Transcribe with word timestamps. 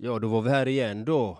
Ja, 0.00 0.18
då 0.18 0.28
var 0.28 0.42
vi 0.42 0.50
här 0.50 0.68
igen 0.68 1.04
då 1.04 1.38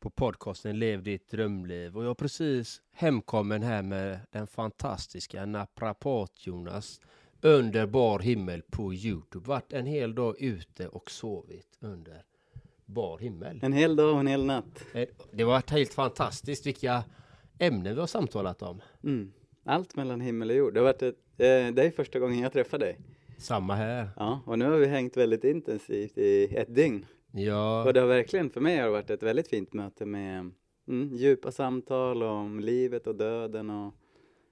på 0.00 0.10
podcasten 0.10 0.78
Lev 0.78 1.02
ditt 1.02 1.30
drömliv 1.30 1.96
och 1.96 2.04
jag 2.04 2.10
är 2.10 2.14
precis 2.14 2.82
hemkommen 2.92 3.62
här 3.62 3.82
med 3.82 4.18
den 4.30 4.46
fantastiska 4.46 5.46
naprapat-Jonas 5.46 7.00
under 7.40 7.86
bar 7.86 8.18
himmel 8.18 8.62
på 8.70 8.94
Youtube. 8.94 9.48
Vart 9.48 9.72
en 9.72 9.86
hel 9.86 10.14
dag 10.14 10.40
ute 10.40 10.88
och 10.88 11.10
sovit 11.10 11.78
under 11.80 12.22
bar 12.86 13.18
himmel. 13.18 13.60
En 13.62 13.72
hel 13.72 13.96
dag 13.96 14.14
och 14.14 14.20
en 14.20 14.26
hel 14.26 14.44
natt. 14.44 14.84
Eh, 14.94 15.08
Det 15.32 15.44
var 15.44 15.70
helt 15.70 15.94
fantastiskt 15.94 16.66
vilka 16.66 17.04
ämnen 17.58 17.94
vi 17.94 18.00
har 18.00 18.06
samtalat 18.06 18.62
om. 18.62 18.80
Mm. 19.04 19.32
Allt 19.64 19.96
mellan 19.96 20.20
himmel 20.20 20.50
och 20.50 20.56
jord. 20.56 20.74
Det 20.74 20.80
har 20.80 20.84
varit 20.84 21.02
ett, 21.02 21.18
eh, 21.38 21.74
det 21.74 21.82
är 21.82 21.90
första 21.90 22.18
gången 22.18 22.38
jag 22.38 22.52
träffar 22.52 22.78
dig. 22.78 22.98
Samma 23.38 23.74
här. 23.74 24.08
Ja, 24.16 24.40
och 24.46 24.58
nu 24.58 24.64
har 24.64 24.76
vi 24.78 24.86
hängt 24.86 25.16
väldigt 25.16 25.44
intensivt 25.44 26.18
i 26.18 26.56
ett 26.56 26.74
dygn. 26.74 27.06
Ja, 27.32 27.84
Och 27.84 27.92
det 27.94 28.00
har 28.00 28.06
verkligen, 28.06 28.50
för 28.50 28.60
mig 28.60 28.76
har 28.78 28.84
det 28.84 28.90
varit 28.90 29.10
ett 29.10 29.22
väldigt 29.22 29.48
fint 29.48 29.72
möte 29.72 30.06
med 30.06 30.50
mm, 30.88 31.14
djupa 31.16 31.52
samtal 31.52 32.22
om 32.22 32.60
livet 32.60 33.06
och 33.06 33.14
döden 33.16 33.70
och 33.70 33.94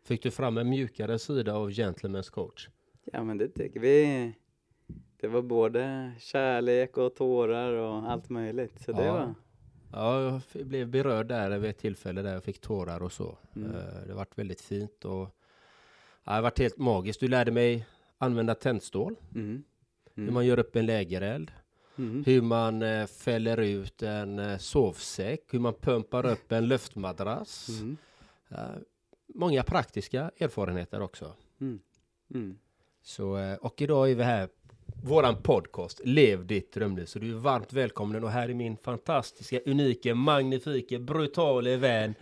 fick 0.04 0.22
du 0.22 0.30
fram 0.30 0.58
en 0.58 0.68
mjukare 0.70 1.18
sida 1.18 1.54
av 1.54 1.70
Gentlemen's 1.70 2.30
coach? 2.30 2.68
ja 3.12 3.24
men 3.24 3.38
det 3.38 3.48
tycker 3.48 3.80
vi. 3.80 4.32
Det 5.20 5.28
var 5.28 5.42
både 5.42 6.12
kärlek 6.18 6.96
och 6.98 7.14
tårar 7.16 7.72
och 7.72 8.10
allt 8.10 8.28
möjligt. 8.28 8.80
Så 8.82 8.92
det 8.92 9.04
Ja. 9.04 9.12
var, 9.12 9.34
Ja, 9.92 10.40
jag 10.52 10.66
blev 10.66 10.88
berörd 10.88 11.26
där 11.28 11.58
vid 11.58 11.70
ett 11.70 11.78
tillfälle 11.78 12.22
där 12.22 12.32
jag 12.34 12.44
fick 12.44 12.60
tårar 12.60 13.02
och 13.02 13.12
så. 13.12 13.38
Mm. 13.56 13.70
Eh, 13.70 14.06
Det 14.06 14.14
varit 14.14 14.38
väldigt 14.38 14.60
fint 14.60 15.04
och 15.04 15.28
ja, 16.24 16.36
det 16.36 16.42
varit 16.42 16.58
helt 16.58 16.76
magiskt. 16.78 17.20
Du 17.20 17.28
lärde 17.28 17.50
mig 17.50 17.86
använda 18.18 18.54
tändstål, 18.54 19.16
mm, 19.34 19.62
hur 20.14 20.22
mm, 20.22 20.34
man 20.34 20.46
gör 20.46 20.58
upp 20.58 20.76
en 20.76 20.86
lägereld, 20.86 21.50
mm, 22.00 22.24
hur 22.26 22.42
man 22.42 22.82
eh, 22.82 23.06
fäller 23.06 23.60
ut 23.60 24.02
en 24.02 24.38
eh, 24.38 24.58
sovsäck, 24.58 25.40
hur 25.50 25.58
man 25.58 25.74
pumpar 25.74 26.26
upp 26.26 26.52
en 26.52 26.68
luftmadrass. 26.68 27.68
mm, 27.68 27.96
Eh, 28.48 28.58
Många 29.34 29.62
praktiska 29.62 30.30
erfarenheter 30.38 31.00
också. 31.02 31.32
mm, 31.60 31.80
mm. 32.34 32.58
Så, 33.02 33.36
eh, 33.36 33.54
och 33.56 33.82
idag 33.82 34.10
är 34.10 34.14
vi 34.14 34.22
här, 34.22 34.48
våran 35.04 35.42
podcast, 35.42 36.00
Lev 36.04 36.46
ditt 36.46 36.72
drömliv. 36.72 37.04
Så 37.04 37.18
du 37.18 37.30
är 37.30 37.34
varmt 37.38 37.72
välkommen 37.72 38.24
och 38.24 38.30
här 38.30 38.48
är 38.48 38.54
min 38.54 38.76
fantastiska, 38.76 39.60
unika, 39.66 40.14
magnifika, 40.14 40.98
brutale 40.98 41.76
vän 41.76 42.14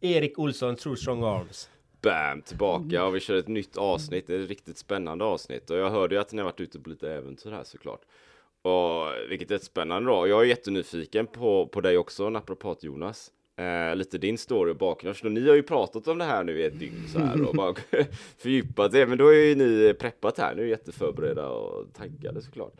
Erik 0.00 0.38
Olsson, 0.38 0.76
True 0.76 0.96
Strong 0.96 1.22
Arms. 1.24 1.70
Bam! 2.02 2.42
Tillbaka 2.42 3.04
och 3.04 3.14
vi 3.14 3.20
kör 3.20 3.34
ett 3.36 3.48
nytt 3.48 3.76
avsnitt, 3.76 4.30
ett 4.30 4.48
riktigt 4.48 4.78
spännande 4.78 5.24
avsnitt. 5.24 5.70
Och 5.70 5.76
jag 5.76 5.90
hörde 5.90 6.14
ju 6.14 6.20
att 6.20 6.32
ni 6.32 6.38
har 6.38 6.44
varit 6.44 6.60
ute 6.60 6.80
på 6.80 6.90
lite 6.90 7.12
äventyr 7.12 7.50
här 7.50 7.64
såklart. 7.64 8.00
Och 8.66 9.30
vilket 9.30 9.50
är 9.50 9.58
spännande 9.58 10.10
då. 10.10 10.28
Jag 10.28 10.40
är 10.40 10.44
jättenyfiken 10.44 11.26
på, 11.26 11.66
på 11.66 11.80
dig 11.80 11.98
också, 11.98 12.30
naprapat 12.30 12.84
Jonas. 12.84 13.32
Eh, 13.56 13.96
lite 13.96 14.18
din 14.18 14.38
story 14.38 14.72
och 14.72 14.76
bakgrund. 14.76 15.34
Ni 15.34 15.48
har 15.48 15.54
ju 15.54 15.62
pratat 15.62 16.08
om 16.08 16.18
det 16.18 16.24
här 16.24 16.44
nu 16.44 16.60
i 16.60 16.64
ett 16.64 16.78
dygn 16.78 17.08
så 17.12 17.18
här 17.18 17.48
och 17.48 17.54
bara 17.54 17.74
fördjupat 18.38 18.92
det. 18.92 19.06
Men 19.06 19.18
då 19.18 19.28
är 19.28 19.44
ju 19.44 19.54
ni 19.54 19.94
preppat 19.94 20.38
här. 20.38 20.54
Nu 20.54 20.62
är 20.62 20.66
jätteförberedda 20.66 21.48
och 21.48 21.92
taggade 21.94 22.42
såklart. 22.42 22.74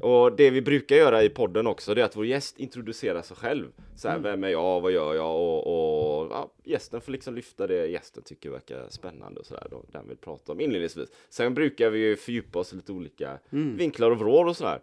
Och 0.00 0.36
det 0.36 0.50
vi 0.50 0.62
brukar 0.62 0.96
göra 0.96 1.22
i 1.22 1.28
podden 1.28 1.66
också, 1.66 1.94
det 1.94 2.00
är 2.00 2.04
att 2.04 2.16
vår 2.16 2.26
gäst 2.26 2.58
introducerar 2.58 3.22
sig 3.22 3.36
själv. 3.36 3.72
Så 3.96 4.08
här, 4.08 4.18
vem 4.18 4.44
är 4.44 4.48
jag, 4.48 4.80
vad 4.80 4.92
gör 4.92 5.14
jag? 5.14 5.36
Och, 5.36 5.66
och 5.66 6.30
ja, 6.30 6.52
gästen 6.64 7.00
får 7.00 7.12
liksom 7.12 7.34
lyfta 7.34 7.66
det 7.66 7.86
gästen 7.86 8.22
tycker 8.22 8.50
verkar 8.50 8.86
spännande 8.88 9.40
och 9.40 9.46
sådär. 9.46 9.66
Den 9.92 10.08
vill 10.08 10.16
prata 10.16 10.52
om 10.52 10.60
inledningsvis. 10.60 11.08
Sen 11.28 11.54
brukar 11.54 11.90
vi 11.90 11.98
ju 11.98 12.16
fördjupa 12.16 12.58
oss 12.58 12.72
i 12.72 12.76
lite 12.76 12.92
olika 12.92 13.38
vinklar 13.50 14.10
och 14.10 14.18
vrår 14.18 14.46
och 14.46 14.56
sådär. 14.56 14.80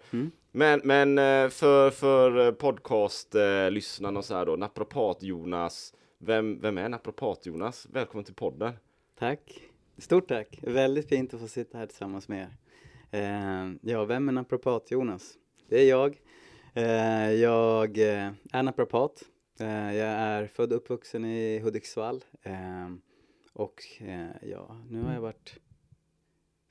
Men, 0.52 0.82
men 0.84 1.18
eh, 1.18 1.50
för, 1.50 1.90
för 1.90 2.52
podcast-lyssnarna 2.52 4.20
och 4.20 4.26
så 4.26 4.36
här 4.36 4.46
då, 4.46 4.56
naprapat-Jonas. 4.56 5.94
Vem, 6.18 6.60
vem 6.62 6.78
är 6.78 6.90
naprapat-Jonas? 6.90 7.88
Välkommen 7.92 8.26
till 8.26 8.34
podden. 8.34 8.74
Tack. 9.20 9.62
Stort 9.98 10.28
tack. 10.28 10.60
Väldigt 10.62 11.10
fint 11.10 11.34
att 11.34 11.40
få 11.40 11.48
sitta 11.48 11.78
här 11.78 11.86
tillsammans 11.86 12.28
med 12.28 12.42
er. 12.42 12.58
Eh, 13.12 13.72
ja, 13.82 14.06
vem 14.06 14.30
är 14.30 14.34
naprapat-Jonas? 14.34 15.38
Det 15.68 15.82
är 15.82 15.90
jag. 15.90 16.22
Eh, 16.74 17.32
jag 17.32 17.98
eh, 17.98 18.32
är 18.54 18.64
naprapat. 18.64 19.24
Eh, 19.60 19.96
jag 19.96 20.08
är 20.08 20.48
född 20.48 20.72
och 20.74 20.78
uppvuxen 20.78 21.26
i 21.26 21.60
Hudiksvall. 21.60 22.24
Eh, 22.42 22.90
och 23.54 23.84
eh, 24.00 24.50
ja, 24.50 24.78
nu 24.90 25.02
har 25.02 25.14
jag 25.14 25.22
varit 25.22 25.60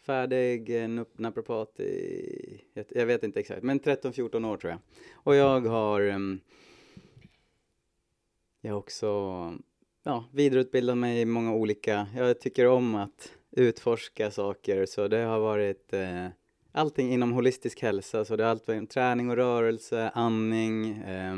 färdig 0.06 0.82
eh, 0.82 0.88
naprapat 1.12 1.81
i, 1.81 2.65
jag, 2.94 3.06
vet 3.06 3.22
inte 3.22 3.41
exakt, 3.41 3.62
men 3.62 3.81
13-14 3.81 4.47
år 4.47 4.56
tror 4.56 4.71
jag. 4.71 4.81
Och 5.15 5.34
jag 5.34 5.60
har 5.60 6.00
mm, 6.00 6.41
jag 8.60 8.72
har 8.72 8.78
också 8.78 9.06
ja, 10.03 10.25
vidareutbildat 10.32 10.98
mig 10.98 11.21
i 11.21 11.25
många 11.25 11.54
olika, 11.54 12.06
jag 12.16 12.41
tycker 12.41 12.66
om 12.66 12.94
att 12.94 13.38
utforska 13.50 14.31
saker 14.31 14.86
så 14.86 15.09
det 15.09 15.19
har 15.19 15.38
varit 15.38 15.92
eh, 15.92 16.26
allting 16.72 17.12
inom 17.12 17.32
holistisk 17.32 17.82
hälsa 17.82 18.25
så 18.25 18.36
det 18.36 18.44
har 18.44 18.50
allt 18.50 18.69
varit 18.69 18.91
träning 18.91 19.31
och 19.31 19.36
rörelse, 19.36 20.10
andning, 20.14 20.98
eh, 20.98 21.36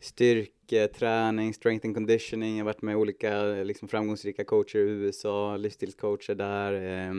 styrketräning, 0.00 1.54
strength 1.54 1.86
and 1.86 1.94
conditioning, 1.94 2.56
jag 2.56 2.64
har 2.64 2.72
varit 2.72 2.82
med 2.82 2.96
olika 2.96 3.42
liksom, 3.44 3.88
framgångsrika 3.88 4.44
coacher 4.44 4.78
i 4.78 4.82
USA, 4.82 5.56
livsstilscoacher 5.56 6.34
där 6.34 6.72
Eh, 6.72 7.12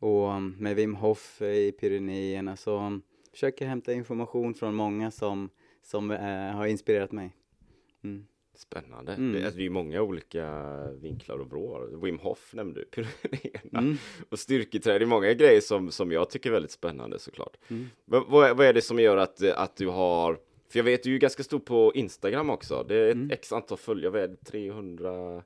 och 0.00 0.42
med 0.42 0.76
Wim 0.76 0.94
Hof 0.94 1.42
i 1.42 1.72
Pyrenéerna 1.72 2.56
så 2.56 3.00
försöker 3.32 3.66
hämta 3.66 3.92
information 3.92 4.54
från 4.54 4.74
många 4.74 5.10
som, 5.10 5.50
som 5.82 6.10
eh, 6.10 6.52
har 6.52 6.66
inspirerat 6.66 7.12
mig. 7.12 7.36
Mm. 8.04 8.26
Spännande. 8.54 9.12
Mm. 9.12 9.32
Det, 9.32 9.44
alltså, 9.44 9.58
det 9.58 9.66
är 9.66 9.70
många 9.70 10.02
olika 10.02 10.70
vinklar 11.00 11.38
och 11.38 11.50
vrår. 11.50 12.00
Wim 12.02 12.18
Hof 12.18 12.54
nämnde 12.54 12.84
du. 12.90 13.04
Mm. 13.78 13.96
Och 14.28 14.38
styrketräning, 14.38 14.98
det 14.98 15.04
är 15.04 15.06
många 15.06 15.32
grejer 15.32 15.60
som, 15.60 15.90
som 15.90 16.12
jag 16.12 16.30
tycker 16.30 16.50
är 16.50 16.52
väldigt 16.52 16.70
spännande 16.70 17.18
såklart. 17.18 17.56
Mm. 17.68 17.86
Vad, 18.04 18.26
vad, 18.28 18.50
är, 18.50 18.54
vad 18.54 18.66
är 18.66 18.72
det 18.72 18.82
som 18.82 18.98
gör 18.98 19.16
att, 19.16 19.42
att 19.42 19.76
du 19.76 19.86
har, 19.88 20.38
för 20.68 20.78
jag 20.78 20.84
vet 20.84 21.02
du 21.02 21.08
är 21.10 21.12
ju 21.12 21.18
ganska 21.18 21.42
stor 21.42 21.58
på 21.58 21.92
Instagram 21.94 22.50
också. 22.50 22.84
Det 22.88 22.94
är 22.96 23.08
ett 23.08 23.14
Mm. 23.14 23.30
x 23.30 23.52
antal 23.52 23.78
följare, 23.78 24.12
vad 24.12 24.22
är 24.22 24.28
det, 24.28 24.36
300, 24.36 25.42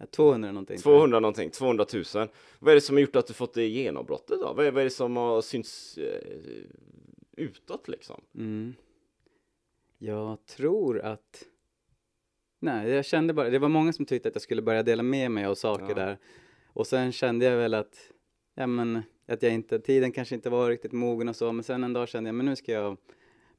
Ja, 0.00 0.06
200 0.06 0.52
någonting. 0.52 0.78
tror 0.78 0.94
jag. 0.94 1.00
200 1.00 1.20
någonting, 1.20 1.50
200 1.50 1.86
000. 2.14 2.28
Vad 2.58 2.70
är 2.70 2.74
det 2.74 2.80
som 2.80 2.96
har 2.96 3.00
gjort 3.00 3.16
att 3.16 3.26
du 3.26 3.34
fått 3.34 3.54
det 3.54 3.66
genombrottet 3.66 4.40
då? 4.40 4.52
Vad 4.56 4.66
är, 4.66 4.70
vad 4.70 4.80
är 4.80 4.84
det 4.84 4.90
som 4.90 5.16
har 5.16 5.40
synts 5.42 5.98
eh, 5.98 6.22
utåt 7.36 7.88
liksom? 7.88 8.20
Mm. 8.34 8.74
Jag 9.98 10.46
tror 10.46 11.00
att... 11.00 11.44
Nej, 12.60 12.90
jag 12.90 13.04
kände 13.04 13.34
bara... 13.34 13.50
Det 13.50 13.58
var 13.58 13.68
många 13.68 13.92
som 13.92 14.06
tyckte 14.06 14.28
att 14.28 14.34
jag 14.34 14.42
skulle 14.42 14.62
börja 14.62 14.82
dela 14.82 15.02
med 15.02 15.30
mig 15.30 15.44
av 15.44 15.54
saker 15.54 15.88
Ja. 15.88 15.94
där. 15.94 16.18
Och 16.66 16.86
sen 16.86 17.12
kände 17.12 17.44
jag 17.44 17.56
väl 17.56 17.74
att... 17.74 18.10
Ja, 18.54 18.66
men, 18.66 19.02
att 19.28 19.42
jag 19.42 19.52
inte... 19.52 19.78
Tiden 19.78 20.12
kanske 20.12 20.34
inte 20.34 20.50
var 20.50 20.68
riktigt 20.68 20.92
mogen 20.92 21.28
och 21.28 21.36
så. 21.36 21.52
Men 21.52 21.64
sen 21.64 21.84
en 21.84 21.92
dag 21.92 22.08
kände 22.08 22.28
jag, 22.28 22.34
men 22.34 22.46
nu 22.46 22.56
ska 22.56 22.72
jag 22.72 22.96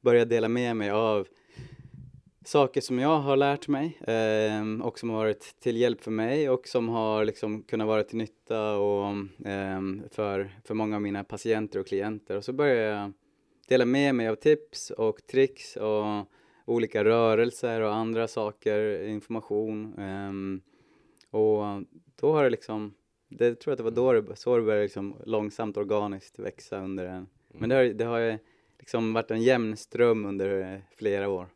börja 0.00 0.24
dela 0.24 0.48
med 0.48 0.76
mig 0.76 0.90
av 0.90 1.28
saker 2.44 2.80
som 2.80 2.98
jag 2.98 3.18
har 3.18 3.36
lärt 3.36 3.68
mig 3.68 3.98
ehm, 4.06 4.82
och 4.82 4.98
som 4.98 5.10
har 5.10 5.16
varit 5.16 5.54
till 5.60 5.76
hjälp 5.76 6.00
för 6.00 6.10
mig 6.10 6.50
och 6.50 6.68
som 6.68 6.88
har 6.88 7.24
liksom 7.24 7.62
kunnat 7.62 7.86
vara 7.86 8.02
till 8.02 8.18
nytta 8.18 8.76
och, 8.76 9.14
ehm, 9.44 10.02
för, 10.10 10.50
för 10.64 10.74
många 10.74 10.96
av 10.96 11.02
mina 11.02 11.24
patienter 11.24 11.80
och 11.80 11.86
klienter. 11.86 12.36
Och 12.36 12.44
så 12.44 12.52
började 12.52 12.80
jag 12.80 13.12
dela 13.68 13.84
med 13.84 14.14
mig 14.14 14.28
av 14.28 14.34
tips 14.34 14.90
och 14.90 15.26
tricks 15.26 15.76
och 15.76 16.04
olika 16.70 17.04
rörelser 17.04 17.80
och 17.80 17.94
andra 17.94 18.28
saker, 18.28 19.02
information. 19.02 19.94
ehm, 19.98 20.60
och 21.30 21.62
då 22.20 22.32
har 22.32 22.44
det 22.44 22.50
liksom, 22.50 22.94
det 23.28 23.54
tror 23.54 23.70
jag 23.70 23.72
att 23.72 23.78
det 23.94 24.02
var 24.02 24.14
då 24.14 24.20
det, 24.20 24.36
så 24.36 24.56
det 24.56 24.62
började 24.62 24.82
liksom 24.82 25.16
långsamt 25.24 25.76
organiskt 25.76 26.38
växa 26.38 26.78
under 26.78 27.06
en, 27.06 27.26
men 27.48 27.68
det 27.68 27.74
har, 27.74 27.84
det 27.84 28.04
har 28.04 28.18
ju 28.18 28.38
liksom 28.78 29.12
varit 29.12 29.30
en 29.30 29.42
jämn 29.42 29.76
ström 29.76 30.26
under 30.26 30.82
flera 30.96 31.28
år. 31.28 31.48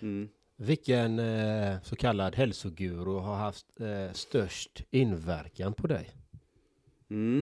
Mm. 0.00 0.28
Vilken 0.56 1.18
eh, 1.18 1.82
så 1.82 1.96
kallad 1.96 2.34
hälsoguru 2.34 3.18
har 3.18 3.36
haft 3.36 3.80
eh, 3.80 4.12
störst 4.12 4.82
inverkan 4.90 5.72
på 5.72 5.86
dig? 5.86 6.10
Mm. 7.10 7.40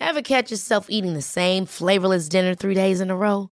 Ever 0.00 0.22
catch 0.22 0.50
yourself 0.52 0.86
eating 0.88 1.14
the 1.14 1.22
same 1.22 1.66
flavorless 1.66 2.28
dinner 2.28 2.54
three 2.54 2.74
days 2.74 3.00
in 3.00 3.10
a 3.10 3.14
row? 3.14 3.51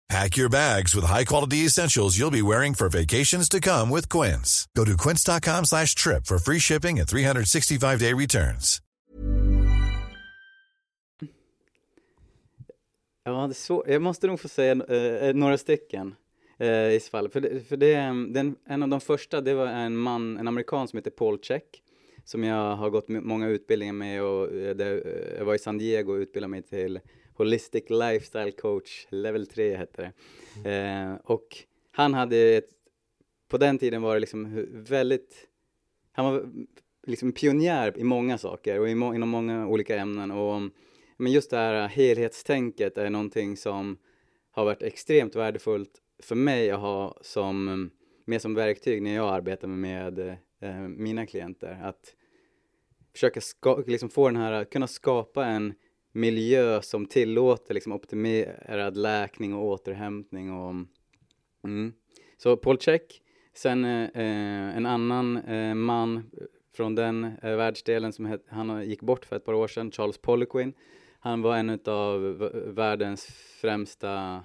Pack 0.11 0.37
your 0.37 0.49
bags 0.49 0.95
with 0.95 1.05
high-quality 1.05 1.65
essentials 1.65 2.17
you'll 2.17 2.31
be 2.31 2.41
wearing 2.41 2.73
for 2.75 2.89
vacations 2.89 3.49
to 3.49 3.59
come 3.61 3.89
with 3.95 4.09
Quince. 4.09 4.67
Go 4.75 4.85
to 4.85 4.97
quince.com 4.97 5.65
slash 5.65 5.95
trip 5.95 6.25
for 6.25 6.37
free 6.39 6.59
shipping 6.59 6.99
and 6.99 7.07
365-day 7.07 8.13
returns. 8.13 8.81
Ja, 13.23 13.47
det 13.47 13.51
är 13.51 13.53
så, 13.53 13.83
jag 13.87 14.01
måste 14.01 14.27
nog 14.27 14.39
få 14.39 14.47
säga 14.47 14.71
eh, 14.89 15.27
eh 15.27 15.35
några 15.35 15.57
stycken 15.57 16.15
eh, 16.59 16.67
i 16.67 16.99
så 17.03 17.09
fall. 17.09 17.29
För, 17.29 17.41
det, 17.41 17.67
för 17.67 17.77
det, 17.77 17.93
mm, 17.93 18.33
den, 18.33 18.55
en 18.65 18.83
av 18.83 18.89
de 18.89 19.01
första, 19.01 19.41
det 19.41 19.53
var 19.53 19.67
en 19.67 19.97
man, 19.97 20.37
en 20.37 20.47
amerikan 20.47 20.87
som 20.87 20.97
heter 20.97 21.11
Paul 21.11 21.39
Check, 21.41 21.63
som 22.25 22.43
jag 22.43 22.75
har 22.75 22.89
gått 22.89 23.07
många 23.07 23.47
utbildningar 23.47 23.93
med 23.93 24.23
och 24.23 24.53
eh, 24.53 24.75
det, 24.75 24.85
eh, 24.85 25.37
jag 25.37 25.45
var 25.45 25.55
i 25.55 25.59
San 25.59 25.77
Diego 25.77 26.13
och 26.13 26.19
utbildade 26.19 26.51
mig 26.51 26.61
till 26.61 26.99
Holistic 27.41 27.89
Lifestyle 27.89 28.51
Coach, 28.51 29.07
level 29.09 29.47
3 29.47 29.75
hette 29.75 30.11
det. 30.63 30.71
Eh, 30.71 31.15
och 31.23 31.57
han 31.91 32.13
hade, 32.13 32.37
ett, 32.37 32.69
på 33.49 33.57
den 33.57 33.77
tiden 33.77 34.01
var 34.01 34.13
det 34.13 34.19
liksom 34.19 34.67
väldigt, 34.71 35.47
han 36.11 36.25
var 36.25 36.45
liksom 37.07 37.31
pionjär 37.31 37.97
i 37.97 38.03
många 38.03 38.37
saker 38.37 38.79
och 38.79 38.89
i 38.89 38.95
må, 38.95 39.15
inom 39.15 39.29
många 39.29 39.67
olika 39.67 39.97
ämnen 39.97 40.31
och 40.31 40.61
men 41.17 41.31
just 41.31 41.49
det 41.49 41.57
här 41.57 41.87
helhetstänket 41.87 42.97
är 42.97 43.09
någonting 43.09 43.57
som 43.57 43.97
har 44.51 44.65
varit 44.65 44.83
extremt 44.83 45.35
värdefullt 45.35 46.01
för 46.23 46.35
mig 46.35 46.71
att 46.71 46.79
ha 46.79 47.17
som, 47.21 47.89
med 48.25 48.41
som 48.41 48.53
verktyg 48.53 49.01
när 49.01 49.15
jag 49.15 49.33
arbetar 49.33 49.67
med 49.67 50.19
eh, 50.59 50.79
mina 50.79 51.25
klienter. 51.25 51.79
Att 51.83 52.15
försöka 53.13 53.41
ska, 53.41 53.83
liksom 53.87 54.09
få 54.09 54.27
den 54.27 54.35
här, 54.35 54.63
kunna 54.63 54.87
skapa 54.87 55.45
en 55.45 55.73
miljö 56.11 56.81
som 56.81 57.05
tillåter 57.05 57.73
liksom 57.73 57.91
optimerad 57.91 58.97
läkning 58.97 59.53
och 59.53 59.65
återhämtning. 59.65 60.51
Och, 60.51 60.75
mm. 61.63 61.93
Så 62.37 62.57
Paul 62.57 62.77
Check, 62.77 63.21
sen 63.53 63.85
eh, 63.85 64.03
eh 64.03 64.77
en 64.77 64.85
annan 64.85 65.37
eh, 65.37 65.75
man 65.75 66.31
från 66.75 66.95
den 66.95 67.23
eh, 67.23 67.55
världsdelen 67.55 68.13
som 68.13 68.25
het, 68.25 68.45
han 68.49 68.85
gick 68.89 69.01
bort 69.01 69.25
för 69.25 69.35
ett 69.35 69.45
par 69.45 69.53
år 69.53 69.67
sedan, 69.67 69.91
Charles 69.91 70.17
Poliquin. 70.17 70.73
Han 71.19 71.41
var 71.41 71.57
en 71.57 71.79
av 71.85 72.21
världens 72.65 73.25
främsta 73.61 74.43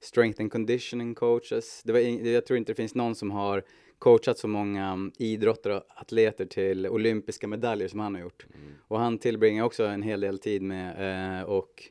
strength 0.00 0.40
and 0.40 0.52
conditioning 0.52 1.14
coaches. 1.14 1.82
Det 1.84 1.92
var 1.92 2.00
jag 2.28 2.46
tror 2.46 2.58
inte 2.58 2.72
det 2.72 2.76
finns 2.76 2.94
någon 2.94 3.14
som 3.14 3.30
har 3.30 3.64
coachat 4.00 4.38
så 4.38 4.48
många 4.48 5.10
idrottare 5.18 5.76
och 5.76 5.84
atleter 5.88 6.46
till 6.46 6.86
olympiska 6.86 7.48
medaljer 7.48 7.88
som 7.88 8.00
han 8.00 8.14
har 8.14 8.22
gjort. 8.22 8.46
Mm. 8.54 8.72
Och 8.88 8.98
han 8.98 9.18
tillbringar 9.18 9.64
också 9.64 9.84
en 9.84 10.02
hel 10.02 10.20
del 10.20 10.38
tid 10.38 10.62
med 10.62 11.38
eh, 11.38 11.42
och 11.42 11.82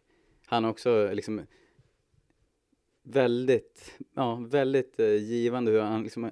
han 0.45 0.63
har 0.63 0.71
också 0.71 1.09
liksom 1.13 1.41
väldigt, 3.03 3.99
ja, 4.15 4.35
väldigt 4.35 4.99
eh, 4.99 5.13
givande 5.13 5.71
hur 5.71 5.81
han 5.81 6.03
liksom 6.03 6.31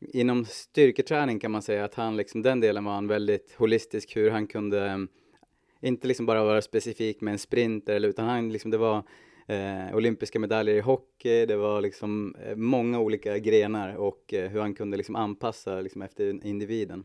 inom 0.00 0.44
styrketräning 0.44 1.38
kan 1.38 1.50
man 1.50 1.62
säga 1.62 1.84
att 1.84 1.94
han 1.94 2.16
liksom, 2.16 2.42
den 2.42 2.60
delen 2.60 2.84
var 2.84 2.92
han 2.92 3.06
väldigt 3.06 3.54
holistisk, 3.56 4.16
hur 4.16 4.30
han 4.30 4.46
kunde 4.46 5.06
inte 5.80 6.08
liksom 6.08 6.26
bara 6.26 6.44
vara 6.44 6.62
specifik 6.62 7.20
med 7.20 7.32
en 7.32 7.38
sprinter, 7.38 8.04
utan 8.04 8.28
han 8.28 8.52
liksom, 8.52 8.70
det 8.70 8.78
var 8.78 9.04
eh, 9.50 9.96
olympiska 9.96 10.38
medaljer 10.38 10.74
i 10.74 10.80
hockey, 10.80 11.46
det 11.46 11.56
var 11.56 11.80
liksom 11.80 12.34
eh, 12.44 12.56
många 12.56 13.00
olika 13.00 13.38
grenar 13.38 13.94
och 13.94 14.34
eh, 14.34 14.50
hur 14.50 14.60
han 14.60 14.74
kunde 14.74 14.96
liksom 14.96 15.16
anpassa 15.16 15.80
liksom 15.80 16.02
efter 16.02 16.46
individen. 16.46 17.04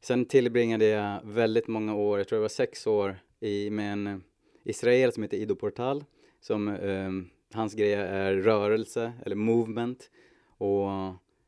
Sen 0.00 0.24
tillbringade 0.24 0.86
jag 0.86 1.20
väldigt 1.24 1.68
många 1.68 1.94
år, 1.94 2.18
jag 2.18 2.28
tror 2.28 2.36
det 2.36 2.42
var 2.42 2.48
sex 2.48 2.86
år, 2.86 3.16
i, 3.40 3.70
med 3.70 3.92
en 3.92 4.06
eh, 4.06 4.16
israel 4.64 5.12
som 5.12 5.22
heter 5.22 5.36
Ido 5.36 5.54
Portal, 5.54 6.04
som 6.40 6.68
eh, 6.68 7.10
hans 7.54 7.74
grej 7.74 7.92
är 7.92 8.34
rörelse 8.34 9.12
eller 9.24 9.36
movement 9.36 10.10
och 10.58 10.88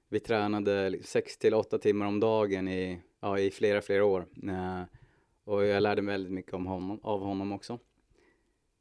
vi 0.09 0.21
tränade 0.21 0.99
sex 1.03 1.39
till 1.39 1.55
åtta 1.55 1.79
timmar 1.79 2.07
om 2.07 2.21
dagen 2.21 2.69
i, 2.69 3.01
ja, 3.21 3.39
i 3.39 3.51
flera, 3.51 3.81
flera 3.81 4.05
år. 4.05 4.27
Eh, 4.43 4.83
och 5.45 5.65
jag 5.65 5.83
lärde 5.83 6.03
mig 6.03 6.15
väldigt 6.15 6.33
mycket 6.33 6.55
om 6.55 6.67
honom, 6.67 7.01
av 7.03 7.21
honom 7.21 7.53
också. 7.53 7.79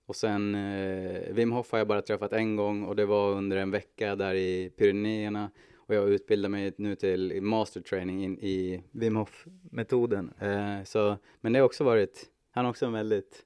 Och 0.07 0.15
sen 0.15 0.55
eh, 0.55 1.33
Wim 1.33 1.51
Hof 1.51 1.71
har 1.71 1.77
jag 1.77 1.87
bara 1.87 2.01
träffat 2.01 2.33
en 2.33 2.55
gång 2.55 2.83
och 2.83 2.95
det 2.95 3.05
var 3.05 3.31
under 3.31 3.57
en 3.57 3.71
vecka 3.71 4.15
där 4.15 4.33
i 4.33 4.69
Pyrenéerna. 4.69 5.51
Och 5.75 5.95
jag 5.95 6.09
utbildar 6.09 6.49
mig 6.49 6.73
nu 6.77 6.95
till 6.95 7.41
master 7.41 7.81
training 7.81 8.23
in, 8.23 8.39
i 8.39 8.83
Wim 8.91 9.15
Hof-metoden. 9.15 10.33
Eh, 10.39 10.83
så, 10.83 11.17
men 11.41 11.53
det 11.53 11.59
har 11.59 11.65
också 11.65 11.83
varit, 11.83 12.25
han 12.51 12.65
är 12.65 12.69
också 12.69 12.85
en 12.85 12.93
väldigt 12.93 13.45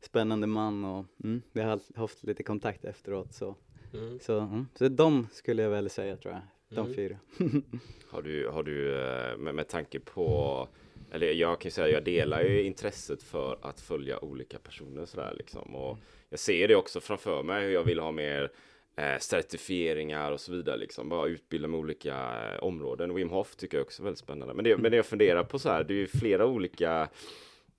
spännande 0.00 0.46
man 0.46 0.84
och 0.84 1.06
mm, 1.24 1.42
vi 1.52 1.60
har 1.60 1.80
haft 1.96 2.24
lite 2.24 2.42
kontakt 2.42 2.84
efteråt. 2.84 3.34
Så, 3.34 3.56
mm. 3.94 4.20
så, 4.20 4.38
mm, 4.38 4.66
så 4.74 4.88
de 4.88 5.26
skulle 5.32 5.62
jag 5.62 5.70
väl 5.70 5.90
säga 5.90 6.16
tror 6.16 6.34
jag, 6.34 6.42
de 6.68 6.84
mm. 6.84 6.94
fyra. 6.94 7.18
har 8.10 8.22
du, 8.22 8.48
har 8.48 8.62
du 8.62 9.00
eh, 9.00 9.36
med, 9.36 9.54
med 9.54 9.68
tanke 9.68 10.00
på 10.00 10.68
eller 11.12 11.32
jag 11.32 11.60
kan 11.60 11.70
säga, 11.70 11.88
jag 11.88 12.04
delar 12.04 12.42
ju 12.42 12.62
intresset 12.62 13.22
för 13.22 13.58
att 13.62 13.80
följa 13.80 14.24
olika 14.24 14.58
personer 14.58 15.06
sådär 15.06 15.34
liksom. 15.38 15.76
Och 15.76 15.98
jag 16.28 16.38
ser 16.38 16.68
det 16.68 16.74
också 16.74 17.00
framför 17.00 17.42
mig 17.42 17.64
hur 17.64 17.72
jag 17.72 17.84
vill 17.84 18.00
ha 18.00 18.12
mer 18.12 18.50
eh, 18.96 19.18
certifieringar 19.18 20.32
och 20.32 20.40
så 20.40 20.52
vidare 20.52 20.76
liksom. 20.76 21.08
Bara 21.08 21.28
utbilda 21.28 21.68
med 21.68 21.80
olika 21.80 22.14
eh, 22.16 22.62
områden. 22.62 23.14
Wim 23.14 23.30
Hof 23.30 23.56
tycker 23.56 23.76
jag 23.76 23.84
också 23.84 24.02
är 24.02 24.04
väldigt 24.04 24.18
spännande. 24.18 24.54
Men 24.54 24.64
det, 24.64 24.76
men 24.76 24.90
det 24.90 24.96
jag 24.96 25.06
funderar 25.06 25.44
på 25.44 25.58
så 25.58 25.68
här, 25.68 25.84
det 25.84 25.94
är 25.94 25.98
ju 25.98 26.06
flera 26.06 26.46
olika, 26.46 27.08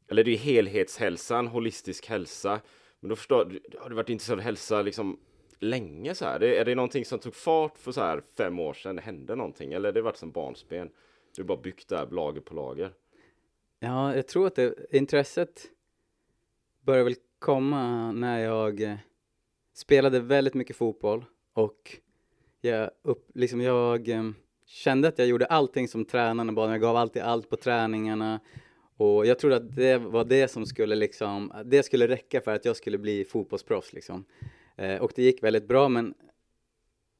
eller 0.07 0.23
det 0.23 0.29
är 0.29 0.33
ju 0.33 0.37
helhetshälsan, 0.37 1.47
holistisk 1.47 2.07
hälsa. 2.07 2.61
Men 2.99 3.09
då 3.09 3.15
förstår 3.15 3.59
har 3.79 3.89
du 3.89 3.95
varit 3.95 4.09
intresserad 4.09 4.39
av 4.39 4.43
hälsa 4.43 4.81
liksom 4.81 5.19
länge 5.59 6.15
så 6.15 6.25
här? 6.25 6.39
Det, 6.39 6.57
är 6.57 6.65
det 6.65 6.75
någonting 6.75 7.05
som 7.05 7.19
tog 7.19 7.35
fart 7.35 7.77
för 7.77 7.91
så 7.91 8.01
här 8.01 8.21
fem 8.37 8.59
år 8.59 8.73
sedan? 8.73 8.95
Det 8.95 9.01
hände 9.01 9.35
någonting? 9.35 9.73
Eller 9.73 9.89
har 9.89 9.93
det 9.93 10.01
varit 10.01 10.17
som 10.17 10.31
barnsben? 10.31 10.89
Du 11.35 11.43
bara 11.43 11.57
byggt 11.57 11.89
där 11.89 12.07
lager 12.07 12.41
på 12.41 12.55
lager? 12.55 12.91
Ja, 13.83 14.15
jag 14.15 14.27
tror 14.27 14.47
att 14.47 14.55
det, 14.55 14.75
intresset 14.91 15.69
började 16.81 17.03
väl 17.03 17.15
komma 17.39 18.11
när 18.11 18.39
jag 18.39 18.81
eh, 18.81 18.95
spelade 19.73 20.19
väldigt 20.19 20.53
mycket 20.53 20.75
fotboll 20.75 21.25
och 21.53 21.97
jag, 22.61 22.89
upp, 23.01 23.29
liksom 23.35 23.61
jag 23.61 24.09
eh, 24.09 24.31
kände 24.65 25.07
att 25.07 25.19
jag 25.19 25.27
gjorde 25.27 25.45
allting 25.45 25.87
som 25.87 26.05
tränarna 26.05 26.53
bad 26.53 26.71
Jag 26.71 26.81
gav 26.81 26.95
alltid 26.95 27.21
allt 27.21 27.49
på 27.49 27.55
träningarna 27.55 28.39
och 28.97 29.25
jag 29.25 29.39
trodde 29.39 29.55
att 29.55 29.75
det 29.75 29.97
var 29.97 30.25
det 30.25 30.47
som 30.47 30.65
skulle 30.65 30.95
liksom, 30.95 31.53
det 31.65 31.83
skulle 31.83 32.07
räcka 32.07 32.41
för 32.41 32.55
att 32.55 32.65
jag 32.65 32.75
skulle 32.75 32.97
bli 32.97 33.25
fotbollsproffs 33.25 33.93
liksom. 33.93 34.25
Eh, 34.75 35.01
och 35.01 35.11
det 35.15 35.23
gick 35.23 35.43
väldigt 35.43 35.67
bra 35.67 35.89
men 35.89 36.13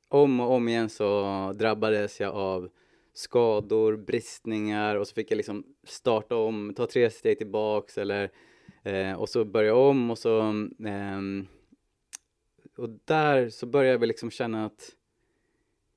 om 0.08 0.39
och 0.39 0.51
om 0.51 0.68
igen 0.68 0.89
så 0.89 1.53
drabbades 1.56 2.20
jag 2.20 2.34
av 2.36 2.70
skador, 3.13 3.98
bristningar 3.98 4.96
och 4.96 5.08
så 5.08 5.13
fick 5.13 5.32
jag 5.32 5.38
liksom 5.38 5.63
starta 5.84 6.36
om, 6.36 6.74
ta 6.75 6.88
tre 6.88 7.10
steg 7.10 7.38
tillbaks 7.38 7.98
eller 7.98 8.32
eh, 8.84 9.13
och 9.13 9.30
så 9.30 9.46
börja 9.46 9.75
om 9.75 10.12
och 10.12 10.18
så 10.18 10.39
eh, 10.86 11.22
och 12.77 12.89
där 13.06 13.50
så 13.50 13.65
började 13.65 13.94
jag 13.94 14.08
liksom 14.08 14.32
känna 14.32 14.65
att 14.65 14.96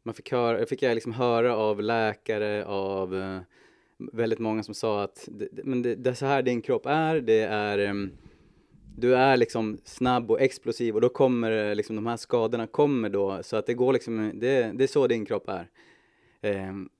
man 0.03 0.15
fick 0.15 0.33
höra, 0.33 0.67
fick 0.67 0.83
jag 0.83 0.95
liksom 0.95 1.13
höra 1.13 1.57
av 1.57 1.83
läkare, 1.83 2.65
av 2.65 3.17
eh, 3.17 3.41
väldigt 4.13 4.39
många 4.39 4.63
som 4.63 4.75
sa 4.75 5.03
att 5.03 5.29
det, 5.31 5.49
men 5.65 5.83
det, 5.83 5.95
det 5.95 6.11
är 6.11 6.15
så 6.15 6.27
här 6.27 6.43
din 6.43 6.63
kropp 6.63 6.87
är, 6.87 7.21
det 7.21 7.41
är 7.41 7.79
ehm, 7.79 8.11
du 8.97 9.17
är 9.17 9.37
liksom 9.37 9.79
snabb 9.85 10.31
och 10.31 10.41
explosiv 10.41 10.95
och 10.95 11.01
då 11.01 11.09
kommer 11.09 11.71
eh, 11.71 11.75
liksom 11.75 11.97
de 11.97 12.07
här 12.07 12.17
skadorna 12.17 12.67
kommer 12.67 13.09
då 13.09 13.43
så 13.43 13.57
att 13.57 13.67
det 13.67 13.75
går 13.75 13.93
liksom, 13.93 14.33
det, 14.35 14.73
det 14.75 14.85
är 14.85 14.89
så 14.89 15.07
din 15.07 15.27
kropp 15.27 15.49
är. 15.49 15.71
Um, 16.69 16.91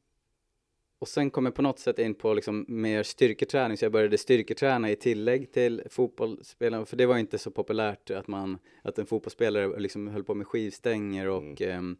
och 1.05 1.09
sen 1.09 1.31
kom 1.31 1.45
jag 1.45 1.55
på 1.55 1.63
något 1.63 1.79
sätt 1.79 1.99
in 1.99 2.15
på 2.15 2.35
liksom 2.35 2.65
mer 2.69 3.03
styrketräning, 3.03 3.77
så 3.77 3.85
jag 3.85 3.93
började 3.93 4.19
styrketräna 4.19 4.91
i 4.91 4.97
tillägg 4.97 5.53
till 5.53 5.83
fotbollsspelare, 5.91 6.87
för 6.87 6.97
det 6.97 7.07
var 7.07 7.19
inte 7.19 7.39
så 7.39 7.51
populärt 7.51 8.11
att 8.11 8.29
man, 8.29 8.59
att 8.83 8.99
en 8.99 9.07
fotbollsspelare 9.07 9.81
liksom 9.81 10.09
höll 10.09 10.25
på 10.25 10.35
med 10.35 10.47
skivstänger 10.47 11.29
och, 11.29 11.61
mm. 11.61 11.91
eh, 11.91 11.97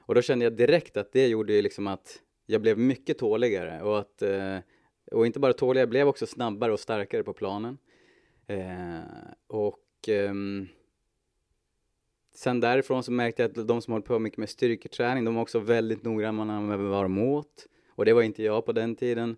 och 0.00 0.14
då 0.14 0.22
kände 0.22 0.44
jag 0.44 0.56
direkt 0.56 0.96
att 0.96 1.12
det 1.12 1.26
gjorde 1.26 1.52
ju 1.52 1.62
liksom 1.62 1.86
att 1.86 2.22
jag 2.46 2.60
blev 2.60 2.78
mycket 2.78 3.18
tåligare 3.18 3.82
och 3.82 3.98
att, 3.98 4.22
eh, 4.22 4.58
och 5.12 5.26
inte 5.26 5.40
bara 5.40 5.52
tåligare, 5.52 5.82
jag 5.82 5.90
blev 5.90 6.08
också 6.08 6.26
snabbare 6.26 6.72
och 6.72 6.80
starkare 6.80 7.22
på 7.22 7.32
planen. 7.32 7.78
Eh, 8.46 9.00
och 9.46 10.08
ehm, 10.08 10.68
Sen 12.34 12.60
därifrån 12.60 13.02
så 13.02 13.12
märkte 13.12 13.42
jag 13.42 13.58
att 13.58 13.68
de 13.68 13.82
som 13.82 13.92
håller 13.92 14.06
på 14.06 14.18
mycket 14.18 14.38
med 14.38 14.48
styrketräning, 14.48 15.24
de 15.24 15.34
var 15.34 15.42
också 15.42 15.58
väldigt 15.58 16.02
noggranna 16.02 16.60
med 16.60 16.78
vad 16.78 17.04
de 17.04 17.18
åt. 17.18 17.66
Och 17.98 18.04
det 18.04 18.12
var 18.12 18.22
inte 18.22 18.42
jag 18.42 18.66
på 18.66 18.72
den 18.72 18.96
tiden. 18.96 19.36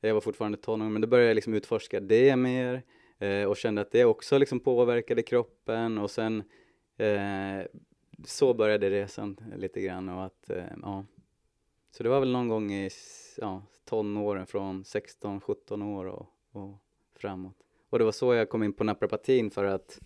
Jag 0.00 0.14
var 0.14 0.20
fortfarande 0.20 0.58
tonåring, 0.58 0.92
men 0.92 1.02
då 1.02 1.08
började 1.08 1.28
jag 1.28 1.34
liksom 1.34 1.54
utforska 1.54 2.00
det 2.00 2.36
mer 2.36 2.82
eh, 3.18 3.44
och 3.44 3.56
kände 3.56 3.80
att 3.80 3.90
det 3.90 4.04
också 4.04 4.38
liksom 4.38 4.60
påverkade 4.60 5.22
kroppen 5.22 5.98
och 5.98 6.10
sen 6.10 6.42
eh, 6.96 7.66
så 8.24 8.54
började 8.54 8.90
resan 8.90 9.36
lite 9.56 9.80
grann 9.80 10.08
och 10.08 10.24
att, 10.24 10.50
eh, 10.50 10.64
ja. 10.82 11.04
Så 11.90 12.02
det 12.02 12.08
var 12.08 12.20
väl 12.20 12.32
någon 12.32 12.48
gång 12.48 12.72
i 12.72 12.90
ja, 13.36 13.62
tonåren 13.84 14.46
från 14.46 14.82
16-17 14.82 15.96
år 15.96 16.04
och, 16.04 16.26
och 16.52 16.78
framåt. 17.16 17.56
Och 17.90 17.98
det 17.98 18.04
var 18.04 18.12
så 18.12 18.34
jag 18.34 18.48
kom 18.48 18.62
in 18.62 18.72
på 18.72 18.84
naprapatin 18.84 19.50
för 19.50 19.64
att 19.64 20.00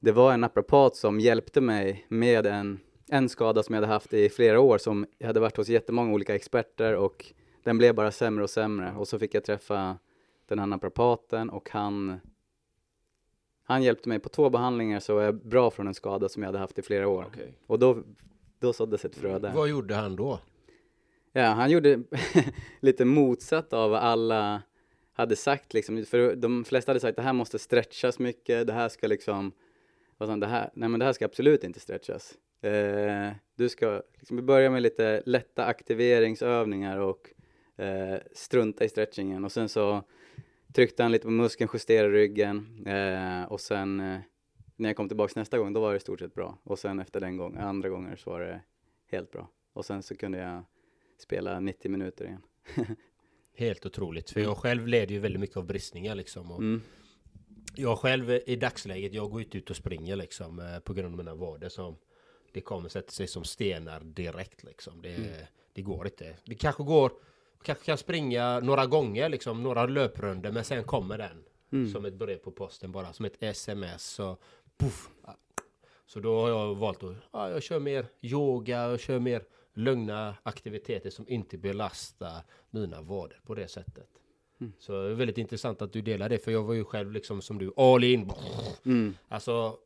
det 0.00 0.12
var 0.12 0.32
en 0.32 0.40
naprapat 0.40 0.96
som 0.96 1.20
hjälpte 1.20 1.60
mig 1.60 2.06
med 2.08 2.46
en, 2.46 2.80
en 3.10 3.28
skada 3.28 3.62
som 3.62 3.74
jag 3.74 3.82
hade 3.82 3.92
haft 3.92 4.12
i 4.12 4.28
flera 4.28 4.60
år 4.60 4.78
som 4.78 5.06
jag 5.18 5.26
hade 5.26 5.40
varit 5.40 5.56
hos 5.56 5.68
jättemånga 5.68 6.14
olika 6.14 6.34
experter 6.34 6.94
och 6.96 7.32
den 7.62 7.78
blev 7.78 7.94
bara 7.94 8.10
sämre 8.10 8.44
och 8.44 8.50
sämre 8.50 8.94
och 8.98 9.08
så 9.08 9.18
fick 9.18 9.34
jag 9.34 9.44
träffa 9.44 9.98
den 10.46 10.58
här 10.58 10.66
naprapaten 10.66 11.50
och 11.50 11.70
han 11.70 12.20
han 13.68 13.82
hjälpte 13.82 14.08
mig 14.08 14.18
på 14.18 14.28
två 14.28 14.50
behandlingar 14.50 15.00
så 15.00 15.14
var 15.14 15.22
jag 15.22 15.34
bra 15.34 15.70
från 15.70 15.86
en 15.86 15.94
skada 15.94 16.28
som 16.28 16.42
jag 16.42 16.48
hade 16.48 16.58
haft 16.58 16.78
i 16.78 16.82
flera 16.82 17.08
år. 17.08 17.24
Okay. 17.24 17.48
Och 17.66 17.78
då, 17.78 18.02
då 18.58 18.72
såddes 18.72 19.04
ett 19.04 19.16
frö 19.16 19.38
där. 19.38 19.52
Vad 19.52 19.68
gjorde 19.68 19.94
han 19.94 20.16
då? 20.16 20.40
Ja, 21.32 21.46
han 21.46 21.70
gjorde 21.70 22.02
lite 22.80 23.04
motsatt 23.04 23.72
av 23.72 23.90
vad 23.90 24.00
alla 24.00 24.62
hade 25.12 25.36
sagt 25.36 25.74
liksom. 25.74 26.04
För 26.04 26.36
de 26.36 26.64
flesta 26.64 26.90
hade 26.90 27.00
sagt 27.00 27.16
det 27.16 27.22
här 27.22 27.32
måste 27.32 27.58
stretchas 27.58 28.18
mycket, 28.18 28.66
det 28.66 28.72
här 28.72 28.88
ska 28.88 29.06
liksom 29.06 29.52
och 30.18 30.26
sen 30.26 30.40
det 30.40 30.46
här, 30.46 30.70
nej 30.74 30.88
men 30.88 31.00
det 31.00 31.06
här 31.06 31.12
ska 31.12 31.24
absolut 31.24 31.64
inte 31.64 31.80
stretchas. 31.80 32.34
Eh, 32.60 33.32
du 33.54 33.68
ska 33.68 34.02
liksom 34.18 34.46
börja 34.46 34.70
med 34.70 34.82
lite 34.82 35.22
lätta 35.26 35.64
aktiveringsövningar 35.64 36.98
och 36.98 37.30
eh, 37.84 38.18
strunta 38.32 38.84
i 38.84 38.88
stretchingen 38.88 39.44
och 39.44 39.52
sen 39.52 39.68
så 39.68 40.02
tryckte 40.72 41.02
han 41.02 41.12
lite 41.12 41.24
på 41.24 41.30
muskeln, 41.30 41.70
justerade 41.72 42.14
ryggen 42.14 42.86
eh, 42.86 43.44
och 43.44 43.60
sen 43.60 44.00
eh, 44.00 44.20
när 44.76 44.88
jag 44.88 44.96
kom 44.96 45.08
tillbaks 45.08 45.36
nästa 45.36 45.58
gång 45.58 45.72
då 45.72 45.80
var 45.80 45.90
det 45.90 45.96
i 45.96 46.00
stort 46.00 46.20
sett 46.20 46.34
bra 46.34 46.58
och 46.62 46.78
sen 46.78 47.00
efter 47.00 47.20
den 47.20 47.36
gången, 47.36 47.62
andra 47.62 47.88
gånger 47.88 48.16
så 48.16 48.30
var 48.30 48.40
det 48.40 48.60
helt 49.10 49.30
bra 49.30 49.50
och 49.72 49.84
sen 49.84 50.02
så 50.02 50.16
kunde 50.16 50.38
jag 50.38 50.64
spela 51.18 51.60
90 51.60 51.90
minuter 51.90 52.24
igen. 52.24 52.42
helt 53.54 53.86
otroligt, 53.86 54.30
för 54.30 54.40
jag 54.40 54.56
själv 54.56 54.86
led 54.86 55.10
ju 55.10 55.18
väldigt 55.18 55.40
mycket 55.40 55.56
av 55.56 55.66
bristningar 55.66 56.14
liksom. 56.14 56.50
Och 56.50 56.58
mm. 56.58 56.82
Jag 57.78 57.98
själv 57.98 58.30
i 58.46 58.56
dagsläget, 58.56 59.14
jag 59.14 59.30
går 59.30 59.40
inte 59.42 59.58
ut 59.58 59.70
och 59.70 59.76
springer 59.76 60.16
liksom 60.16 60.58
eh, 60.58 60.78
på 60.78 60.94
grund 60.94 61.14
av 61.14 61.16
mina 61.16 61.34
vader 61.34 61.68
som 61.68 61.96
det 62.56 62.62
kommer 62.62 62.88
sätta 62.88 63.10
sig 63.10 63.26
som 63.26 63.44
stenar 63.44 64.00
direkt 64.00 64.64
liksom. 64.64 65.02
Det, 65.02 65.14
mm. 65.14 65.30
det 65.72 65.82
går 65.82 66.06
inte. 66.06 66.36
Det 66.44 66.54
kanske 66.54 66.82
går, 66.82 67.12
kanske 67.62 67.84
kan 67.84 67.98
springa 67.98 68.60
några 68.60 68.86
gånger 68.86 69.28
liksom, 69.28 69.62
några 69.62 69.86
löprunder 69.86 70.52
men 70.52 70.64
sen 70.64 70.84
kommer 70.84 71.18
den 71.18 71.44
mm. 71.72 71.92
som 71.92 72.04
ett 72.04 72.14
brev 72.14 72.36
på 72.36 72.50
posten 72.50 72.92
bara, 72.92 73.12
som 73.12 73.24
ett 73.24 73.42
sms 73.42 74.04
så 74.04 74.36
puff. 74.78 75.08
Så 76.06 76.20
då 76.20 76.40
har 76.40 76.48
jag 76.48 76.74
valt 76.74 77.02
att 77.02 77.16
ja, 77.32 77.50
jag 77.50 77.62
kör 77.62 77.80
mer 77.80 78.06
yoga, 78.20 78.86
och 78.86 79.00
kör 79.00 79.18
mer 79.18 79.44
lugna 79.74 80.34
aktiviteter 80.42 81.10
som 81.10 81.28
inte 81.28 81.58
belastar 81.58 82.42
mina 82.70 83.02
vader 83.02 83.40
på 83.46 83.54
det 83.54 83.68
sättet. 83.68 84.08
Mm. 84.60 84.72
Så 84.78 84.92
det 84.92 85.10
är 85.10 85.14
väldigt 85.14 85.38
intressant 85.38 85.82
att 85.82 85.92
du 85.92 86.02
delar 86.02 86.28
det, 86.28 86.38
för 86.38 86.52
jag 86.52 86.62
var 86.62 86.74
ju 86.74 86.84
själv 86.84 87.12
liksom 87.12 87.42
som 87.42 87.58
du, 87.58 87.72
all 87.76 88.04
in. 88.04 88.32
Mm. 88.84 89.14
Alltså, 89.28 89.78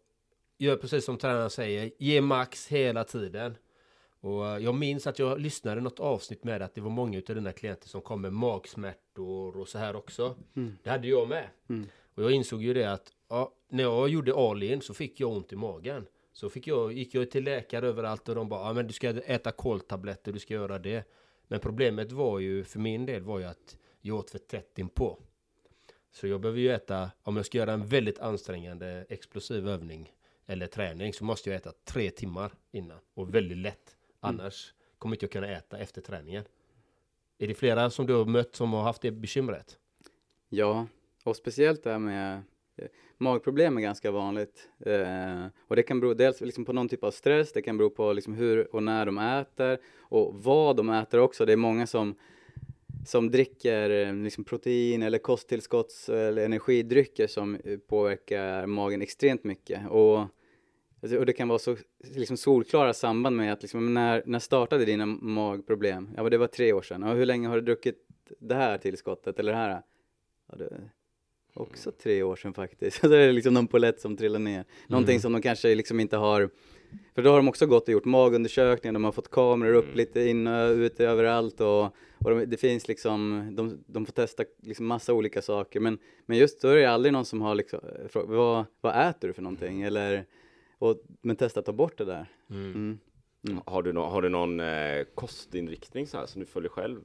gör 0.60 0.76
precis 0.76 1.04
som 1.04 1.18
tränaren 1.18 1.50
säger, 1.50 1.90
ge 1.98 2.20
max 2.20 2.66
hela 2.66 3.04
tiden. 3.04 3.56
Och 4.20 4.44
jag 4.44 4.74
minns 4.74 5.06
att 5.06 5.18
jag 5.18 5.40
lyssnade 5.40 5.80
något 5.80 6.00
avsnitt 6.00 6.44
med 6.44 6.62
att 6.62 6.74
det 6.74 6.80
var 6.80 6.90
många 6.90 7.18
av 7.18 7.34
dina 7.34 7.52
klienter 7.52 7.88
som 7.88 8.00
kom 8.00 8.20
med 8.20 8.32
magsmärtor 8.32 9.56
och 9.56 9.68
så 9.68 9.78
här 9.78 9.96
också. 9.96 10.36
Mm. 10.56 10.78
Det 10.82 10.90
hade 10.90 11.08
jag 11.08 11.28
med. 11.28 11.48
Mm. 11.68 11.86
Och 12.14 12.22
jag 12.22 12.32
insåg 12.32 12.62
ju 12.62 12.74
det 12.74 12.92
att 12.92 13.12
ja, 13.28 13.52
när 13.68 13.82
jag 13.82 14.08
gjorde 14.08 14.34
all 14.34 14.82
så 14.82 14.94
fick 14.94 15.20
jag 15.20 15.30
ont 15.30 15.52
i 15.52 15.56
magen. 15.56 16.06
Så 16.32 16.50
fick 16.50 16.66
jag, 16.66 16.92
gick 16.92 17.14
jag 17.14 17.30
till 17.30 17.44
läkare 17.44 17.88
överallt 17.88 18.28
och 18.28 18.34
de 18.34 18.48
bara, 18.48 18.68
ja 18.68 18.72
men 18.72 18.86
du 18.86 18.92
ska 18.92 19.08
äta 19.08 19.52
koltabletter, 19.52 20.32
du 20.32 20.38
ska 20.38 20.54
göra 20.54 20.78
det. 20.78 21.04
Men 21.48 21.60
problemet 21.60 22.12
var 22.12 22.38
ju, 22.38 22.64
för 22.64 22.78
min 22.78 23.06
del 23.06 23.22
var 23.22 23.38
ju 23.38 23.44
att 23.44 23.76
jag 24.00 24.16
åt 24.16 24.30
för 24.30 24.38
tätt 24.38 24.78
inpå. 24.78 25.18
Så 26.12 26.26
jag 26.26 26.40
behöver 26.40 26.60
ju 26.60 26.70
äta, 26.70 27.10
om 27.22 27.36
jag 27.36 27.46
ska 27.46 27.58
göra 27.58 27.72
en 27.72 27.86
väldigt 27.86 28.18
ansträngande 28.18 29.06
explosiv 29.08 29.68
övning 29.68 30.12
eller 30.50 30.66
träning 30.66 31.12
så 31.12 31.24
måste 31.24 31.50
jag 31.50 31.56
äta 31.56 31.72
tre 31.84 32.10
timmar 32.10 32.52
innan 32.72 32.98
och 33.14 33.34
väldigt 33.34 33.58
lätt. 33.58 33.96
Mm. 33.96 34.18
Annars 34.20 34.72
mm. 34.72 34.98
kommer 34.98 35.14
inte 35.14 35.24
jag 35.24 35.32
kunna 35.32 35.48
äta 35.48 35.78
efter 35.78 36.00
träningen. 36.00 36.44
Är 37.38 37.48
det 37.48 37.54
flera 37.54 37.90
som 37.90 38.06
du 38.06 38.14
har 38.14 38.24
mött 38.24 38.54
som 38.54 38.72
har 38.72 38.82
haft 38.82 39.02
det 39.02 39.10
bekymret? 39.10 39.78
Ja, 40.48 40.86
och 41.24 41.36
speciellt 41.36 41.82
det 41.82 41.90
här 41.90 41.98
med 41.98 42.42
eh, 42.76 42.88
magproblem 43.18 43.76
är 43.76 43.80
ganska 43.80 44.10
vanligt. 44.10 44.68
Eh, 44.86 45.46
och 45.68 45.76
det 45.76 45.82
kan 45.82 46.00
bero 46.00 46.14
dels 46.14 46.40
liksom 46.40 46.64
på 46.64 46.72
någon 46.72 46.88
typ 46.88 47.04
av 47.04 47.10
stress, 47.10 47.52
det 47.52 47.62
kan 47.62 47.78
bero 47.78 47.90
på 47.90 48.12
liksom 48.12 48.34
hur 48.34 48.74
och 48.74 48.82
när 48.82 49.06
de 49.06 49.18
äter 49.18 49.78
och 49.98 50.34
vad 50.34 50.76
de 50.76 50.90
äter 50.90 51.20
också. 51.20 51.46
Det 51.46 51.52
är 51.52 51.56
många 51.56 51.86
som 51.86 52.14
som 53.06 53.30
dricker 53.30 53.90
eh, 53.90 54.14
liksom 54.14 54.44
protein 54.44 55.02
eller 55.02 55.18
kosttillskotts 55.18 56.08
eller 56.08 56.44
energidrycker 56.44 57.26
som 57.26 57.54
eh, 57.54 57.78
påverkar 57.78 58.66
magen 58.66 59.02
extremt 59.02 59.44
mycket. 59.44 59.90
Och, 59.90 60.26
alltså, 61.02 61.18
och 61.18 61.26
det 61.26 61.32
kan 61.32 61.48
vara 61.48 61.58
så 61.58 61.76
liksom 62.00 62.36
solklara 62.36 62.94
samband 62.94 63.36
med 63.36 63.52
att 63.52 63.62
liksom, 63.62 63.94
när, 63.94 64.22
när 64.26 64.38
startade 64.38 64.84
dina 64.84 65.06
magproblem? 65.06 66.10
Ja, 66.16 66.28
det 66.28 66.38
var 66.38 66.46
tre 66.46 66.72
år 66.72 66.82
sedan. 66.82 67.02
Och 67.02 67.16
hur 67.16 67.26
länge 67.26 67.48
har 67.48 67.56
du 67.56 67.62
druckit 67.62 67.96
det 68.38 68.54
här 68.54 68.78
tillskottet 68.78 69.38
eller 69.38 69.52
det 69.52 69.58
här? 69.58 69.82
Ja, 70.48 70.56
det, 70.56 70.80
också 71.54 71.92
tre 71.92 72.22
år 72.22 72.36
sedan 72.36 72.54
faktiskt. 72.54 72.96
Så 73.00 73.08
det 73.08 73.18
är 73.18 73.32
liksom 73.32 73.54
någon 73.54 73.66
polett 73.66 74.00
som 74.00 74.16
trillar 74.16 74.38
ner. 74.38 74.64
Någonting 74.86 75.14
mm. 75.14 75.22
som 75.22 75.32
de 75.32 75.42
kanske 75.42 75.74
liksom 75.74 76.00
inte 76.00 76.16
har 76.16 76.50
för 77.14 77.22
då 77.22 77.30
har 77.30 77.36
de 77.36 77.48
också 77.48 77.66
gått 77.66 77.82
och 77.82 77.92
gjort 77.92 78.04
magundersökningar, 78.04 78.92
de 78.92 79.04
har 79.04 79.12
fått 79.12 79.30
kameror 79.30 79.74
upp 79.74 79.84
mm. 79.84 79.96
lite 79.96 80.20
in 80.20 80.46
och 80.46 80.70
ute 80.70 81.06
överallt 81.06 81.60
och, 81.60 81.84
och 82.18 82.30
de, 82.30 82.44
det 82.46 82.56
finns 82.56 82.88
liksom, 82.88 83.48
de, 83.56 83.84
de 83.86 84.06
får 84.06 84.12
testa 84.12 84.44
liksom 84.62 84.86
massa 84.86 85.12
olika 85.14 85.42
saker 85.42 85.80
men, 85.80 85.98
men 86.26 86.38
just 86.38 86.62
då 86.62 86.68
är 86.68 86.76
det 86.76 86.84
aldrig 86.84 87.12
någon 87.12 87.24
som 87.24 87.40
har 87.40 87.54
liksom, 87.54 87.80
frågat 88.08 88.28
vad, 88.28 88.64
vad 88.80 89.08
äter 89.08 89.28
du 89.28 89.34
för 89.34 89.42
någonting 89.42 89.82
eller, 89.82 90.24
och, 90.80 91.02
men 91.22 91.36
testa 91.36 91.60
att 91.60 91.66
ta 91.66 91.72
bort 91.72 91.98
det 91.98 92.04
där. 92.04 92.26
Mm. 92.50 92.72
Mm. 92.74 92.98
Mm. 93.48 93.62
Har, 93.66 93.82
du 93.82 93.92
no 93.92 94.00
har 94.00 94.22
du 94.22 94.28
någon 94.28 94.60
eh, 94.60 95.04
kostinriktning 95.14 96.06
så 96.06 96.18
här 96.18 96.26
som 96.26 96.40
du 96.40 96.46
följer 96.46 96.70
själv? 96.70 97.00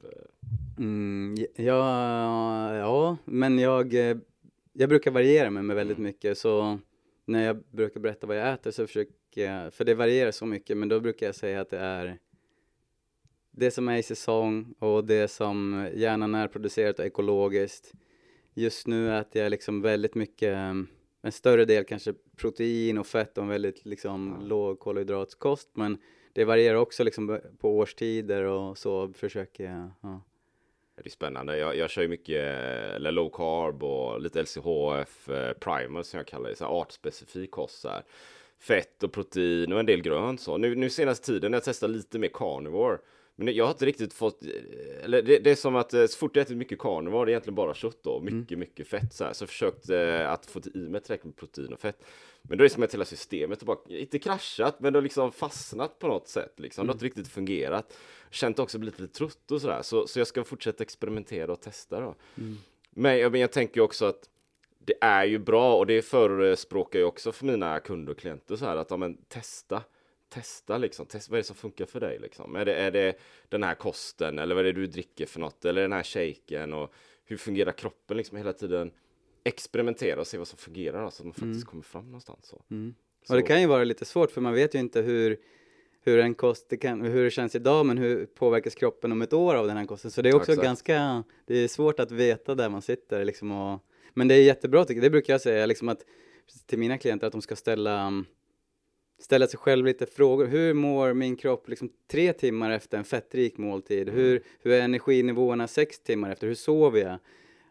Mm, 0.77 1.35
ja, 1.55 2.75
ja, 2.75 3.17
men 3.25 3.59
jag, 3.59 3.93
eh, 3.93 4.17
jag 4.73 4.89
brukar 4.89 5.11
variera 5.11 5.49
mig 5.49 5.63
med 5.63 5.75
väldigt 5.75 5.97
mm. 5.97 6.07
mycket 6.07 6.37
så 6.37 6.79
när 7.25 7.45
jag 7.45 7.63
brukar 7.71 7.99
berätta 7.99 8.27
vad 8.27 8.37
jag 8.37 8.53
äter 8.53 8.71
så 8.71 8.87
försöker 8.87 9.51
jag, 9.51 9.73
för 9.73 9.85
det 9.85 9.93
varierar 9.93 10.31
så 10.31 10.45
mycket, 10.45 10.77
men 10.77 10.89
då 10.89 10.99
brukar 10.99 11.25
jag 11.25 11.35
säga 11.35 11.61
att 11.61 11.69
det 11.69 11.79
är 11.79 12.17
det 13.51 13.71
som 13.71 13.87
är 13.87 13.97
i 13.97 14.03
säsong 14.03 14.73
och 14.79 15.05
det 15.05 15.27
som 15.27 15.89
gärna 15.93 16.27
närproducerat 16.27 16.99
och 16.99 17.05
ekologiskt. 17.05 17.93
Just 18.53 18.87
nu 18.87 19.17
äter 19.17 19.41
jag 19.41 19.49
liksom 19.49 19.81
väldigt 19.81 20.15
mycket, 20.15 20.57
en 21.25 21.31
större 21.31 21.65
del 21.65 21.83
kanske 21.83 22.13
protein 22.35 22.97
och 22.97 23.07
fett 23.07 23.37
och 23.37 23.43
en 23.43 23.49
väldigt 23.49 23.85
liksom 23.85 24.37
ja. 24.39 24.47
låg 24.47 24.79
kolhydratskost, 24.79 25.69
men 25.73 25.97
det 26.33 26.45
varierar 26.45 26.77
också 26.77 27.03
liksom 27.03 27.39
på 27.59 27.77
årstider 27.77 28.43
och 28.43 28.77
så 28.77 29.13
försöker 29.13 29.63
jag. 29.63 29.89
Ja. 30.01 30.21
Det 30.95 31.05
är 31.05 31.09
spännande. 31.09 31.57
Jag, 31.57 31.77
jag 31.77 31.89
kör 31.89 32.01
ju 32.01 32.07
mycket 32.07 32.43
eller 32.95 33.11
low 33.11 33.29
carb 33.29 33.83
och 33.83 34.21
lite 34.21 34.41
LCHF 34.41 35.29
eh, 35.29 35.53
primer 35.53 36.03
som 36.03 36.17
jag 36.17 36.27
kallar 36.27 36.49
det, 36.49 36.55
så 36.55 36.65
här 36.65 36.71
artspecifik 36.71 37.51
kost. 37.51 37.81
Så 37.81 37.89
här. 37.89 38.03
Fett 38.59 39.03
och 39.03 39.11
protein 39.11 39.73
och 39.73 39.79
en 39.79 39.85
del 39.85 40.01
grönt 40.01 40.41
så. 40.41 40.57
Nu, 40.57 40.75
nu 40.75 40.89
senaste 40.89 41.25
tiden 41.25 41.53
jag 41.53 41.63
testar 41.63 41.87
lite 41.87 42.19
mer 42.19 42.29
carnivore 42.33 42.97
Men 43.35 43.55
jag 43.55 43.65
har 43.65 43.71
inte 43.71 43.85
riktigt 43.85 44.13
fått, 44.13 44.43
eller 45.03 45.21
det, 45.21 45.39
det 45.39 45.51
är 45.51 45.55
som 45.55 45.75
att 45.75 45.93
eh, 45.93 46.05
så 46.05 46.17
fort 46.17 46.35
jag 46.35 46.41
ätit 46.41 46.57
mycket 46.57 46.79
karneval, 46.79 47.25
det 47.25 47.29
är 47.29 47.33
egentligen 47.33 47.55
bara 47.55 47.73
kött 47.73 47.97
då, 48.03 48.19
mycket, 48.19 48.51
mm. 48.51 48.59
mycket 48.59 48.87
fett 48.87 49.13
så 49.13 49.23
här. 49.23 49.33
Så 49.33 49.43
jag 49.43 49.49
försökt 49.49 49.89
eh, 49.89 50.31
att 50.31 50.45
få 50.45 50.61
i 50.73 50.77
mig 50.77 51.01
tillräckligt 51.01 51.25
med 51.25 51.35
protein 51.35 51.73
och 51.73 51.79
fett. 51.79 52.05
Men 52.41 52.57
då 52.57 52.63
är 52.63 52.65
det 52.65 52.73
som 52.73 52.83
att 52.83 52.93
hela 52.93 53.05
systemet 53.05 53.61
har 53.61 53.65
bara, 53.65 53.77
inte 53.87 54.19
kraschat, 54.19 54.79
men 54.79 54.93
det 54.93 54.99
har 54.99 55.03
liksom 55.03 55.31
fastnat 55.31 55.99
på 55.99 56.07
något 56.07 56.27
sätt 56.27 56.53
liksom. 56.59 56.81
Mm. 56.81 56.87
Det 56.87 56.91
har 56.91 56.95
inte 56.95 57.05
riktigt 57.05 57.33
fungerat. 57.33 57.97
Känt 58.29 58.59
också 58.59 58.77
blivit 58.77 58.99
lite 58.99 59.13
trött 59.13 59.51
och 59.51 59.61
sådär, 59.61 59.81
så, 59.81 60.07
så 60.07 60.19
jag 60.19 60.27
ska 60.27 60.43
fortsätta 60.43 60.83
experimentera 60.83 61.51
och 61.51 61.61
testa 61.61 61.99
då. 61.99 62.15
Mm. 62.37 62.57
Men, 62.89 63.17
jag, 63.17 63.31
men 63.31 63.41
jag 63.41 63.51
tänker 63.51 63.81
också 63.81 64.05
att 64.05 64.29
det 64.79 64.95
är 65.01 65.25
ju 65.25 65.39
bra 65.39 65.77
och 65.77 65.85
det 65.85 66.01
förespråkar 66.01 66.99
jag 66.99 67.07
också 67.07 67.31
för 67.31 67.45
mina 67.45 67.79
kunder 67.79 68.11
och 68.11 68.19
klienter 68.19 68.55
så 68.55 68.65
här 68.65 68.75
att 68.75 68.91
ja, 68.91 68.97
men 68.97 69.17
testa 69.17 69.83
testa 70.29 70.77
liksom, 70.77 71.05
testa, 71.05 71.31
vad 71.31 71.37
är 71.37 71.41
det 71.41 71.47
som 71.47 71.55
funkar 71.55 71.85
för 71.85 71.99
dig 71.99 72.19
liksom? 72.19 72.55
Är 72.55 72.65
det, 72.65 72.75
är 72.75 72.91
det 72.91 73.19
den 73.49 73.63
här 73.63 73.75
kosten 73.75 74.39
eller 74.39 74.55
vad 74.55 74.65
är 74.65 74.73
det 74.73 74.81
du 74.81 74.87
dricker 74.87 75.25
för 75.25 75.39
något 75.39 75.65
eller 75.65 75.81
den 75.81 75.93
här 75.93 76.03
shaken 76.03 76.73
och 76.73 76.93
hur 77.25 77.37
fungerar 77.37 77.71
kroppen 77.71 78.17
liksom 78.17 78.37
hela 78.37 78.53
tiden 78.53 78.91
experimentera 79.43 80.19
och 80.19 80.27
se 80.27 80.37
vad 80.37 80.47
som 80.47 80.57
fungerar 80.57 81.09
så 81.09 81.21
att 81.21 81.25
man 81.25 81.33
faktiskt 81.33 81.43
mm. 81.43 81.65
kommer 81.65 81.83
fram 81.83 82.05
någonstans. 82.05 82.47
Så. 82.47 82.61
Mm. 82.71 82.95
Och 83.29 83.35
det 83.35 83.41
kan 83.41 83.61
ju 83.61 83.67
vara 83.67 83.83
lite 83.83 84.05
svårt 84.05 84.31
för 84.31 84.41
man 84.41 84.53
vet 84.53 84.75
ju 84.75 84.79
inte 84.79 85.01
hur 85.01 85.37
hur 86.05 86.19
en 86.19 86.35
kost, 86.35 86.69
det 86.69 86.77
kan, 86.77 87.01
hur 87.01 87.23
det 87.23 87.31
känns 87.31 87.55
idag 87.55 87.85
men 87.85 87.97
hur 87.97 88.25
påverkas 88.25 88.75
kroppen 88.75 89.11
om 89.11 89.21
ett 89.21 89.33
år 89.33 89.55
av 89.55 89.67
den 89.67 89.77
här 89.77 89.85
kosten. 89.85 90.11
Så 90.11 90.21
det 90.21 90.29
är 90.29 90.35
också 90.35 90.51
Exakt. 90.51 90.65
ganska, 90.65 91.23
det 91.45 91.55
är 91.55 91.67
svårt 91.67 91.99
att 91.99 92.11
veta 92.11 92.55
där 92.55 92.69
man 92.69 92.81
sitter 92.81 93.25
liksom 93.25 93.51
och, 93.51 93.79
men 94.13 94.27
det 94.27 94.35
är 94.35 94.43
jättebra 94.43 94.85
tycker 94.85 94.95
jag, 94.95 95.03
det 95.03 95.09
brukar 95.09 95.33
jag 95.33 95.41
säga 95.41 95.65
liksom 95.65 95.89
att 95.89 96.05
till 96.65 96.79
mina 96.79 96.97
klienter 96.97 97.27
att 97.27 97.33
de 97.33 97.41
ska 97.41 97.55
ställa 97.55 98.23
ställa 99.19 99.47
sig 99.47 99.59
själv 99.59 99.85
lite 99.85 100.05
frågor. 100.05 100.45
Hur 100.45 100.73
mår 100.73 101.13
min 101.13 101.35
kropp 101.35 101.69
liksom 101.69 101.89
tre 102.07 102.33
timmar 102.33 102.71
efter 102.71 102.97
en 102.97 103.03
fettrik 103.03 103.57
måltid? 103.57 104.09
Mm. 104.09 104.21
Hur, 104.21 104.41
hur 104.59 104.71
är 104.71 104.81
energinivåerna 104.81 105.67
sex 105.67 105.99
timmar 105.99 106.31
efter? 106.31 106.47
Hur 106.47 106.55
sover 106.55 107.01
jag? 107.01 107.17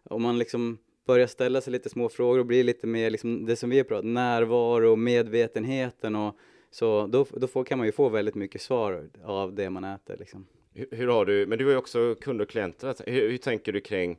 Om 0.04 0.22
man 0.22 0.38
liksom 0.38 0.78
börjar 1.06 1.26
ställa 1.26 1.60
sig 1.60 1.72
lite 1.72 1.88
små 1.88 2.08
frågor 2.08 2.38
och 2.38 2.46
blir 2.46 2.64
lite 2.64 2.86
mer 2.86 3.10
liksom 3.10 3.46
det 3.46 3.56
som 3.56 3.70
vi 3.70 3.76
har 3.76 3.84
pratat 3.84 4.04
närvaro, 4.04 4.96
medvetenheten 4.96 6.16
och 6.16 6.38
så 6.70 7.06
då, 7.06 7.26
då 7.30 7.46
får, 7.46 7.64
kan 7.64 7.78
man 7.78 7.86
ju 7.86 7.92
få 7.92 8.08
väldigt 8.08 8.34
mycket 8.34 8.60
svar 8.60 9.08
av 9.24 9.54
det 9.54 9.70
man 9.70 9.84
äter 9.84 10.16
liksom. 10.18 10.46
Hur, 10.74 10.88
hur 10.90 11.08
har 11.08 11.26
du, 11.26 11.46
men 11.46 11.58
du 11.58 11.64
har 11.64 11.72
ju 11.72 11.78
också 11.78 12.14
kunder 12.20 12.44
och 12.44 12.50
klienter, 12.50 12.94
hur, 13.06 13.30
hur 13.30 13.38
tänker 13.38 13.72
du 13.72 13.80
kring 13.80 14.18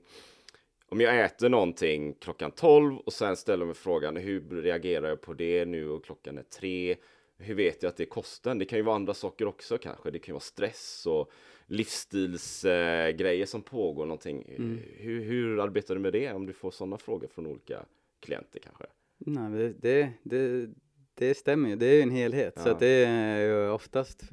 om 0.89 1.01
jag 1.01 1.25
äter 1.25 1.50
någonting 1.50 2.13
klockan 2.13 2.51
12 2.51 2.98
och 2.98 3.13
sen 3.13 3.36
ställer 3.36 3.65
mig 3.65 3.75
frågan 3.75 4.17
hur 4.17 4.62
reagerar 4.62 5.10
jag 5.10 5.22
på 5.22 5.34
det 5.34 5.65
nu 5.65 5.89
och 5.89 6.05
klockan 6.05 6.38
är 6.38 6.44
tre? 6.44 6.96
Hur 7.38 7.56
vet 7.56 7.84
jag 7.84 7.89
att 7.89 7.98
det 7.98 8.04
är 8.04 8.08
kosten? 8.08 8.60
Det 8.60 8.65
kan 8.65 8.80
ju 8.80 8.84
vara 8.84 8.96
andra 8.96 9.13
saker 9.13 9.48
också 9.48 9.77
kanske. 9.77 10.12
Det 10.12 10.20
kan 10.20 10.32
ju 10.32 10.34
vara 10.34 10.42
stress 10.42 11.06
och 11.06 11.32
livsstilsgrejer 11.65 13.39
eh, 13.39 13.46
som 13.46 13.62
pågår 13.62 14.06
någonting. 14.06 14.56
Mm. 14.58 14.80
Hur, 14.98 15.22
hur, 15.22 15.60
arbetar 15.60 15.96
du 15.96 16.01
med 16.01 16.13
det 16.13 16.34
om 16.34 16.46
du 16.46 16.54
får 16.54 16.72
sådana 16.72 16.98
frågor 16.98 17.27
från 17.27 17.48
olika 17.48 17.86
klienter 18.20 18.60
kanske? 18.60 18.86
Nej, 19.18 19.74
det, 19.80 20.12
det, 20.24 20.70
det, 21.13 21.38
stämmer 21.38 21.70
ju. 21.70 21.75
Det 21.75 21.86
är 21.86 21.94
ju 21.94 22.01
en 22.01 22.12
helhet. 22.12 22.54
Ja. 22.56 22.63
Så 22.63 22.70
att 22.70 22.80
det 22.80 23.06
är 23.06 23.39
ju 23.39 23.70
oftast 23.70 24.24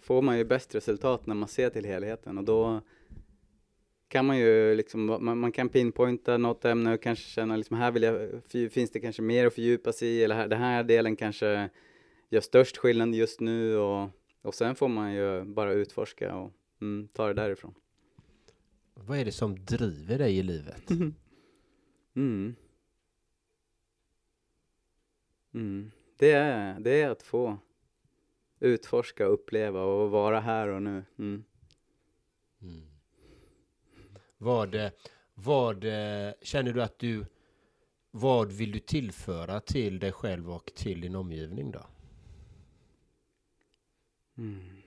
får 0.00 0.22
man 0.22 0.38
ju 0.38 0.44
bäst 0.44 0.74
resultat 0.74 1.26
när 1.26 1.34
man 1.34 1.48
ser 1.48 1.70
till 1.70 1.84
helheten 1.84 2.38
och 2.38 2.44
då 2.44 2.80
kan 4.08 4.26
man 4.26 4.38
ju 4.38 4.74
liksom, 4.74 5.06
man, 5.06 5.38
man 5.38 5.52
kan 5.52 5.68
pinpointa 5.68 6.36
något 6.36 6.64
ämne 6.64 6.94
och 6.94 7.02
kanske 7.02 7.24
känna 7.24 7.56
liksom 7.56 7.76
här 7.76 7.90
vill 7.90 8.02
jag, 8.02 8.30
finns 8.72 8.90
det 8.90 9.00
kanske 9.00 9.22
mer 9.22 9.46
att 9.46 9.54
fördjupa 9.54 9.92
sig 9.92 10.08
i 10.08 10.24
eller 10.24 10.34
här, 10.34 10.48
den 10.48 10.58
här 10.58 10.84
delen 10.84 11.16
kanske 11.16 11.70
gör 12.30 12.40
störst 12.40 12.76
skillnad 12.76 13.14
just 13.14 13.40
nu 13.40 13.76
och, 13.76 14.08
och 14.42 14.54
sen 14.54 14.74
får 14.74 14.88
man 14.88 15.14
ju 15.14 15.44
bara 15.44 15.72
utforska 15.72 16.34
och 16.34 16.52
mm, 16.80 17.08
ta 17.08 17.26
det 17.26 17.34
därifrån. 17.34 17.74
Vad 18.94 19.18
är 19.18 19.24
det 19.24 19.32
som 19.32 19.64
driver 19.64 20.18
dig 20.18 20.38
i 20.38 20.42
livet? 20.42 20.90
mm. 22.14 22.54
Mm. 25.54 25.90
Det, 26.16 26.32
är, 26.32 26.80
det 26.80 27.02
är 27.02 27.10
att 27.10 27.22
få 27.22 27.58
utforska, 28.60 29.24
uppleva 29.24 29.82
och 29.82 30.10
vara 30.10 30.40
här 30.40 30.68
och 30.68 30.82
nu. 30.82 31.04
Mm. 31.18 31.44
Mm. 32.62 32.82
Vad, 34.38 34.76
vad 35.34 35.84
känner 36.42 36.72
du 36.72 36.82
att 36.82 36.98
du, 36.98 37.26
vad 38.10 38.52
vill 38.52 38.72
du 38.72 38.78
tillföra 38.78 39.60
till 39.60 39.98
dig 39.98 40.12
själv 40.12 40.50
och 40.50 40.72
till 40.74 41.00
din 41.00 41.14
omgivning 41.14 41.70
då? 41.70 41.86
Mm. 44.40 44.82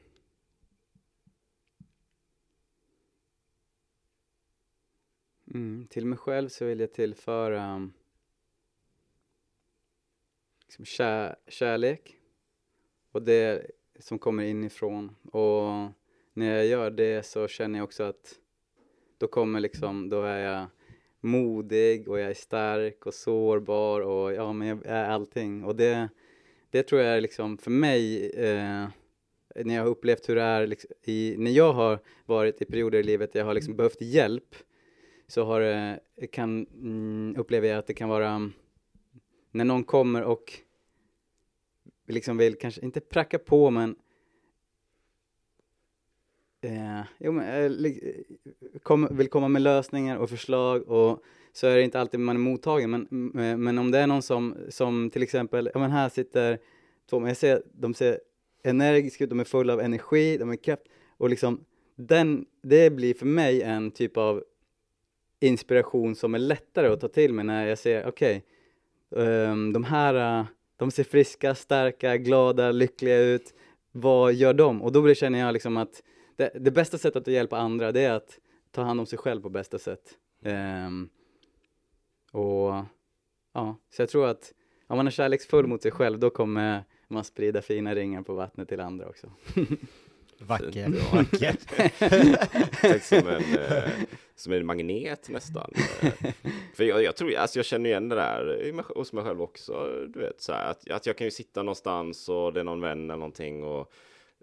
Mm, 5.54 5.88
till 5.90 6.06
mig 6.06 6.18
själv 6.18 6.50
så 6.50 6.66
vill 6.66 6.80
jag 6.80 6.94
tillföra 6.94 7.76
um, 7.76 7.94
liksom 10.66 10.86
kär, 10.86 11.36
kärlek 11.48 12.18
och 13.12 13.22
det 13.22 13.72
som 14.00 14.20
kommer 14.20 14.44
inifrån. 14.44 15.16
Och 15.24 15.92
när 16.34 16.56
jag 16.56 16.66
gör 16.66 16.92
det 16.92 17.26
så 17.26 17.48
känner 17.48 17.80
jag 17.80 17.84
också 17.84 18.04
att 18.04 18.36
då 19.18 19.28
kommer 19.28 19.60
liksom, 19.60 20.10
då 20.10 20.22
är 20.22 20.40
jag 20.40 20.66
modig 21.20 22.08
och 22.08 22.20
jag 22.20 22.30
är 22.30 22.34
stark 22.34 23.06
och 23.06 23.14
sårbar 23.14 24.02
och 24.02 24.34
ja, 24.34 24.54
men 24.54 24.68
jag 24.68 24.86
är 24.86 25.06
allting. 25.06 25.64
Och 25.64 25.76
det, 25.76 26.10
det 26.70 26.84
tror 26.84 27.02
jag 27.02 27.18
är 27.18 27.22
liksom 27.22 27.58
för 27.58 27.72
mig 27.72 28.30
eh, 28.30 28.88
när 29.56 29.76
jag 29.76 29.82
har 29.82 29.90
upplevt 29.90 30.30
hur 30.30 30.36
det 30.36 30.42
är 30.42 30.68
liksom, 30.68 30.90
i, 31.04 31.36
när 31.38 31.52
jag 31.52 31.74
har 31.74 32.00
varit 32.26 32.62
i 32.62 32.66
perioder 32.66 33.00
i 33.00 33.04
livet 33.04 33.34
där 33.34 33.40
jag 33.40 33.48
har 33.48 33.54
liksom 33.54 33.76
behövt 33.76 34.02
hjälp 34.02 34.56
så 35.28 35.44
har 35.44 35.62
det, 35.62 36.00
kan, 36.32 36.68
mm, 36.74 37.36
upplever 37.38 37.68
jag 37.68 37.78
att 37.78 37.88
det 37.88 37.94
kan 37.94 38.10
vara 38.10 38.52
när 39.52 39.66
någon 39.66 39.84
kommer 39.84 40.24
och 40.24 40.54
liksom 42.08 42.38
vill 42.38 42.56
kanske 42.56 42.82
inte 42.82 43.00
pracka 43.00 43.40
på 43.40 43.70
men 43.70 43.96
eh, 46.62 47.02
jo, 47.18 47.32
men, 47.32 47.86
eh, 47.86 47.92
kom, 48.84 49.08
vill 49.12 49.30
komma 49.30 49.48
med 49.48 49.62
lösningar 49.62 50.18
och 50.18 50.30
förslag 50.30 50.88
och 50.88 51.24
så 51.54 51.68
är 51.68 51.76
det 51.76 51.84
inte 51.84 52.00
alltid 52.00 52.20
man 52.20 52.36
är 52.36 52.40
mottagen 52.40 52.90
men, 52.90 53.08
men 53.64 53.78
om 53.78 53.92
det 53.92 54.00
är 54.00 54.08
någon 54.08 54.22
som, 54.22 54.56
som 54.70 55.10
till 55.10 55.24
exempel, 55.24 55.70
ja 55.74 55.80
men 55.80 55.92
här 55.92 56.10
sitter 56.10 56.60
två, 57.10 57.20
men 57.20 57.28
jag 57.28 57.38
ser, 57.38 57.64
de 57.74 57.94
ser 57.94 58.20
energiska 58.64 59.24
ut, 59.24 59.30
de 59.30 59.40
är 59.40 59.44
fulla 59.44 59.74
av 59.74 59.82
energi, 59.82 60.38
de 60.38 60.50
är 60.50 60.56
kraft 60.56 60.84
och 61.18 61.30
liksom 61.30 61.66
den, 61.96 62.46
det 62.62 62.90
blir 62.90 63.14
för 63.14 63.26
mig 63.26 63.62
en 63.62 63.92
typ 63.92 64.18
av 64.18 64.44
inspiration 65.40 66.16
som 66.16 66.36
är 66.36 66.40
lättare 66.40 66.88
att 66.88 67.02
ta 67.02 67.08
till 67.08 67.34
mig 67.34 67.46
när 67.46 67.68
jag 67.68 67.78
ser, 67.78 68.08
okej, 68.08 68.46
okay, 69.12 69.26
um, 69.26 69.74
de 69.74 69.84
här, 69.84 70.40
uh, 70.40 70.46
de 70.78 70.92
ser 70.92 71.04
friska, 71.04 71.56
starka, 71.56 72.18
glada, 72.18 72.72
lyckliga 72.72 73.18
ut, 73.18 73.54
vad 73.92 74.34
gör 74.34 74.54
de? 74.54 74.82
Och 74.82 74.92
då 74.92 75.14
känner 75.14 75.40
jag 75.40 75.54
liksom 75.54 75.78
att 75.78 76.04
det, 76.36 76.52
det, 76.60 76.72
bästa 76.72 76.98
sättet 76.98 77.28
att 77.28 77.34
hjälpa 77.34 77.58
andra, 77.58 77.92
det 77.92 78.02
är 78.02 78.12
att 78.12 78.40
ta 78.72 78.82
hand 78.82 79.00
om 79.00 79.06
sig 79.06 79.20
själv 79.20 79.42
på 79.42 79.50
bästa 79.50 79.80
sätt. 79.80 80.18
Um, 80.46 81.10
och 82.32 82.74
ja, 83.54 83.78
så 83.90 84.02
jag 84.02 84.10
tror 84.10 84.28
att 84.28 84.54
om 84.88 84.98
man 84.98 85.08
är 85.08 85.12
kärleksfull 85.12 85.68
mot 85.68 85.82
sig 85.82 85.92
själv, 85.92 86.20
då 86.20 86.30
kommer 86.30 86.84
man 87.14 87.24
sprida 87.24 87.62
fina 87.62 87.96
ringar 87.96 88.22
på 88.22 88.34
vattnet 88.34 88.70
till 88.70 88.80
andra 88.80 89.08
också. 89.08 89.32
Vackert, 90.40 91.14
vackert. 91.14 91.62
som, 93.04 93.28
en, 93.28 93.44
eh, 93.60 93.92
som 94.36 94.54
en 94.54 94.66
magnet 94.66 95.30
nästan. 95.30 95.72
För 96.76 96.84
jag, 96.84 97.04
jag, 97.04 97.16
tror, 97.16 97.36
alltså 97.36 97.60
jag 97.60 97.66
känner 97.66 97.90
igen 97.90 98.10
det 98.10 98.16
där 98.16 98.72
hos 98.96 99.14
mig 99.14 99.24
själv 99.24 99.42
också. 99.42 99.90
Du 100.08 100.20
vet, 100.20 100.42
så 100.42 100.54
här, 100.54 100.72
att, 100.72 100.90
att 100.90 101.06
jag 101.06 101.18
kan 101.18 101.28
ju 101.28 101.32
sitta 101.32 101.64
någonstans 101.64 102.30
och 102.30 102.54
det 102.54 102.60
är 102.60 102.64
någon 102.64 102.82
vän 102.82 103.04
eller 103.04 103.16
någonting 103.16 103.64
och 103.64 103.92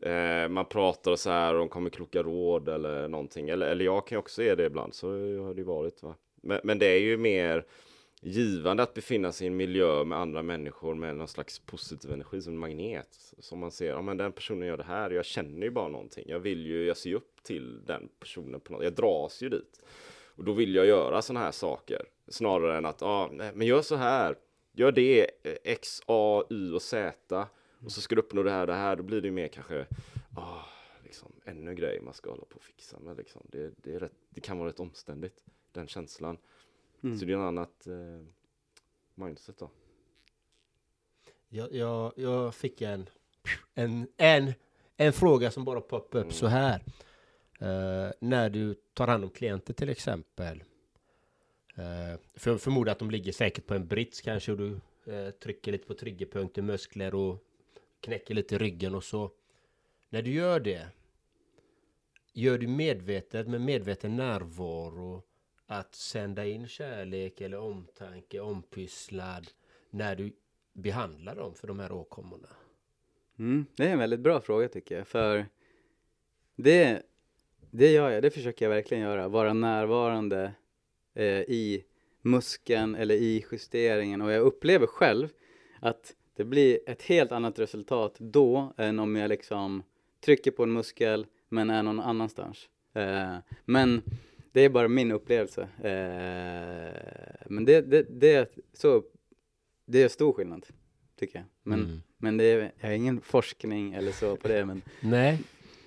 eh, 0.07 0.49
man 0.49 0.65
pratar 0.65 1.11
och 1.11 1.19
så 1.19 1.31
här 1.31 1.55
och 1.55 1.59
de 1.59 1.69
kommer 1.69 1.91
kloka 1.91 2.23
råd 2.23 2.69
eller 2.69 3.09
någonting. 3.09 3.49
Eller, 3.49 3.67
eller 3.67 3.85
jag 3.85 4.07
kan 4.07 4.17
ju 4.17 4.21
också 4.21 4.43
ge 4.43 4.55
det 4.55 4.67
ibland, 4.67 4.95
så 4.95 5.09
har 5.43 5.55
det 5.55 5.61
ju 5.61 5.67
varit. 5.67 6.03
Va? 6.03 6.15
Men, 6.43 6.61
men 6.65 6.79
det 6.79 6.87
är 6.87 7.01
ju 7.01 7.17
mer 7.17 7.65
givande 8.21 8.83
att 8.83 8.95
befinna 8.95 9.33
sig 9.33 9.45
i 9.45 9.49
en 9.49 9.57
miljö 9.57 10.05
med 10.05 10.19
andra 10.19 10.43
människor 10.43 10.95
med 10.95 11.17
någon 11.17 11.29
slags 11.29 11.59
positiv 11.59 12.13
energi 12.13 12.43
som 12.43 12.53
en 12.53 12.59
magnet. 12.59 13.35
Som 13.39 13.59
man 13.59 13.71
ser, 13.71 13.87
ja 13.87 14.03
men 14.03 14.17
den 14.17 14.33
personen 14.33 14.69
gör 14.69 14.77
det 14.77 14.83
här, 14.83 15.11
jag 15.11 15.25
känner 15.25 15.63
ju 15.63 15.71
bara 15.71 15.89
någonting. 15.89 16.25
Jag 16.29 16.41
vill 16.41 16.67
ju, 16.67 16.87
jag 16.87 16.97
ser 16.97 17.15
upp 17.15 17.43
till 17.43 17.85
den 17.85 18.09
personen 18.21 18.61
på 18.61 18.73
något, 18.73 18.85
jag 18.85 18.93
dras 18.93 19.43
ju 19.43 19.49
dit. 19.49 19.81
Och 20.41 20.45
då 20.45 20.53
vill 20.53 20.75
jag 20.75 20.87
göra 20.87 21.23
sådana 21.23 21.45
här 21.45 21.53
saker. 21.53 22.07
Snarare 22.29 22.79
än 22.79 22.87
att, 22.87 23.01
ja, 23.01 23.31
men 23.55 23.67
gör 23.67 23.83
så 23.83 23.97
här. 23.97 24.37
Gör 24.73 24.93
det, 24.93 25.21
eh, 25.43 25.57
X, 25.65 26.03
A, 26.07 26.45
Y 26.51 26.73
och 26.73 26.83
Z. 26.83 27.47
Och 27.85 27.93
så 27.93 28.01
ska 28.01 28.15
du 28.15 28.21
uppnå 28.21 28.43
det 28.43 28.51
här 28.51 28.61
och 28.61 28.67
det 28.67 28.75
här. 28.75 28.97
Då 28.97 29.03
blir 29.03 29.21
det 29.21 29.31
mer 29.31 29.49
kanske, 29.49 29.87
ah, 30.37 30.65
liksom, 31.05 31.33
ännu 31.45 31.75
grej 31.75 32.01
man 32.01 32.15
ska 32.15 32.31
hålla 32.31 32.45
på 32.45 32.57
och 32.57 32.63
fixa 32.63 32.99
med. 32.99 33.17
Liksom. 33.17 33.43
Det, 33.45 33.73
det, 33.77 33.95
är 33.95 34.01
rätt, 34.01 34.13
det 34.31 34.41
kan 34.41 34.59
vara 34.59 34.69
rätt 34.69 34.81
omständigt, 34.81 35.45
den 35.73 35.87
känslan. 35.89 36.39
Mm. 37.03 37.19
Så 37.19 37.25
det 37.25 37.33
är 37.33 37.37
en 37.37 37.43
annat 37.43 37.87
eh, 37.87 38.27
mindset 39.15 39.59
då. 39.59 39.71
Jag, 41.49 41.73
jag, 41.73 42.13
jag 42.17 42.55
fick 42.55 42.83
en, 42.83 43.09
en, 43.75 44.09
en, 44.17 44.53
en 44.97 45.13
fråga 45.13 45.51
som 45.51 45.65
bara 45.65 45.81
poppade 45.81 46.21
upp 46.21 46.25
mm. 46.25 46.35
så 46.35 46.47
här. 46.47 46.85
Eh, 47.61 48.13
när 48.21 48.51
du 48.51 48.75
tar 48.75 49.07
hand 49.07 49.25
om 49.25 49.31
klienter 49.31 49.75
till 49.75 49.89
exempel. 49.89 50.65
Eh, 51.77 52.21
för 52.35 52.51
jag 52.51 52.61
förmodar 52.61 52.93
att 52.93 52.99
de 52.99 53.11
ligger 53.11 53.33
säkert 53.33 53.67
på 53.67 53.75
en 53.75 53.87
brits 53.87 54.21
kanske 54.21 54.53
och 54.53 54.59
du 54.59 54.81
eh, 55.13 55.31
trycker 55.31 55.73
lite 55.73 55.87
på 55.87 55.95
triggerpunkter, 55.95 56.63
muskler 56.63 57.15
och 57.15 57.45
knäcker 58.01 58.35
lite 58.35 58.55
i 58.55 58.59
ryggen 58.59 58.95
och 58.95 59.05
så. 59.05 59.31
När 60.09 60.23
du 60.23 60.31
gör 60.31 60.61
det. 60.61 60.87
Gör 62.33 62.59
du 62.59 62.69
medvetet 62.69 63.49
med 63.49 63.61
medveten 63.61 64.17
närvaro 64.17 65.23
att 65.71 65.95
sända 65.95 66.47
in 66.47 66.69
kärlek 66.69 67.41
eller 67.41 67.59
omtanke, 67.59 68.41
ompysslad 68.41 69.51
när 69.91 70.17
du 70.17 70.33
behandlar 70.73 71.37
dem 71.37 71.55
för 71.55 71.69
de 71.69 71.79
här 71.79 71.93
åkommorna? 71.93 72.49
Mm, 73.39 73.67
det 73.77 73.87
är 73.87 73.93
en 73.93 73.99
väldigt 73.99 74.21
bra 74.21 74.41
fråga 74.41 74.69
tycker 74.69 74.99
jag, 74.99 75.09
för 75.09 75.47
det, 76.57 77.03
det 77.71 77.93
gör 77.93 78.11
jag, 78.11 78.23
det 78.23 78.31
försöker 78.31 78.65
jag 78.65 78.71
verkligen 78.71 79.03
göra, 79.03 79.29
vara 79.29 79.53
närvarande 79.53 80.53
eh, 81.15 81.41
i 81.41 81.85
muskeln 82.23 82.95
eller 82.95 83.15
i 83.15 83.45
justeringen 83.53 84.21
och 84.21 84.31
jag 84.31 84.43
upplever 84.43 84.87
själv 84.87 85.29
att 85.81 86.17
det 86.37 86.45
blir 86.45 86.79
ett 86.87 87.03
helt 87.03 87.33
annat 87.33 87.59
resultat 87.59 88.17
då 88.19 88.75
än 88.77 88.99
om 88.99 89.17
jag 89.17 89.29
liksom 89.29 89.83
trycker 90.21 90.51
på 90.51 90.63
en 90.63 90.73
muskel 90.73 91.27
men 91.49 91.71
är 91.71 91.83
någon 91.83 92.01
annanstans. 92.01 92.69
Eh, 92.93 93.37
men 93.65 94.03
det 94.53 94.61
är 94.61 94.69
bara 94.69 94.89
min 94.89 95.11
upplevelse. 95.13 95.63
Eh, 95.63 97.47
men 97.51 97.65
det, 97.65 97.81
det, 97.81 98.07
det, 98.21 98.35
är 98.35 98.49
så, 98.73 99.03
det 99.87 100.03
är 100.03 100.09
stor 100.09 100.33
skillnad, 100.33 100.67
tycker 101.19 101.39
jag. 101.39 101.47
Men, 101.63 101.81
Mm. 101.85 102.03
men 102.19 102.37
det 102.37 102.45
är, 102.45 102.73
jag 102.81 102.89
har 102.89 102.95
ingen 102.95 103.21
forskning 103.21 103.93
eller 103.95 104.13
så 104.13 104.37
på 104.37 104.49
det, 104.49 104.65
men, 104.67 104.83
Nej, 105.01 105.39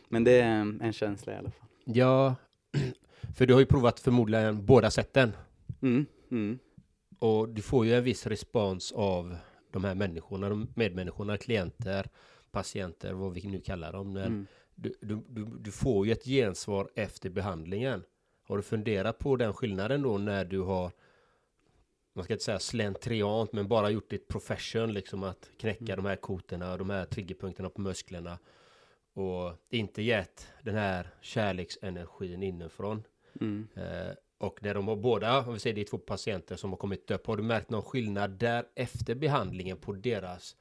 men 0.09 0.23
det 0.23 0.31
är 0.31 0.49
en, 0.81 0.93
känsla 0.93 1.33
i 1.33 1.35
alla 1.35 1.51
fall. 1.51 1.67
ja, 1.83 2.35
för 3.35 3.45
du 3.45 3.53
har 3.53 3.59
ju 3.59 3.65
provat 3.65 3.99
förmodligen 3.99 4.65
båda 4.65 4.91
sätten. 4.91 5.31
Mm, 5.81 6.05
mm, 6.31 6.59
Och 7.19 7.49
du 7.49 7.61
får 7.61 7.85
ju 7.85 7.93
en 7.93 8.03
viss 8.03 8.27
respons 8.27 8.91
av 8.91 9.35
de 9.71 9.83
här 9.83 9.95
människorna, 9.95 10.49
de 10.49 10.67
medmänniskorna, 10.75 11.37
klienter, 11.37 12.09
patienter, 12.51 13.13
vad 13.13 13.33
vi 13.33 13.47
nu 13.47 13.61
kallar 13.61 13.93
dem. 13.93 14.17
Mm. 14.17 14.47
du, 14.75 14.93
du, 15.01 15.19
du, 15.29 15.45
du 15.59 15.71
får 15.71 16.05
ju 16.05 16.11
ett 16.11 16.23
gensvar 16.25 16.89
efter 16.95 17.29
behandlingen. 17.29 18.03
Har 18.53 18.57
du 18.57 18.63
funderat 18.63 19.19
på 19.19 19.35
den 19.35 19.53
skillnaden 19.53 20.01
då 20.01 20.17
när 20.17 20.45
du 20.45 20.59
har 20.59 20.91
man 22.13 22.23
ska 22.23 22.33
inte 22.33 22.45
säga 22.45 22.59
slentriant, 22.59 23.53
men 23.53 23.67
bara 23.67 23.89
gjort 23.89 24.09
ditt 24.09 24.27
profession, 24.27 24.93
liksom 24.93 25.23
att 25.23 25.49
knäcka 25.59 25.95
de 25.95 26.05
här 26.05 26.15
koterna 26.15 26.71
och 26.71 26.77
de 26.77 26.89
här 26.89 27.05
triggerpunkterna 27.05 27.69
på 27.69 27.81
musklerna. 27.81 28.39
Och 29.13 29.53
inte 29.69 30.01
gett 30.01 30.47
den 30.63 30.75
här 30.75 31.09
kärleksenergin 31.21 32.43
inifrån. 32.43 33.03
Mm. 33.41 33.67
Eh, 33.75 34.15
och 34.37 34.63
när 34.63 34.73
de 34.73 34.87
har 34.87 34.95
båda, 34.95 35.45
om 35.45 35.53
vi 35.53 35.59
säger 35.59 35.75
det 35.75 35.81
är 35.81 35.85
två 35.85 35.97
patienter 35.97 36.55
som 36.55 36.69
har 36.69 36.77
kommit 36.77 37.11
upp, 37.11 37.27
har 37.27 37.37
du 37.37 37.43
märkt 37.43 37.69
någon 37.69 37.83
skillnad 37.83 38.31
där 38.31 38.65
efter 38.75 39.15
behandlingen 39.15 39.77
på 39.77 39.93
deras 39.93 40.55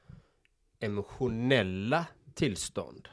emotionella 0.79 2.07
tillstånd? 2.33 3.07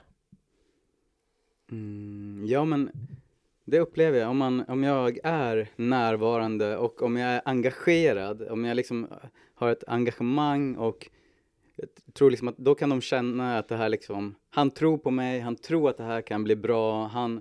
Mm, 1.70 2.44
ja, 2.46 2.64
men 2.64 2.90
det 3.70 3.80
upplever 3.80 4.18
jag. 4.18 4.30
Om, 4.30 4.36
man, 4.36 4.64
om 4.68 4.82
jag 4.82 5.18
är 5.24 5.68
närvarande 5.76 6.76
och 6.76 7.02
om 7.02 7.16
jag 7.16 7.30
är 7.30 7.42
engagerad, 7.44 8.42
om 8.42 8.64
jag 8.64 8.76
liksom 8.76 9.08
har 9.54 9.70
ett 9.70 9.84
engagemang 9.86 10.76
och 10.76 11.10
tror 12.12 12.30
liksom 12.30 12.48
att 12.48 12.56
då 12.56 12.74
kan 12.74 12.90
de 12.90 13.00
känna 13.00 13.58
att 13.58 13.68
det 13.68 13.76
här 13.76 13.88
liksom, 13.88 14.34
han 14.50 14.70
tror 14.70 14.98
på 14.98 15.10
mig, 15.10 15.40
han 15.40 15.56
tror 15.56 15.90
att 15.90 15.96
det 15.96 16.02
här 16.02 16.22
kan 16.22 16.44
bli 16.44 16.56
bra, 16.56 17.06
han, 17.06 17.40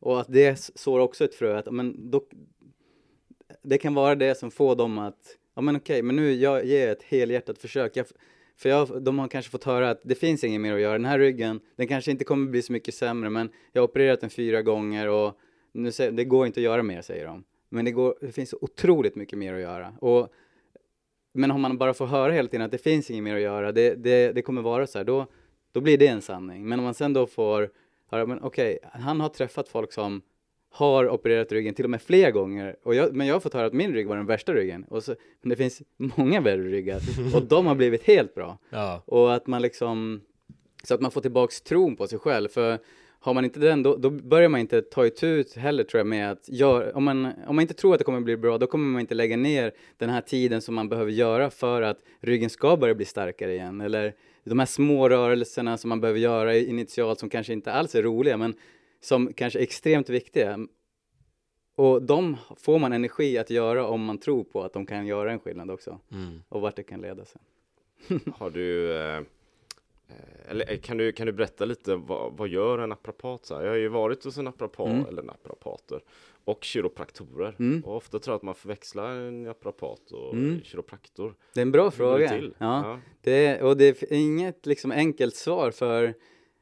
och 0.00 0.20
att 0.20 0.32
det 0.32 0.70
sår 0.74 1.00
också 1.00 1.24
ett 1.24 1.34
frö, 1.34 1.58
att 1.58 1.72
men 1.72 2.10
då, 2.10 2.24
det 3.62 3.78
kan 3.78 3.94
vara 3.94 4.14
det 4.14 4.38
som 4.38 4.50
får 4.50 4.76
dem 4.76 4.98
att, 4.98 5.36
ja 5.54 5.62
men 5.62 5.76
okej, 5.76 6.02
men 6.02 6.16
nu 6.16 6.32
jag 6.32 6.64
ger 6.64 6.88
ett 6.88 7.02
helhjärtat 7.02 7.58
försök. 7.58 7.96
Jag, 7.96 8.06
för 8.56 8.68
jag, 8.68 9.02
de 9.02 9.18
har 9.18 9.28
kanske 9.28 9.50
fått 9.50 9.64
höra 9.64 9.90
att 9.90 10.00
det 10.04 10.14
finns 10.14 10.44
inget 10.44 10.60
mer 10.60 10.74
att 10.74 10.80
göra. 10.80 10.92
Den 10.92 11.04
här 11.04 11.18
ryggen, 11.18 11.60
den 11.76 11.88
kanske 11.88 12.10
inte 12.10 12.24
kommer 12.24 12.50
bli 12.50 12.62
så 12.62 12.72
mycket 12.72 12.94
sämre, 12.94 13.30
men 13.30 13.50
jag 13.72 13.82
har 13.82 13.88
opererat 13.88 14.20
den 14.20 14.30
fyra 14.30 14.62
gånger 14.62 15.08
och 15.08 15.38
nu 15.72 15.92
säger, 15.92 16.12
det 16.12 16.24
går 16.24 16.46
inte 16.46 16.60
att 16.60 16.64
göra 16.64 16.82
mer, 16.82 17.02
säger 17.02 17.26
de. 17.26 17.44
Men 17.68 17.84
det, 17.84 17.90
går, 17.90 18.14
det 18.20 18.32
finns 18.32 18.54
otroligt 18.60 19.14
mycket 19.14 19.38
mer 19.38 19.54
att 19.54 19.60
göra. 19.60 19.92
Och, 20.00 20.28
men 21.32 21.50
om 21.50 21.60
man 21.60 21.78
bara 21.78 21.94
får 21.94 22.06
höra 22.06 22.32
hela 22.32 22.48
tiden 22.48 22.66
att 22.66 22.72
det 22.72 22.78
finns 22.78 23.10
inget 23.10 23.24
mer 23.24 23.34
att 23.34 23.42
göra, 23.42 23.72
det, 23.72 23.94
det, 23.94 24.32
det 24.32 24.42
kommer 24.42 24.62
vara 24.62 24.86
så 24.86 24.98
här, 24.98 25.04
då, 25.04 25.26
då 25.72 25.80
blir 25.80 25.98
det 25.98 26.06
en 26.06 26.22
sanning. 26.22 26.68
Men 26.68 26.78
om 26.78 26.84
man 26.84 26.94
sen 26.94 27.12
då 27.12 27.26
får 27.26 27.70
höra, 28.10 28.26
men 28.26 28.42
okej, 28.42 28.78
han 28.92 29.20
har 29.20 29.28
träffat 29.28 29.68
folk 29.68 29.92
som 29.92 30.22
har 30.70 31.08
opererat 31.08 31.52
ryggen 31.52 31.74
till 31.74 31.84
och 31.84 31.90
med 31.90 32.02
fler 32.02 32.30
gånger. 32.30 32.76
Och 32.82 32.94
jag, 32.94 33.14
men 33.14 33.26
jag 33.26 33.34
har 33.34 33.40
fått 33.40 33.54
höra 33.54 33.66
att 33.66 33.72
min 33.72 33.92
rygg 33.92 34.08
var 34.08 34.16
den 34.16 34.26
värsta 34.26 34.54
ryggen. 34.54 34.84
Och 34.84 35.04
så, 35.04 35.14
men 35.42 35.50
det 35.50 35.56
finns 35.56 35.82
många 35.96 36.40
värre 36.40 36.62
ryggar 36.62 37.00
och 37.34 37.42
de 37.42 37.66
har 37.66 37.74
blivit 37.74 38.02
helt 38.04 38.34
bra. 38.34 38.58
Ja, 38.70 39.02
Och 39.06 39.34
att 39.34 39.46
man 39.46 39.62
liksom, 39.62 40.20
så 40.82 40.94
att 40.94 41.00
man 41.00 41.10
får 41.10 41.20
tillbaks 41.20 41.60
tron 41.60 41.96
på 41.96 42.06
sig 42.06 42.18
själv. 42.18 42.48
För 42.48 42.78
har 43.28 43.34
man 43.34 43.44
inte 43.44 43.60
den, 43.60 43.82
då, 43.82 43.96
då 43.96 44.10
börjar 44.10 44.48
man 44.48 44.60
inte 44.60 44.82
ta 44.82 45.06
itu 45.06 45.44
heller 45.56 45.84
tror 45.84 45.98
jag 45.98 46.06
med 46.06 46.30
att 46.30 46.48
gör, 46.48 46.96
om 46.96 47.04
man, 47.04 47.24
om 47.24 47.56
man 47.56 47.60
inte 47.60 47.74
tror 47.74 47.92
att 47.94 47.98
det 47.98 48.04
kommer 48.04 48.20
bli 48.20 48.36
bra, 48.36 48.58
då 48.58 48.66
kommer 48.66 48.84
man 48.84 49.00
inte 49.00 49.14
lägga 49.14 49.36
ner 49.36 49.72
den 49.96 50.10
här 50.10 50.20
tiden 50.20 50.62
som 50.62 50.74
man 50.74 50.88
behöver 50.88 51.12
göra 51.12 51.50
för 51.50 51.82
att 51.82 51.98
ryggen 52.20 52.50
ska 52.50 52.76
börja 52.76 52.94
bli 52.94 53.04
starkare 53.04 53.54
igen. 53.54 53.80
Eller 53.80 54.14
de 54.44 54.58
här 54.58 54.66
små 54.66 55.08
rörelserna 55.08 55.78
som 55.78 55.88
man 55.88 56.00
behöver 56.00 56.20
göra 56.20 56.56
initialt 56.56 57.18
som 57.18 57.30
kanske 57.30 57.52
inte 57.52 57.72
alls 57.72 57.94
är 57.94 58.02
roliga, 58.02 58.36
men 58.36 58.54
som 59.00 59.32
kanske 59.32 59.58
är 59.58 59.62
extremt 59.62 60.10
viktiga. 60.10 60.58
Och 61.74 62.02
de 62.02 62.36
får 62.56 62.78
man 62.78 62.92
energi 62.92 63.38
att 63.38 63.50
göra 63.50 63.86
om 63.86 64.04
man 64.04 64.18
tror 64.18 64.44
på 64.44 64.62
att 64.62 64.72
de 64.72 64.86
kan 64.86 65.06
göra 65.06 65.32
en 65.32 65.40
skillnad 65.40 65.70
också. 65.70 65.98
mm. 66.12 66.42
Och 66.48 66.60
vart 66.60 66.76
det 66.76 66.82
kan 66.82 67.00
leda 67.00 67.24
sen. 67.24 67.42
Har 68.34 68.50
du, 68.50 68.96
eh, 68.96 69.20
eller 70.48 70.76
kan 70.76 70.96
du, 70.96 71.12
kan 71.12 71.26
du 71.26 71.32
berätta 71.32 71.64
lite 71.64 71.96
vad, 71.96 72.32
vad 72.36 72.48
gör 72.48 72.78
en 72.78 72.88
naprapat? 72.88 73.46
Så 73.46 73.54
här? 73.56 73.62
Jag 73.62 73.70
har 73.70 73.76
ju 73.76 73.88
varit 73.88 74.24
hos 74.24 74.38
en 74.38 74.44
naprapat, 74.44 74.86
Mm. 74.86 75.06
eller 75.06 75.22
naprapater, 75.22 76.00
och 76.44 76.64
kiropraktorer. 76.64 77.54
Mm. 77.58 77.84
Och 77.84 77.96
ofta 77.96 78.18
tror 78.18 78.32
jag 78.32 78.36
att 78.36 78.42
man 78.42 78.54
förväxlar 78.54 79.10
en 79.10 79.42
naprapat 79.42 80.10
och 80.12 80.32
Mm. 80.34 80.60
kiropraktor. 80.64 81.34
Det 81.54 81.60
är 81.60 81.62
en 81.62 81.72
bra 81.72 81.90
fråga. 81.90 82.28
till? 82.28 82.54
Ja. 82.58 83.00
Det, 83.20 83.62
och 83.62 83.76
det 83.76 84.02
är 84.02 84.12
inget 84.12 84.66
liksom 84.66 84.90
enkelt 84.92 85.34
svar 85.36 85.70
för 85.70 86.04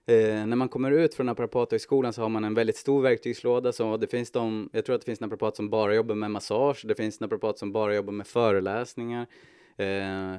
eh, 0.08 0.46
när 0.46 0.56
man 0.56 0.68
kommer 0.68 0.90
ut 0.90 1.14
från 1.14 1.26
naprapathögskolan 1.26 2.12
så 2.12 2.22
har 2.22 2.28
man 2.28 2.44
en 2.44 2.54
väldigt 2.54 2.76
stor 2.76 3.02
verktygslåda. 3.02 3.72
Så 3.72 3.96
det 3.96 4.06
finns 4.06 4.30
de, 4.30 4.70
jag 4.72 4.84
tror 4.84 4.94
att 4.96 5.00
det 5.02 5.06
finns 5.06 5.20
naprapat 5.20 5.56
som 5.56 5.70
bara 5.70 5.94
jobbar 5.94 6.14
med 6.14 6.30
massage, 6.30 6.82
det 6.86 6.94
finns 6.94 7.20
naprapat 7.20 7.58
som 7.58 7.72
bara 7.72 7.94
jobbar 7.94 8.12
med 8.12 8.26
föreläsningar. 8.26 9.26
Eh, 9.76 10.34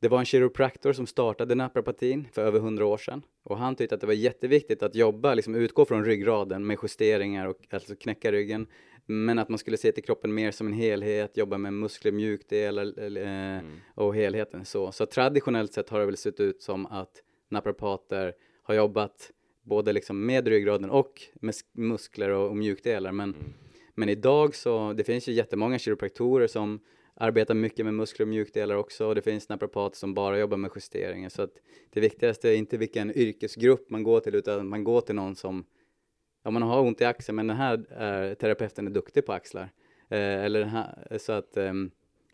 det 0.00 0.08
var 0.08 0.18
en 0.18 0.24
kiropraktor 0.24 0.92
som 0.92 1.06
startade 1.06 1.54
naprapatin 1.54 2.28
för 2.32 2.42
över 2.42 2.60
hundra 2.60 2.86
år 2.86 2.98
sedan 2.98 3.22
och 3.42 3.58
han 3.58 3.76
tyckte 3.76 3.94
att 3.94 4.00
det 4.00 4.06
var 4.06 4.14
jätteviktigt 4.14 4.82
att 4.82 4.94
jobba, 4.94 5.34
liksom 5.34 5.54
utgå 5.54 5.84
från 5.84 6.04
ryggraden 6.04 6.66
med 6.66 6.78
justeringar 6.82 7.46
och 7.46 7.56
alltså 7.70 7.94
knäcka 7.96 8.32
ryggen. 8.32 8.66
Men 9.06 9.38
att 9.38 9.48
man 9.48 9.58
skulle 9.58 9.76
se 9.76 9.92
till 9.92 10.04
kroppen 10.04 10.34
mer 10.34 10.50
som 10.50 10.66
en 10.66 10.72
helhet, 10.72 11.36
jobba 11.36 11.58
med 11.58 11.72
muskler, 11.72 12.12
mjukdelar 12.12 12.84
eh, 13.16 13.58
Mm. 13.60 13.76
och 13.94 14.14
helheten 14.14 14.64
så. 14.64 14.92
Så 14.92 15.06
traditionellt 15.06 15.72
sett 15.72 15.88
har 15.90 16.00
det 16.00 16.06
väl 16.06 16.16
sett 16.16 16.40
ut 16.40 16.62
som 16.62 16.86
att 16.86 17.22
naprapater 17.48 18.32
har 18.62 18.74
jobbat 18.74 19.30
både 19.62 19.92
liksom 19.92 20.26
med 20.26 20.48
ryggraden 20.48 20.90
och 20.90 21.22
med 21.34 21.52
sk- 21.54 21.64
muskler 21.72 22.30
och, 22.30 22.48
och 22.50 22.56
mjukdelar. 22.56 23.12
Men, 23.12 23.34
Mm. 23.34 23.52
men 23.94 24.08
idag 24.08 24.54
så, 24.54 24.92
det 24.92 25.04
finns 25.04 25.28
ju 25.28 25.32
jättemånga 25.32 25.78
kiropraktorer 25.78 26.46
som 26.46 26.80
arbetar 27.20 27.54
mycket 27.54 27.84
med 27.84 27.94
muskler 27.94 28.24
och 28.24 28.28
mjukdelar 28.28 28.74
också 28.74 29.06
och 29.06 29.14
det 29.14 29.22
finns 29.22 29.48
naprapater 29.48 29.96
som 29.96 30.14
bara 30.14 30.38
jobbar 30.38 30.56
med 30.56 30.70
justeringar. 30.74 31.28
Så 31.28 31.42
att 31.42 31.54
det 31.90 32.00
viktigaste 32.00 32.50
är 32.50 32.54
inte 32.54 32.76
vilken 32.76 33.18
yrkesgrupp 33.18 33.90
man 33.90 34.02
går 34.02 34.20
till 34.20 34.34
utan 34.34 34.68
man 34.68 34.84
går 34.84 35.00
till 35.00 35.14
någon 35.14 35.36
som, 35.36 35.64
ja 36.42 36.50
man 36.50 36.62
har 36.62 36.80
ont 36.80 37.00
i 37.00 37.04
axeln 37.04 37.36
men 37.36 37.46
den 37.46 37.56
här 37.56 37.84
är, 37.90 38.34
terapeuten 38.34 38.86
är 38.86 38.90
duktig 38.90 39.26
på 39.26 39.32
axlar. 39.32 39.68
Eh, 40.08 40.44
eller 40.44 40.60
den 40.60 40.68
här, 40.68 41.18
så 41.18 41.32
att 41.32 41.56
eh, 41.56 41.72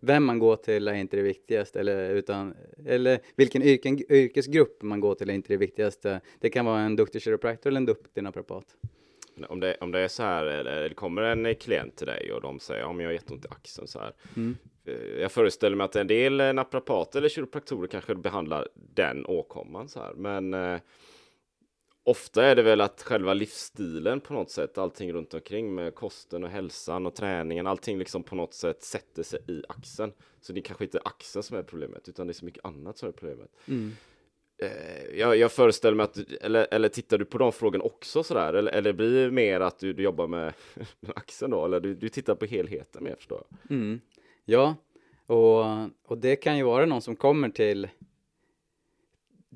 vem 0.00 0.24
man 0.24 0.38
går 0.38 0.56
till 0.56 0.88
är 0.88 0.94
inte 0.94 1.16
det 1.16 1.22
viktigaste, 1.22 1.80
eller, 1.80 2.10
utan, 2.10 2.54
eller 2.86 3.20
vilken 3.36 3.62
yrken, 3.62 4.12
yrkesgrupp 4.12 4.82
man 4.82 5.00
går 5.00 5.14
till 5.14 5.30
är 5.30 5.34
inte 5.34 5.52
det 5.52 5.56
viktigaste. 5.56 6.20
Det 6.40 6.50
kan 6.50 6.64
vara 6.64 6.80
en 6.80 6.96
duktig 6.96 7.22
kiropraktor 7.22 7.70
eller 7.70 7.80
en 7.80 7.86
duktig 7.86 8.22
naprapat. 8.22 8.76
Om 9.48 9.60
det, 9.60 9.76
om 9.80 9.92
det 9.92 10.00
är 10.00 10.08
så 10.08 10.22
här, 10.22 10.46
eller 10.46 10.88
det 10.88 10.94
kommer 10.94 11.22
en 11.22 11.54
klient 11.54 11.96
till 11.96 12.06
dig 12.06 12.32
och 12.32 12.40
de 12.40 12.60
säger 12.60 12.84
om 12.84 13.00
jag 13.00 13.08
har 13.08 13.12
jätteont 13.12 13.44
i 13.44 13.48
axeln 13.50 13.88
så 13.88 13.98
här. 13.98 14.12
Mm. 14.36 14.56
Eh, 14.84 15.20
Jag 15.20 15.32
föreställer 15.32 15.76
mig 15.76 15.84
att 15.84 15.96
en 15.96 16.06
del 16.06 16.40
eh, 16.40 16.52
naprapater 16.52 17.18
eller 17.18 17.28
kiropraktorer 17.28 17.88
kanske 17.88 18.14
behandlar 18.14 18.68
den 18.74 19.26
åkomman 19.26 19.88
så 19.88 20.00
här. 20.00 20.14
Men 20.14 20.54
eh, 20.54 20.80
ofta 22.04 22.44
är 22.44 22.56
det 22.56 22.62
väl 22.62 22.80
att 22.80 23.02
själva 23.02 23.34
livsstilen 23.34 24.20
på 24.20 24.34
något 24.34 24.50
sätt, 24.50 24.78
allting 24.78 25.12
runt 25.12 25.34
omkring 25.34 25.74
med 25.74 25.94
kosten 25.94 26.44
och 26.44 26.50
hälsan 26.50 27.06
och 27.06 27.14
träningen, 27.14 27.66
allting 27.66 27.98
liksom 27.98 28.22
på 28.22 28.34
något 28.34 28.54
sätt 28.54 28.82
sätter 28.82 29.22
sig 29.22 29.40
i 29.48 29.62
axeln. 29.68 30.12
Så 30.40 30.52
det 30.52 30.60
är 30.60 30.62
kanske 30.62 30.84
inte 30.84 31.00
axeln 31.04 31.42
som 31.42 31.56
är 31.56 31.62
problemet, 31.62 32.08
utan 32.08 32.26
det 32.26 32.30
är 32.30 32.34
så 32.34 32.44
mycket 32.44 32.64
annat 32.64 32.98
som 32.98 33.08
är 33.08 33.12
problemet. 33.12 33.50
Mm. 33.68 33.92
Eh, 34.58 35.18
jag, 35.18 35.36
jag 35.36 35.52
föreställer 35.52 35.96
mig 35.96 36.04
att, 36.04 36.18
eller, 36.40 36.66
eller 36.70 36.88
tittar 36.88 37.18
du 37.18 37.24
på 37.24 37.38
de 37.38 37.52
frågorna 37.52 37.84
också 37.84 38.22
sådär? 38.22 38.54
Eller, 38.54 38.72
eller 38.72 38.92
blir 38.92 39.24
det 39.24 39.30
mer 39.30 39.60
att 39.60 39.78
du, 39.78 39.92
du 39.92 40.02
jobbar 40.02 40.26
med 40.26 40.52
axeln 41.14 41.50
då? 41.50 41.64
Eller 41.64 41.80
du, 41.80 41.94
du 41.94 42.08
tittar 42.08 42.34
på 42.34 42.44
helheten 42.44 43.04
mer 43.04 43.14
förstår 43.16 43.42
jag? 43.48 43.70
Mm. 43.70 44.00
Ja, 44.44 44.74
och, 45.26 45.64
och 46.04 46.18
det 46.18 46.36
kan 46.36 46.56
ju 46.56 46.62
vara 46.62 46.86
någon 46.86 47.02
som 47.02 47.16
kommer 47.16 47.48
till 47.48 47.88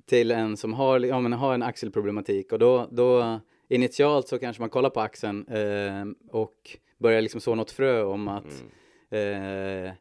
till 0.07 0.31
en 0.31 0.57
som 0.57 0.75
har, 0.75 1.01
ja, 1.01 1.21
men 1.21 1.33
har 1.33 1.55
en 1.55 1.63
axelproblematik 1.63 2.53
och 2.53 2.59
då, 2.59 2.89
då 2.91 3.41
initialt 3.69 4.29
så 4.29 4.39
kanske 4.39 4.63
man 4.63 4.71
kollar 4.71 4.91
på 4.91 5.01
axeln 5.01 5.47
eh, 5.49 6.05
och 6.31 6.79
börjar 6.99 7.21
liksom 7.21 7.41
så 7.41 7.55
något 7.55 7.71
frö 7.71 8.03
om 8.03 8.29
att 8.29 8.65
Mm. 9.13 9.85
eh, 9.87 9.93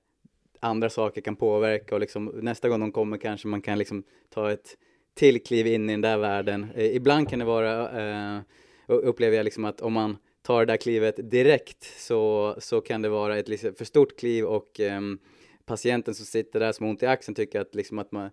andra 0.59 0.89
saker 0.89 1.21
kan 1.21 1.35
påverka 1.35 1.95
och 1.95 2.01
liksom 2.01 2.25
nästa 2.25 2.69
gång 2.69 2.79
de 2.79 2.91
kommer 2.91 3.17
kanske 3.17 3.47
man 3.47 3.62
kan 3.62 3.77
liksom 3.77 4.03
ta 4.29 4.51
ett 4.51 4.77
till 5.19 5.43
kliv 5.43 5.67
in 5.67 5.89
i 5.89 5.93
den 5.93 6.01
där 6.01 6.17
världen. 6.17 6.67
Eh, 6.75 6.95
ibland 6.95 7.29
kan 7.29 7.39
det 7.39 7.45
vara, 7.45 8.01
eh, 8.01 8.41
upplever 8.88 9.38
jag 9.38 9.43
liksom 9.43 9.65
att 9.65 9.82
om 9.82 9.93
man 9.93 10.17
tar 10.41 10.60
det 10.60 10.73
där 10.73 10.77
klivet 10.77 11.32
direkt 11.32 11.84
så, 11.84 12.55
så 12.60 12.82
kan 12.82 13.01
det 13.01 13.10
vara 13.10 13.38
ett 13.38 13.47
liksom 13.47 13.73
för 13.75 13.86
stort 13.86 14.19
kliv 14.19 14.45
och 14.45 14.79
ehm, 14.79 15.19
patienten 15.65 16.15
som 16.15 16.25
sitter 16.25 16.60
där 16.60 16.71
som 16.71 16.88
ont 16.88 17.03
i 17.03 17.05
axeln 17.05 17.36
tycker 17.36 17.62
att 17.62 17.75
liksom 17.75 17.99
att 17.99 18.12
man 18.12 18.29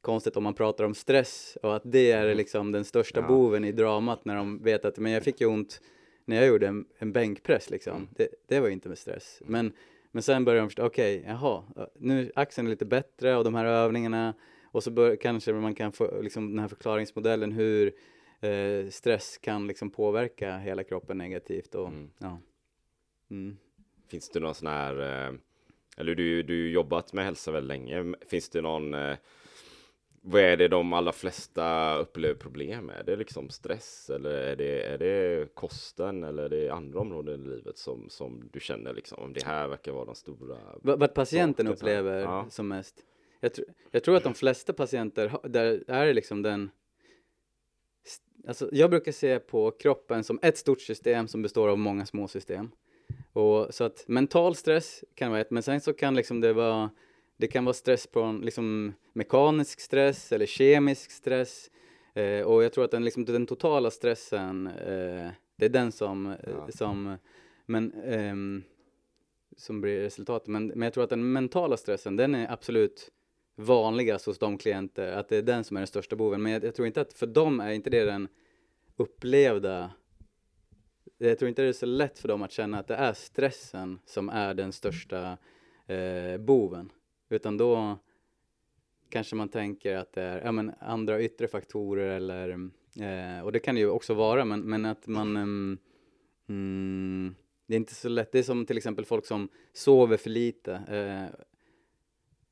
konstigt 0.00 0.36
om 0.36 0.42
man 0.42 0.54
pratar 0.54 0.84
om 0.84 0.94
stress 0.94 1.58
och 1.62 1.76
att 1.76 1.82
det 1.84 2.12
är 2.12 2.34
liksom 2.34 2.72
den 2.72 2.84
största 2.84 3.20
Ja. 3.20 3.26
boven 3.26 3.64
i 3.64 3.72
dramat 3.72 4.24
när 4.24 4.36
de 4.36 4.62
vet 4.62 4.84
att 4.84 4.98
men 4.98 5.12
jag 5.12 5.22
fick 5.22 5.40
ju 5.40 5.46
ont 5.46 5.80
när 6.24 6.36
jag 6.36 6.46
gjorde 6.46 6.66
en, 6.66 6.84
en 6.98 7.12
bänkpress 7.12 7.70
liksom. 7.70 8.08
Det, 8.16 8.28
det 8.48 8.60
var 8.60 8.66
ju 8.66 8.72
inte 8.72 8.88
med 8.88 8.98
stress. 8.98 9.42
Men, 9.46 9.72
men 10.12 10.22
sen 10.22 10.44
börjar 10.44 10.60
de 10.60 10.68
förstå, 10.68 10.86
okej, 10.86 11.24
jaha, 11.26 11.62
nu 11.98 12.32
axeln 12.34 12.66
är 12.66 12.70
lite 12.70 12.84
bättre 12.84 13.36
och 13.36 13.44
de 13.44 13.54
här 13.54 13.64
övningarna 13.64 14.34
och 14.72 14.82
så 14.82 14.90
bör, 14.90 15.16
kanske 15.16 15.52
man 15.52 15.74
kan 15.74 15.92
få 15.92 16.20
liksom 16.22 16.50
den 16.50 16.58
här 16.58 16.68
förklaringsmodellen 16.68 17.52
hur 17.52 17.92
eh, 18.40 18.88
stress 18.90 19.38
kan 19.38 19.66
liksom 19.66 19.90
påverka 19.90 20.58
hela 20.58 20.84
kroppen 20.84 21.18
negativt 21.18 21.74
och 21.74 21.88
Mm. 21.88 22.10
ja. 22.18 22.38
Mm. 23.30 23.56
Finns 24.08 24.30
det 24.30 24.40
någon 24.40 24.54
sån 24.54 24.68
här, 24.68 25.00
eh, 25.28 25.34
eller 25.96 26.14
du 26.14 26.36
har 26.42 26.52
jobbat 26.72 27.12
med 27.12 27.24
hälsa 27.24 27.50
väldigt 27.52 27.68
länge, 27.68 28.14
finns 28.28 28.48
det 28.50 28.60
någon, 28.60 28.94
eh, 28.94 29.16
vad 30.22 30.42
är 30.42 30.56
det 30.56 30.68
de 30.68 30.92
allra 30.92 31.12
flesta 31.12 31.96
upplever 31.96 32.34
problem 32.34 32.86
med? 32.86 33.00
Är 33.00 33.04
det 33.04 33.16
liksom 33.16 33.48
stress 33.50 34.10
eller 34.10 34.30
är 34.30 34.56
det, 34.56 34.82
är 34.82 34.98
det 34.98 35.54
kosten 35.54 36.24
eller 36.24 36.42
är 36.42 36.48
det 36.48 36.68
andra 36.70 37.00
områden 37.00 37.44
i 37.44 37.48
livet 37.48 37.78
som, 37.78 38.08
som 38.08 38.48
du 38.52 38.60
känner 38.60 38.94
liksom, 38.94 39.18
om 39.22 39.32
det 39.32 39.44
här 39.44 39.68
verkar 39.68 39.92
vara 39.92 40.04
de 40.04 40.14
stora? 40.14 40.58
Vad, 40.82 41.14
patienten 41.14 41.66
Saker 41.66 41.76
upplever 41.76 42.20
Ja. 42.20 42.46
som 42.50 42.68
mest. 42.68 43.04
Jag, 43.40 43.54
tr 43.54 43.62
jag 43.90 44.04
tror 44.04 44.16
att 44.16 44.24
de 44.24 44.34
flesta 44.34 44.72
patienter, 44.72 45.48
där 45.48 45.84
är 45.88 46.14
liksom 46.14 46.42
den 46.42 46.70
Alltså, 48.48 48.68
jag 48.72 48.90
brukar 48.90 49.12
se 49.12 49.38
på 49.38 49.70
kroppen 49.70 50.24
som 50.24 50.38
ett 50.42 50.58
stort 50.58 50.80
system 50.80 51.28
som 51.28 51.42
består 51.42 51.68
av 51.68 51.78
många 51.78 52.06
små 52.06 52.28
system. 52.28 52.70
Och 53.32 53.74
så 53.74 53.84
att 53.84 54.08
mental 54.08 54.54
stress 54.54 55.04
kan 55.14 55.30
vara 55.30 55.40
ett, 55.40 55.50
men 55.50 55.62
sen 55.62 55.80
så 55.80 55.92
kan 55.92 56.14
liksom 56.14 56.40
det 56.40 56.52
vara 56.52 56.90
det 57.36 57.46
kan 57.46 57.64
vara 57.64 57.74
stress 57.74 58.08
från 58.12 58.40
liksom 58.40 58.94
mekanisk 59.12 59.80
stress 59.80 60.32
eller 60.32 60.46
kemisk 60.46 61.10
stress. 61.10 61.70
Eh, 62.14 62.40
och 62.40 62.64
jag 62.64 62.72
tror 62.72 62.84
att 62.84 62.90
den, 62.90 63.04
liksom, 63.04 63.24
den 63.24 63.46
totala 63.46 63.90
stressen, 63.90 64.66
eh, 64.66 65.30
det 65.56 65.64
är 65.64 65.68
den 65.68 65.92
som, 65.92 66.26
eh, 66.26 66.36
Ja. 66.42 66.68
som 66.70 67.16
men, 67.66 67.92
ehm, 67.92 68.62
som 69.56 69.80
blir 69.80 70.00
resultatet. 70.00 70.48
Men, 70.48 70.66
men 70.66 70.82
jag 70.82 70.92
tror 70.92 71.04
att 71.04 71.10
den 71.10 71.32
mentala 71.32 71.76
stressen, 71.76 72.16
den 72.16 72.34
är 72.34 72.52
absolut 72.52 73.10
vanligast 73.60 74.26
hos 74.26 74.38
de 74.38 74.58
klienter, 74.58 75.12
att 75.12 75.28
det 75.28 75.36
är 75.36 75.42
den 75.42 75.64
som 75.64 75.76
är 75.76 75.80
den 75.80 75.86
största 75.86 76.16
boven. 76.16 76.42
Men 76.42 76.52
jag, 76.52 76.64
jag 76.64 76.74
tror 76.74 76.86
inte 76.86 77.00
att 77.00 77.12
för 77.12 77.26
dem 77.26 77.60
är 77.60 77.70
inte 77.70 77.90
det 77.90 78.04
den 78.04 78.28
upplevda 78.96 79.90
jag 81.18 81.38
tror 81.38 81.48
inte 81.48 81.62
det 81.62 81.68
är 81.68 81.72
så 81.72 81.86
lätt 81.86 82.18
för 82.18 82.28
dem 82.28 82.42
att 82.42 82.52
känna 82.52 82.78
att 82.78 82.88
det 82.88 82.94
är 82.94 83.12
stressen 83.12 83.98
som 84.04 84.28
är 84.28 84.54
den 84.54 84.72
största 84.72 85.38
eh, 85.86 86.38
boven. 86.38 86.92
Utan 87.28 87.56
då 87.56 87.98
kanske 89.08 89.36
man 89.36 89.48
tänker 89.48 89.96
att 89.96 90.12
det 90.12 90.22
är 90.22 90.44
ja, 90.44 90.52
men 90.52 90.72
andra 90.80 91.22
yttre 91.22 91.48
faktorer 91.48 92.10
eller 92.10 92.48
eh, 93.00 93.44
och 93.44 93.52
det 93.52 93.58
kan 93.58 93.74
det 93.74 93.80
ju 93.80 93.90
också 93.90 94.14
vara 94.14 94.44
men, 94.44 94.60
men 94.60 94.84
att 94.84 95.06
man 95.06 95.36
ehm, 95.36 95.78
mm, 96.48 97.34
det 97.66 97.74
är 97.74 97.76
inte 97.78 97.94
så 97.94 98.08
lätt. 98.08 98.32
Det 98.32 98.38
är 98.38 98.42
som 98.42 98.66
till 98.66 98.76
exempel 98.76 99.04
folk 99.04 99.26
som 99.26 99.48
sover 99.72 100.16
för 100.16 100.30
lite. 100.30 100.72
Eh, 100.74 101.40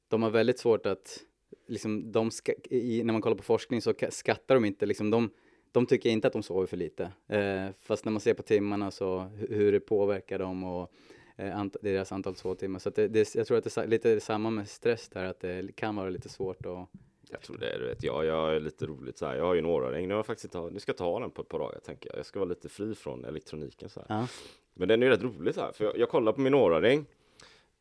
de 0.09 0.23
har 0.23 0.31
väldigt 0.31 0.59
svårt 0.59 0.87
att 0.87 1.21
liksom 1.67 2.13
de 2.13 2.31
ska, 2.31 2.53
i, 2.71 3.03
när 3.05 3.13
man 3.13 3.23
kollar 3.23 3.37
på 3.37 3.43
forskning 3.43 3.83
så 3.83 3.93
ka- 3.93 4.11
skattar 4.11 4.55
de 4.55 4.65
inte 4.65 4.87
liksom 4.87 5.11
de 5.11 5.31
de 5.73 5.87
tycker 5.87 6.11
inte 6.11 6.27
att 6.27 6.33
de 6.33 6.43
sover 6.43 6.67
för 6.67 6.77
lite. 6.77 7.13
Eh, 7.29 7.67
fast 7.81 8.05
när 8.05 8.13
man 8.13 8.21
ser 8.21 8.35
på 8.35 8.43
timmarna 8.43 8.91
så 8.91 9.19
hu- 9.19 9.55
hur 9.55 9.73
det 9.73 9.81
påverkar 9.81 10.39
dem 10.39 10.65
och 10.65 10.93
eh, 11.37 11.57
ant- 11.59 11.77
deras 11.83 12.13
antal 12.13 12.35
sovtimmar. 12.35 12.79
Så 12.79 12.91
det, 12.91 13.09
det, 13.09 13.35
jag 13.35 13.47
tror 13.47 13.59
att 13.59 13.65
det 13.65 13.77
är 13.77 13.87
lite 13.87 14.21
samma 14.21 14.51
med 14.51 14.69
stress 14.69 15.09
där, 15.09 15.25
att 15.25 15.41
det 15.41 15.77
kan 15.77 15.97
vara 15.97 16.09
lite 16.11 16.29
svårt 16.29 16.67
att... 16.67 16.89
Jag 17.31 17.41
tror 17.41 17.59
det 17.59 17.71
är, 17.71 17.79
du 17.79 17.87
vet, 17.87 18.03
jag, 18.03 18.25
jag 18.25 18.57
är 18.57 18.61
lite 18.61 18.87
roligt 18.87 19.19
så 19.19 19.27
här. 19.27 19.37
Jag 19.37 19.45
har 19.45 19.55
ju 19.55 19.59
en 19.59 19.67
åraring, 19.67 20.09
nu 20.09 20.15
har 20.15 20.23
faktiskt 20.23 20.55
inte, 20.55 20.71
nu 20.75 20.81
ska 20.81 20.91
jag 20.91 20.97
ta 20.97 21.21
den 21.21 21.31
på 21.31 21.43
ett 21.43 21.49
par 21.49 21.59
dagar 21.59 21.79
tänker 21.79 22.11
jag. 22.11 22.19
Jag 22.19 22.27
ska 22.27 22.39
vara 22.39 22.49
lite 22.49 22.69
fri 22.69 22.95
från 22.95 23.25
elektroniken 23.25 23.89
så 23.89 24.01
här. 24.01 24.19
Ja. 24.19 24.27
Men 24.75 24.89
den 24.89 25.03
är 25.03 25.07
ju 25.07 25.13
rätt 25.13 25.23
rolig 25.23 25.55
så 25.55 25.61
här, 25.61 25.73
för 25.73 25.85
jag, 25.85 25.99
jag 25.99 26.09
kollar 26.09 26.33
på 26.33 26.41
min 26.41 26.55
åraring. 26.55 27.07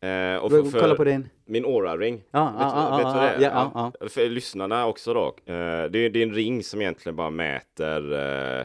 Eh, 0.02 0.36
och 0.36 0.50
Kolla 0.52 0.64
för, 0.72 0.80
för 0.80 0.96
på 0.96 1.04
din. 1.04 1.30
min 1.46 1.66
åraring. 1.66 2.24
Ja, 2.32 2.44
vet, 2.46 2.54
du- 2.92 2.98
vet 2.98 3.16
vad 3.16 3.24
det 3.24 3.30
är? 3.30 3.42
ja, 3.42 3.72
ja, 3.74 3.92
ja. 4.00 4.10
För 4.10 4.30
lyssnarna 4.30 4.88
också 4.88 5.14
då. 5.14 5.26
Eh, 5.28 5.86
det, 5.90 6.00
är, 6.00 6.10
det 6.10 6.20
är 6.20 6.24
en 6.24 6.34
ring 6.34 6.64
som 6.64 6.82
egentligen 6.82 7.16
bara 7.16 7.30
mäter 7.30 8.14
eh, 8.14 8.64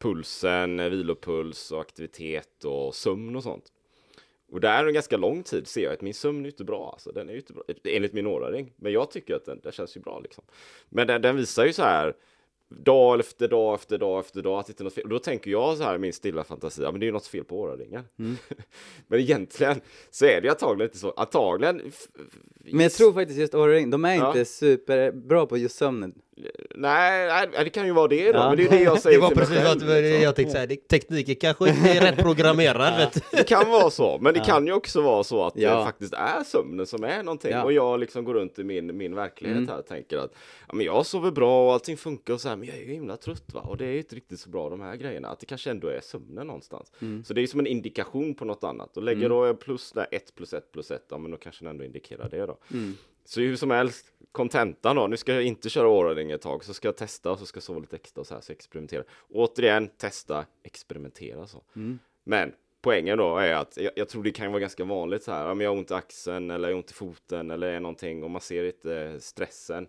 pulsen, 0.00 0.76
vilopuls 0.90 1.70
och 1.72 1.80
aktivitet 1.80 2.64
och 2.64 2.94
sömn 2.94 3.36
och 3.36 3.42
sånt. 3.42 3.64
Och 4.52 4.60
där 4.60 4.86
en 4.86 4.94
ganska 4.94 5.16
lång 5.16 5.42
tid 5.42 5.66
ser 5.66 5.82
jag 5.84 5.92
att 5.92 6.00
min 6.00 6.14
sömn 6.14 6.44
är 6.44 6.48
inte 6.48 6.64
bra, 6.64 6.90
alltså 6.92 7.12
den 7.12 7.30
är 7.30 7.36
inte 7.36 7.52
bra, 7.52 7.62
enligt 7.84 8.12
min 8.12 8.26
åraring. 8.26 8.72
Men 8.76 8.92
jag 8.92 9.10
tycker 9.10 9.34
att 9.34 9.44
den, 9.44 9.60
den 9.62 9.72
känns 9.72 9.96
ju 9.96 10.00
bra 10.00 10.20
liksom. 10.20 10.44
Men 10.88 11.06
den, 11.06 11.22
den 11.22 11.36
visar 11.36 11.64
ju 11.66 11.72
så 11.72 11.82
här 11.82 12.14
dag 12.78 13.20
efter 13.20 13.48
dag 13.48 13.74
efter 13.74 13.98
dag 13.98 14.20
efter 14.20 14.42
dag 14.42 14.58
att 14.58 14.66
det 14.66 14.80
är 14.80 14.84
något 14.84 14.94
fel. 14.94 15.04
Och 15.04 15.10
då 15.10 15.18
tänker 15.18 15.50
jag 15.50 15.76
så 15.76 15.82
här 15.82 15.94
i 15.94 15.98
min 15.98 16.12
stilla 16.12 16.44
fantasi, 16.44 16.82
ja 16.82 16.90
men 16.90 17.00
det 17.00 17.04
är 17.04 17.08
ju 17.08 17.12
något 17.12 17.26
fel 17.26 17.44
på 17.44 17.60
åraringen. 17.60 18.04
Mm. 18.18 18.36
men 19.06 19.20
egentligen 19.20 19.80
så 20.10 20.24
är 20.24 20.40
det 20.40 20.46
ju 20.46 20.50
antagligen 20.50 20.88
inte 20.88 20.98
så. 20.98 21.10
Antagligen. 21.10 21.92
Men 22.64 22.80
jag 22.80 22.92
tror 22.92 23.12
faktiskt 23.12 23.38
just 23.40 23.54
Årring, 23.54 23.90
de 23.90 24.04
är 24.04 24.16
Ja. 24.16 24.26
inte 24.28 24.44
superbra 24.44 25.46
på 25.46 25.58
just 25.58 25.76
sömnen. 25.76 26.14
Nej, 26.74 27.26
nej, 27.26 27.64
det 27.64 27.70
kan 27.70 27.86
ju 27.86 27.92
vara 27.92 28.08
det 28.08 28.32
då, 28.32 28.38
Ja. 28.38 28.48
men 28.48 28.56
det 28.56 28.64
är 28.64 28.70
det 28.70 28.80
jag 28.82 28.98
säger 29.02 29.16
Det 29.16 29.22
var 29.22 29.28
till 29.28 29.36
mig 29.38 29.46
precis 29.46 29.62
själv, 29.64 29.82
vad 29.86 30.02
liksom. 30.02 30.22
jag 30.22 30.36
tänkte 30.36 30.52
säga. 30.52 30.66
Det- 30.66 30.88
Tekniken 30.88 31.36
kanske 31.36 31.68
inte 31.68 31.90
är 31.98 32.00
rätt 32.00 32.16
programmerad. 32.22 33.10
du. 33.14 33.20
Det 33.36 33.44
kan 33.48 33.70
vara 33.70 33.90
så, 33.90 34.18
men 34.18 34.34
det 34.34 34.38
Ja. 34.40 34.44
kan 34.44 34.66
ju 34.66 34.72
också 34.72 35.02
vara 35.02 35.24
så 35.24 35.44
att 35.44 35.52
Ja. 35.56 35.78
det 35.78 35.84
faktiskt 35.84 36.14
är 36.14 36.44
sömnen 36.44 36.86
som 36.86 37.04
är 37.04 37.22
någonting 37.22 37.50
Ja. 37.50 37.64
och 37.64 37.72
jag 37.72 38.00
liksom 38.00 38.24
går 38.24 38.34
runt 38.34 38.58
i 38.58 38.64
min, 38.64 38.96
min 38.96 39.14
verklighet 39.14 39.56
Mm. 39.56 39.68
här 39.68 39.78
och 39.78 39.86
tänker 39.86 40.18
att 40.18 40.34
ja, 40.68 40.74
men 40.74 40.86
jag 40.86 41.06
sover 41.06 41.30
bra 41.30 41.66
och 41.66 41.72
allting 41.72 41.96
funkar 41.96 42.34
och 42.34 42.40
så 42.40 42.48
här, 42.48 42.56
men 42.56 42.68
jag 42.68 42.76
är 42.76 42.80
ju 42.82 42.92
himla 42.92 43.16
trött 43.16 43.52
va 43.52 43.60
och 43.60 43.76
det 43.76 43.84
är 43.84 43.92
ju 43.92 43.98
inte 43.98 44.16
riktigt 44.16 44.40
så 44.40 44.50
bra 44.50 44.70
de 44.70 44.80
här 44.80 44.96
grejerna, 44.96 45.28
att 45.28 45.40
det 45.40 45.46
kanske 45.46 45.70
ändå 45.70 45.88
är 45.88 46.00
sömnen 46.00 46.46
någonstans. 46.46 46.92
Mm. 47.02 47.24
Så 47.24 47.34
det 47.34 47.42
är 47.42 47.46
som 47.46 47.60
en 47.60 47.66
indikation 47.66 48.34
på 48.34 48.44
något 48.44 48.64
annat 48.64 48.96
och 48.96 49.02
lägger 49.02 49.26
Mm. 49.26 49.30
då 49.38 49.46
jag 49.46 49.60
plus 49.60 49.92
där 49.92 50.06
1 50.10 50.34
plus 50.34 50.52
1 50.52 50.72
plus 50.72 50.90
1, 50.90 51.06
ja 51.10 51.18
men 51.18 51.30
då 51.30 51.36
kanske 51.36 51.64
den 51.64 51.70
ändå 51.70 51.84
indikerar 51.84 52.28
det 52.28 52.46
då. 52.46 52.58
Mm. 52.72 52.96
Så 53.24 53.40
hur 53.40 53.56
som 53.56 53.70
helst, 53.70 54.12
kontentan 54.32 54.96
då, 54.96 55.06
nu 55.06 55.16
ska 55.16 55.32
jag 55.32 55.42
inte 55.42 55.70
köra 55.70 55.88
åraring 55.88 56.30
ett 56.30 56.40
tag, 56.40 56.64
så 56.64 56.74
ska 56.74 56.88
jag 56.88 56.96
testa 56.96 57.30
och 57.30 57.38
så 57.38 57.46
ska 57.46 57.56
jag 57.56 57.62
sova 57.62 57.80
lite 57.80 57.96
extra 57.96 58.20
och 58.20 58.26
så 58.26 58.34
här, 58.34 58.40
så 58.40 58.52
experimentera. 58.52 59.04
Återigen, 59.28 59.88
testa, 59.88 60.46
experimentera 60.62 61.46
så. 61.46 61.62
Mm. 61.76 61.98
Men 62.24 62.52
poängen 62.82 63.18
då 63.18 63.36
är 63.36 63.54
att 63.54 63.76
jag, 63.76 63.92
jag 63.96 64.08
tror 64.08 64.22
det 64.22 64.30
kan 64.30 64.52
vara 64.52 64.60
ganska 64.60 64.84
vanligt 64.84 65.22
så 65.22 65.32
här, 65.32 65.50
om 65.50 65.60
jag 65.60 65.70
har 65.70 65.76
ont 65.76 65.90
i 65.90 65.94
axeln 65.94 66.50
eller 66.50 66.68
jag 66.68 66.74
har 66.74 66.78
ont 66.78 66.90
i 66.90 66.94
foten 66.94 67.50
eller 67.50 67.66
är 67.66 67.80
någonting 67.80 68.22
och 68.22 68.30
man 68.30 68.40
ser 68.40 68.64
inte 68.64 69.20
stressen. 69.20 69.88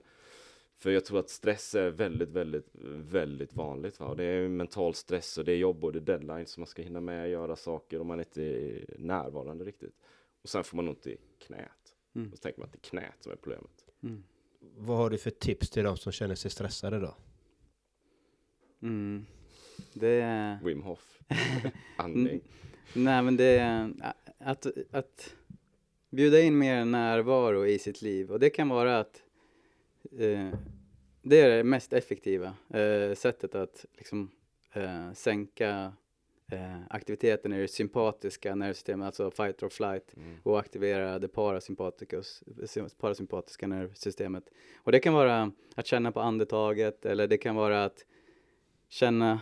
För 0.78 0.92
jag 0.92 1.06
tror 1.06 1.20
att 1.20 1.30
stress 1.30 1.76
är 1.76 1.90
väldigt, 1.90 2.30
väldigt, 2.30 2.68
väldigt 3.12 3.54
vanligt. 3.54 4.00
Va? 4.00 4.06
Och 4.06 4.18
det 4.18 4.24
är 4.24 4.48
mental 4.48 4.94
stress 4.94 5.38
och 5.38 5.46
det 5.46 5.52
är 5.52 5.58
jobb 5.58 5.84
och 5.84 5.94
det 5.94 6.00
är 6.00 6.18
deadline 6.18 6.46
som 6.46 6.62
man 6.62 6.68
ska 6.68 6.82
hinna 6.82 7.02
med 7.02 7.24
att 7.24 7.30
göra 7.30 7.56
saker 7.56 8.00
och 8.00 8.06
man 8.06 8.20
inte 8.20 8.44
är 8.44 8.86
närvarande 8.98 9.66
riktigt. 9.66 9.96
Och 10.42 10.50
sen 10.50 10.64
får 10.64 10.76
man 10.76 10.88
ont 10.88 11.08
i 11.08 11.18
knät. 11.40 11.83
Mm. 12.16 12.32
Och 12.32 12.38
så 12.38 12.42
tänker 12.42 12.60
man 12.60 12.66
att 12.66 12.74
det 12.74 12.78
är 12.78 12.90
knät 12.90 13.16
som 13.20 13.32
är 13.32 13.36
problemet. 13.36 13.86
Mm. 14.04 14.24
Vad 14.78 14.98
har 14.98 15.10
du 15.10 15.18
för 15.18 15.30
tips 15.30 15.70
till 15.70 15.84
de 15.84 15.98
som 15.98 16.12
känner 16.12 16.36
sig 16.36 16.52
stressade 16.52 17.00
då? 17.00 17.16
Mm. 18.82 19.26
Det 19.94 20.22
är... 20.22 20.60
Wim 20.64 20.82
Hof. 20.82 21.20
Andning. 21.98 22.42
Nej 22.94 23.22
men 23.22 23.38
det 23.38 23.58
är 23.58 23.94
att, 24.38 24.68
att 24.92 25.36
bjuda 26.10 26.42
in 26.42 26.58
mer 26.58 26.86
närvaro 26.86 27.66
i 27.66 27.80
sitt 27.80 28.02
liv 28.02 28.32
och 28.32 28.40
det 28.40 28.50
kan 28.50 28.70
vara 28.70 29.00
att 29.00 29.24
eh, 30.12 30.54
det 31.22 31.42
är 31.42 31.50
det 31.58 31.64
mest 31.64 31.94
effektiva 31.94 32.54
eh, 32.70 33.16
sättet 33.16 33.56
att 33.56 33.86
liksom 33.98 34.32
eh, 34.74 35.14
sänka 35.14 35.94
eh, 36.52 36.80
aktiviteten 36.90 37.54
i 37.54 37.62
det 37.62 37.68
sympatiska 37.68 38.56
nervsystemet, 38.56 39.06
alltså 39.06 39.32
fight 39.32 39.64
or 39.64 39.70
flight, 39.70 40.14
Mm. 40.18 40.38
och 40.44 40.60
aktivera 40.60 41.20
det 41.20 41.28
parasympatiska 43.00 43.68
nervsystemet. 43.68 44.44
Och 44.78 44.92
det 44.92 45.00
kan 45.00 45.14
vara 45.14 45.52
att 45.76 45.86
känna 45.86 46.12
på 46.12 46.20
andetaget 46.20 47.06
eller 47.06 47.28
det 47.28 47.38
kan 47.38 47.56
vara 47.56 47.84
att 47.86 48.06
känna 48.90 49.42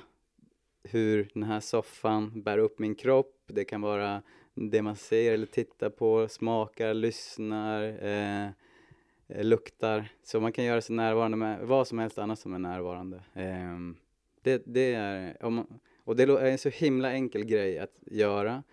hur 0.84 1.30
den 1.34 1.44
här 1.44 1.60
soffan 1.60 2.42
bär 2.44 2.58
upp 2.58 2.80
min 2.80 2.96
kropp. 2.96 3.36
Det 3.48 3.64
kan 3.66 3.82
vara 3.82 4.22
det 4.54 4.82
man 4.82 4.96
ser 4.96 5.34
eller 5.34 5.46
tittar 5.46 5.90
på, 5.90 6.28
smakar, 6.28 6.94
lyssnar, 6.94 7.84
eh, 8.06 8.46
eh, 9.28 9.44
luktar. 9.44 10.10
Så 10.24 10.40
man 10.40 10.52
kan 10.52 10.66
göra 10.66 10.82
sig 10.82 10.96
närvarande 10.96 11.38
med 11.38 11.60
vad 11.68 11.88
som 11.88 12.00
helst 12.00 12.18
annat 12.18 12.40
som 12.40 12.54
är 12.54 12.60
närvarande. 12.60 13.22
Ehm, 13.34 13.98
det, 14.42 14.64
det 14.66 14.94
är, 14.94 15.46
om 15.46 15.54
man, 15.56 15.80
och 16.04 16.16
det 16.16 16.24
är 16.24 16.46
en 16.46 16.58
så 16.58 16.70
himla 16.70 17.12
enkel 17.12 17.46
grej 17.46 17.80
att 17.80 18.00
göra. 18.06 18.64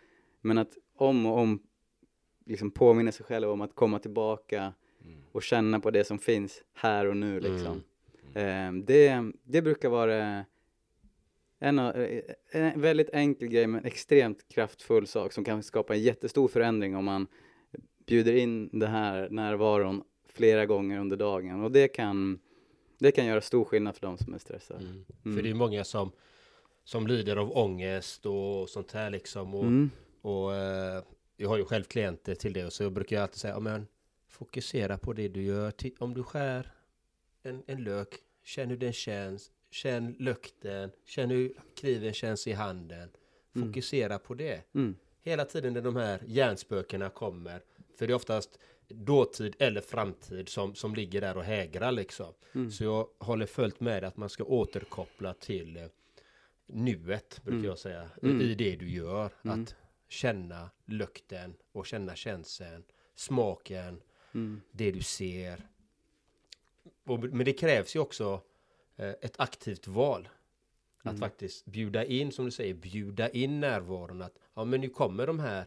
Men 0.41 0.59
att 0.59 0.77
om 0.95 1.27
och 1.27 1.39
om 1.39 1.63
liksom 2.47 2.71
påminna 2.71 3.13
sig 3.13 3.27
själv 3.27 3.51
om 3.51 3.61
att 3.61 3.75
komma 3.75 3.99
tillbaka 3.99 4.73
Mm. 5.05 5.21
och 5.33 5.43
känna 5.43 5.81
på 5.81 5.91
det 5.91 6.05
som 6.05 6.19
finns 6.19 6.63
här 6.75 7.07
och 7.07 7.17
nu 7.17 7.41
liksom. 7.41 7.83
Mm. 8.35 8.49
Ehm, 8.49 8.85
det, 8.85 9.33
det 9.45 9.63
brukar 9.63 9.89
vara 9.89 10.45
en, 11.59 11.79
eh, 11.79 12.21
en 12.51 12.81
väldigt 12.81 13.11
enkel 13.13 13.49
grej 13.49 13.67
men 13.67 13.85
extremt 13.85 14.49
kraftfull 14.49 15.07
sak 15.07 15.33
som 15.33 15.45
kan 15.45 15.63
skapa 15.63 15.95
en 15.95 16.03
jättestor 16.03 16.49
förändring 16.49 16.97
om 16.97 17.05
man 17.05 17.27
bjuder 18.07 18.37
in 18.37 18.69
den 18.73 18.91
här 18.91 19.29
närvaron 19.31 20.03
flera 20.29 20.67
gånger 20.67 21.01
under 21.01 21.17
dagen 21.17 21.65
och 21.65 21.73
det 21.73 21.89
kan, 21.89 22.39
det 22.99 23.11
kan 23.11 23.27
göra 23.27 23.41
stor 23.41 23.65
skillnad 23.65 23.97
för 23.97 24.07
de 24.07 24.19
som 24.19 24.35
är 24.35 24.39
stressade. 24.39 24.81
Mm. 24.81 25.05
Mm. 25.25 25.37
För 25.37 25.43
det 25.43 25.51
är 25.51 25.55
många 25.55 25.85
som, 25.85 26.11
som 26.89 27.07
lider 27.07 27.37
av 27.37 27.57
ångest 27.57 28.27
och 28.27 28.69
sånt 28.69 28.93
här 28.93 29.11
liksom. 29.11 29.55
Och, 29.55 29.65
Mm. 29.65 29.91
och 30.23 30.55
eh, 30.55 31.03
jag 31.37 31.49
har 31.49 31.57
ju 31.57 31.65
själv 31.65 31.85
klienter 31.85 32.35
till 32.35 32.53
det 32.53 32.65
och 32.65 32.73
så 32.73 32.91
brukar 32.91 33.17
jag 33.17 33.23
alltid 33.23 33.39
säga, 33.41 33.55
ja, 33.55 33.61
men 33.61 33.87
fokusera 34.29 34.99
på 34.99 35.13
det 35.13 35.29
du 35.29 35.43
gör. 35.43 35.73
Om 35.99 36.15
du 36.15 36.23
skär 36.23 36.73
en, 37.43 37.63
en 37.67 37.85
lök, 37.85 38.09
känn 38.45 38.71
hur 38.71 38.77
den 38.77 38.93
känns. 38.93 39.51
Känn 39.71 40.17
lukten, 40.19 40.91
känn 41.07 41.31
hur 41.31 41.53
kniven 41.77 42.13
känns 42.13 42.47
i 42.47 42.53
handen. 42.53 43.09
Mm. 43.57 43.69
Fokusera 43.69 44.19
på 44.19 44.35
det. 44.35 44.75
Mm. 44.75 44.97
Hela 45.23 45.45
tiden 45.45 45.73
när 45.73 45.83
de 45.83 45.97
här 45.97 46.23
hjärnspökena 46.27 47.11
kommer. 47.11 47.61
För 47.99 48.07
det 48.07 48.13
är 48.13 48.15
oftast 48.15 48.59
dåtid 48.89 49.55
eller 49.59 49.81
framtid 49.81 50.49
som, 50.49 50.75
som 50.75 50.95
ligger 50.95 51.21
där 51.21 51.37
och 51.37 51.45
hägrar 51.45 51.93
liksom. 51.93 52.33
Mm. 52.55 52.71
Så 52.71 52.85
jag 52.85 53.09
håller 53.19 53.47
fullt 53.47 53.81
med 53.81 54.05
att 54.05 54.17
man 54.17 54.29
ska 54.29 54.45
återkoppla 54.45 55.35
till 55.35 55.77
eh, 55.77 55.83
nuet, 56.69 57.41
brukar 57.45 57.57
Mm. 57.59 57.65
jag 57.65 57.79
säga, 57.79 58.11
Mm. 58.23 58.41
i 58.41 58.55
det 58.55 58.77
du 58.77 58.91
gör. 58.91 59.33
Mm. 59.45 59.63
Att 59.63 59.75
känna 60.09 60.71
lukten 60.85 61.55
och 61.73 61.87
känna 61.87 62.17
känslan, 62.17 62.85
smaken, 63.15 64.01
Mm. 64.35 64.61
det 64.73 64.91
du 64.91 65.03
ser. 65.03 65.69
Och, 67.05 67.21
men 67.21 67.45
det 67.45 67.53
krävs 67.53 67.97
ju 67.97 68.01
också 68.01 68.43
eh, 68.97 69.09
ett 69.21 69.41
aktivt 69.41 69.87
val. 69.89 70.29
Att 71.03 71.07
Mm. 71.07 71.21
faktiskt 71.21 71.65
bjuda 71.67 72.05
in, 72.05 72.33
som 72.33 72.45
du 72.45 72.51
säger, 72.51 72.75
bjuda 72.75 73.29
in 73.31 73.61
närvaron. 73.61 74.23
Att 74.23 74.39
ja, 74.55 74.65
men 74.65 74.81
nu 74.81 74.89
kommer 74.89 75.27
de 75.27 75.39
här 75.39 75.67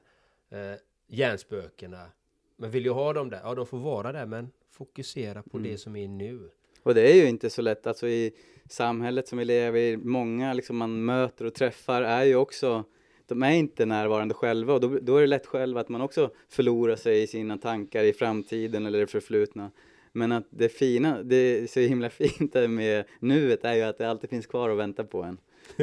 eh, 0.50 0.76
hjärnspökena. 1.08 2.12
Men 2.56 2.72
vill 2.72 2.86
jag 2.86 2.94
ha 2.94 3.14
dem 3.14 3.30
där? 3.30 3.42
Ja, 3.44 3.56
de 3.56 3.66
får 3.66 3.80
vara 3.80 4.12
där, 4.12 4.26
men 4.26 4.52
fokusera 4.70 5.44
på 5.44 5.58
Mm. 5.58 5.72
det 5.72 5.78
som 5.78 5.96
är 5.96 6.08
nu. 6.08 6.52
Och 6.84 6.96
det 6.96 7.12
är 7.12 7.15
ju 7.15 7.28
inte 7.28 7.50
så 7.50 7.62
lätt, 7.62 7.88
alltså 7.88 8.08
i 8.08 8.32
samhället 8.70 9.28
som 9.28 9.38
vi 9.38 9.46
lever 9.46 9.80
i, 9.80 9.98
många 9.98 10.54
liksom 10.54 10.78
man 10.78 11.06
möter 11.06 11.46
och 11.46 11.54
träffar 11.54 12.02
är 12.02 12.24
ju 12.24 12.36
också, 12.36 12.84
de 13.28 13.44
är 13.44 13.52
inte 13.52 13.86
närvarande 13.86 14.34
själva 14.34 14.74
och 14.74 14.82
då, 14.82 14.98
då 15.02 15.17
är 15.17 15.22
det 15.22 15.28
lätt 15.28 15.46
själv 15.46 15.78
att 15.78 15.89
man 15.89 16.02
också 16.02 16.32
förlorar 16.50 16.96
sig 16.96 17.24
i 17.24 17.28
sina 17.28 17.58
tankar 17.58 18.04
i 18.04 18.13
framtiden 18.13 18.86
eller 18.86 19.00
det 19.00 19.08
förflutna. 19.08 19.72
Men 20.12 20.32
att 20.32 20.48
det 20.50 20.70
fina, 20.70 21.24
det 21.24 21.36
är 21.36 21.67
så 21.67 21.80
himla 21.80 22.10
fint 22.10 22.54
med 22.54 23.06
nuet 23.20 23.65
är 23.65 23.74
ju 23.74 23.82
att 23.82 23.98
det 23.98 24.10
alltid 24.10 24.30
finns 24.30 24.48
kvar 24.48 24.70
och 24.70 24.80
väntar 24.80 25.04
på 25.04 25.24
en. 25.24 25.38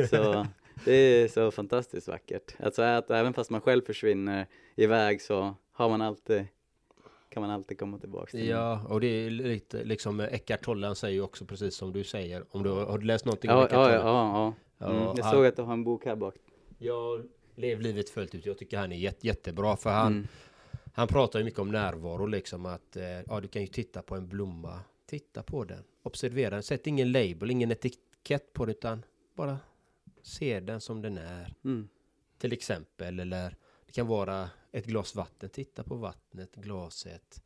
Så 0.08 0.46
det 0.84 0.94
är 0.94 1.28
så 1.28 1.50
fantastiskt 1.50 2.08
vackert. 2.08 2.54
Alltså 2.58 2.82
att 2.82 3.10
även 3.10 3.34
fast 3.34 3.50
man 3.50 3.60
själv 3.60 3.82
försvinner 3.82 4.46
iväg 4.76 5.22
så 5.22 5.54
har 5.72 5.88
man 5.88 6.02
alltid, 6.02 6.46
kan 7.28 7.40
man 7.40 7.50
alltid 7.50 7.78
komma 7.78 7.98
tillbaka 7.98 8.30
till 8.30 8.46
Ja, 8.48 8.82
och 8.88 9.00
det 9.00 9.06
är 9.06 9.30
lite 9.30 9.84
liksom 9.84 10.20
Eckart 10.20 10.62
Tolle 10.64 10.94
säger 10.94 11.14
ju 11.14 11.20
också 11.22 11.44
precis 11.44 11.74
som 11.76 11.92
du 11.92 12.04
säger. 12.04 12.44
Om 12.50 12.62
du 12.62 12.70
har 12.70 12.98
du 12.98 13.06
läst 13.06 13.24
någonting 13.24 13.50
om 13.50 13.56
Ja, 13.56 13.66
Eckart 13.66 13.78
ja, 13.78 13.84
Tolle? 13.84 13.94
ja, 13.94 14.02
ja, 14.02 14.54
ja. 14.78 14.86
Mm, 14.86 15.02
Ja, 15.02 15.14
jag 15.16 15.24
han- 15.24 15.32
såg 15.34 15.46
att 15.46 15.56
du 15.56 15.62
har 15.62 15.72
en 15.72 15.84
bok 15.84 16.04
här 16.04 16.16
bak. 16.16 16.34
Jag 16.78 17.24
lev 17.54 17.80
livet 17.80 18.10
fullt 18.10 18.34
ut. 18.34 18.46
Jag 18.46 18.58
tycker 18.58 18.78
han 18.78 18.92
är 18.92 18.96
jätte, 18.96 19.26
jättebra 19.26 19.76
för 19.76 19.90
han, 19.90 20.12
Mm. 20.12 20.26
han 20.94 21.08
pratar 21.08 21.38
ju 21.38 21.44
mycket 21.44 21.60
om 21.60 21.70
närvaro 21.72 22.26
liksom 22.26 22.66
att 22.66 22.96
eh, 22.96 23.04
ja, 23.26 23.40
du 23.40 23.48
kan 23.48 23.62
ju 23.62 23.68
titta 23.68 24.02
på 24.02 24.14
en 24.16 24.28
blomma. 24.28 24.80
Titta 25.06 25.42
på 25.42 25.64
den. 25.64 25.84
Observera 26.02 26.50
den. 26.50 26.62
Sätt 26.62 26.86
ingen 26.86 27.12
label, 27.12 27.50
ingen 27.50 27.70
etikett 27.72 28.52
på 28.52 28.64
det 28.66 28.70
utan 28.72 29.02
bara 29.34 29.58
se 30.22 30.60
den 30.60 30.80
som 30.80 31.02
den 31.02 31.18
är. 31.18 31.54
Mm. 31.64 31.88
Till 32.38 32.52
exempel 32.52 33.20
eller 33.20 33.56
det 33.86 33.92
kan 33.92 34.06
vara 34.06 34.50
ett 34.72 34.86
glas 34.86 35.14
vatten. 35.14 35.48
Titta 35.50 35.82
på 35.82 35.94
vattnet, 35.94 36.54
glaset 36.54 37.42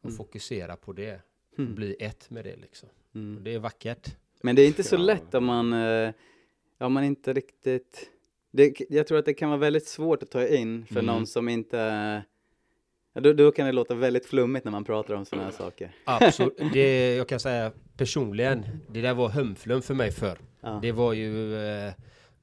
och 0.00 0.04
Mm. 0.04 0.16
fokusera 0.16 0.76
på 0.76 0.92
det. 0.92 1.20
Mm. 1.58 1.74
Bli 1.74 1.96
ett 2.00 2.30
med 2.30 2.44
det 2.44 2.56
liksom. 2.56 2.88
Mm. 3.14 3.44
det 3.44 3.54
är 3.54 3.58
vackert. 3.58 4.16
Men 4.42 4.56
det 4.56 4.62
är 4.62 4.66
inte 4.66 4.82
så 4.84 4.96
lätt 4.96 5.34
om 5.34 5.44
man, 5.44 5.72
eh, 5.72 6.10
om 6.78 6.92
man 6.92 7.04
inte 7.04 7.32
riktigt, 7.32 8.10
det, 8.50 8.80
jag 8.90 9.06
tror 9.06 9.18
att 9.18 9.24
det 9.24 9.34
kan 9.34 9.48
vara 9.50 9.58
väldigt 9.60 9.86
svårt 9.86 10.22
att 10.22 10.30
ta 10.30 10.46
in 10.46 10.86
för 10.86 10.94
Mm. 10.94 11.06
någon 11.06 11.26
som 11.26 11.48
inte, 11.48 12.22
då, 13.12 13.32
då 13.32 13.52
kan 13.52 13.66
det 13.66 13.72
låta 13.72 13.94
väldigt 13.94 14.26
flummigt 14.26 14.64
när 14.64 14.72
man 14.72 14.84
pratar 14.84 15.14
om 15.14 15.24
sådana 15.24 15.44
här 15.44 15.52
saker. 15.52 15.96
Absolut. 16.04 16.56
Det, 16.72 17.16
jag 17.16 17.28
kan 17.28 17.40
säga 17.40 17.72
personligen, 17.96 18.66
det 18.88 19.00
där 19.00 19.14
var 19.14 19.28
hömflum 19.28 19.82
för 19.82 19.94
mig 19.94 20.10
förr. 20.12 20.38
Ja. 20.60 20.78
Det 20.82 20.92
var 20.92 21.12
ju, 21.12 21.56
eh, 21.56 21.92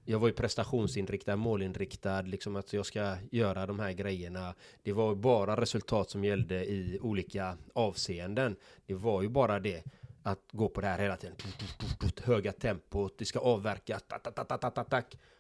jag 0.06 0.20
var 0.20 0.28
ju 0.28 0.34
prestationsinriktad, 0.34 1.36
målinriktad, 1.36 2.22
liksom 2.22 2.56
att 2.56 2.74
jag 2.74 2.86
ska 2.86 3.16
göra 3.32 3.66
de 3.66 3.80
här 3.80 3.92
grejerna. 3.92 4.56
Det 4.84 4.94
var 4.94 5.10
ju 5.10 5.16
bara 5.16 5.62
resultat 5.62 6.10
som 6.10 6.24
gällde 6.24 6.66
i 6.66 7.00
olika 7.02 7.58
avseenden. 7.74 8.56
Det 8.86 8.94
var 8.94 9.22
ju 9.22 9.30
bara 9.30 9.60
det 9.60 9.84
att 10.24 10.50
gå 10.52 10.70
på 10.70 10.82
det 10.82 10.88
här 10.88 11.00
hela 11.00 11.18
tiden. 11.18 11.36
Höga 12.24 12.52
tempot, 12.52 13.18
det 13.18 13.26
ska 13.26 13.40
avverkas. 13.40 14.04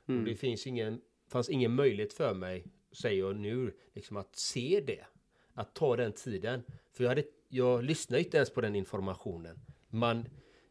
Mm. 0.07 0.25
Det 0.25 0.35
finns 0.35 0.67
ingen, 0.67 1.01
fanns 1.27 1.49
ingen 1.49 1.75
möjlighet 1.75 2.13
för 2.13 2.33
mig, 2.33 2.65
säger 2.91 3.19
jag 3.19 3.35
nu, 3.35 3.73
liksom 3.93 4.17
att 4.17 4.35
se 4.35 4.83
det. 4.87 5.05
Att 5.53 5.75
ta 5.75 5.95
den 5.95 6.13
tiden. 6.13 6.63
För 6.93 7.03
jag, 7.03 7.11
hade, 7.11 7.23
jag 7.49 7.83
lyssnade 7.83 8.23
inte 8.23 8.37
ens 8.37 8.49
på 8.49 8.61
den 8.61 8.75
informationen. 8.75 9.59
Man, 9.89 10.25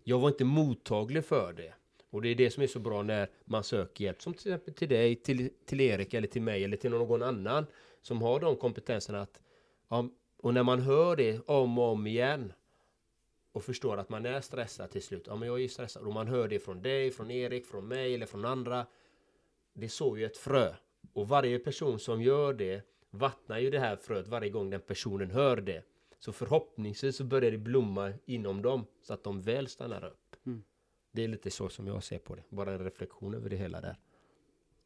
jag 0.05 0.19
var 0.19 0.29
inte 0.29 0.45
mottaglig 0.45 1.25
för 1.25 1.53
det. 1.53 1.75
Och 2.11 2.23
det 2.23 2.29
är 2.29 2.35
det 2.35 2.51
som 2.51 2.63
är 2.63 2.67
så 2.67 2.79
bra 2.79 3.03
när 3.03 3.29
man 3.45 3.65
söker 3.65 4.05
hjälp. 4.05 4.23
Som 4.23 4.35
till 4.35 4.53
exempel 4.53 4.75
till 4.75 4.89
dig, 4.89 5.17
till, 5.17 5.51
till 5.65 5.81
Erik 5.81 6.15
eller 6.15 6.29
till 6.29 6.43
mig 6.43 6.65
eller 6.65 6.77
till 6.77 6.91
någon 6.91 7.23
annan. 7.23 7.67
Som 8.03 8.23
har 8.23 8.41
de 8.41 8.57
kompetenserna 8.57 9.21
att... 9.21 9.41
Och 10.37 10.55
när 10.55 10.63
man 10.63 10.81
hör 10.81 11.17
det 11.17 11.41
om 11.47 11.79
och 11.79 11.85
om 11.85 12.07
igen. 12.07 12.53
Och 13.53 13.65
förstår 13.65 13.97
att 13.97 14.09
man 14.09 14.27
är 14.27 14.41
stressad 14.41 14.91
till 14.91 15.03
slut. 15.03 15.25
Ja 15.27 15.37
men 15.37 15.49
jag 15.49 15.57
är 15.57 15.63
ju 15.63 15.69
stressad. 15.69 16.03
Och 16.03 16.13
man 16.13 16.29
hör 16.29 16.49
det 16.49 16.59
från 16.59 16.83
dig, 16.83 17.11
från 17.11 17.31
Erik, 17.31 17.67
från 17.67 17.89
mig 17.89 18.15
eller 18.15 18.27
från 18.27 18.45
andra. 18.45 18.87
Det 19.73 19.89
sår 19.89 20.19
ju 20.19 20.25
ett 20.25 20.37
frö. 20.37 20.75
Och 21.13 21.29
varje 21.29 21.59
person 21.59 21.99
som 21.99 22.23
gör 22.23 22.53
det 22.53 22.83
vattnar 23.11 23.59
ju 23.59 23.71
det 23.71 23.79
här 23.79 23.97
fröet 23.97 24.29
varje 24.29 24.51
gång 24.51 24.71
den 24.71 24.81
personen 24.81 25.31
hör 25.31 25.57
det. 25.57 25.83
Så 26.19 26.33
förhoppningsvis 26.33 27.17
så 27.17 27.25
börjar 27.25 27.51
det 27.51 27.59
blomma 27.59 28.13
inom 28.27 28.63
dem 28.63 28.87
så 29.03 29.15
att 29.15 29.25
de 29.25 29.43
väl 29.43 29.69
stannar 29.69 30.05
upp. 30.05 30.20
Det 31.13 31.25
är 31.25 31.29
lite 31.29 31.51
så 31.51 31.69
som 31.69 31.87
jag 31.87 32.03
ser 32.05 32.19
på 32.19 32.35
det. 32.35 32.43
Bara 32.49 32.73
en 32.73 32.85
reflektion 32.85 33.35
över 33.35 33.51
det 33.51 33.57
hela 33.57 33.81
där. 33.81 33.97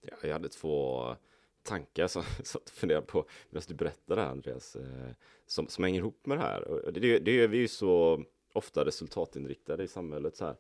Ja, 0.01 0.17
jag 0.23 0.33
hade 0.33 0.49
två 0.49 1.17
tankar 1.63 2.07
som 2.07 2.23
jag 2.39 2.47
satt 2.47 2.63
och 2.63 2.71
funderade 2.71 3.07
på 3.07 3.27
medan 3.51 3.65
du 3.69 3.75
berättade 3.75 4.21
det 4.21 4.25
här 4.25 4.31
Andreas, 4.33 4.77
eh, 4.77 5.11
som, 5.47 5.69
som 5.69 5.85
hänger 5.85 6.01
ihop 6.01 6.27
med 6.27 6.39
det 6.39 6.43
här. 6.43 6.69
Och 6.69 6.93
det, 6.93 7.19
det 7.19 7.41
är 7.41 7.49
vi 7.49 7.59
ju 7.59 7.69
så 7.69 8.25
ofta 8.53 8.85
resultatinriktade 8.85 9.85
i 9.85 9.89
samhället. 9.89 10.37
Så 10.37 10.45
här. 10.45 10.57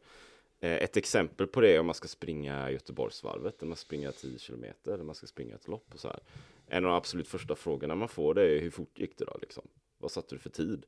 Eh, 0.60 0.72
ett 0.76 0.96
exempel 0.96 1.46
på 1.46 1.60
det 1.60 1.74
är 1.74 1.80
om 1.80 1.86
man 1.86 1.94
ska 1.94 2.08
springa 2.08 2.70
Göteborgsvarvet, 2.70 3.62
eller 3.62 3.68
man 3.68 3.76
ska 3.76 3.84
springa 3.84 4.12
10 4.12 4.38
kilometer, 4.38 4.92
eller 4.92 5.04
man 5.04 5.14
ska 5.14 5.26
springa 5.26 5.54
ett 5.54 5.68
lopp 5.68 5.94
och 5.94 6.00
så 6.00 6.08
här. 6.08 6.20
En 6.66 6.84
av 6.84 6.90
de 6.90 6.96
absolut 6.96 7.28
första 7.28 7.54
frågorna 7.54 7.94
man 7.94 8.08
får 8.08 8.34
det 8.34 8.42
är 8.42 8.60
hur 8.60 8.70
fort 8.70 8.98
gick 8.98 9.18
det 9.18 9.24
då 9.24 9.38
liksom? 9.40 9.68
Vad 9.98 10.10
satte 10.10 10.34
du 10.34 10.38
för 10.38 10.50
tid? 10.50 10.86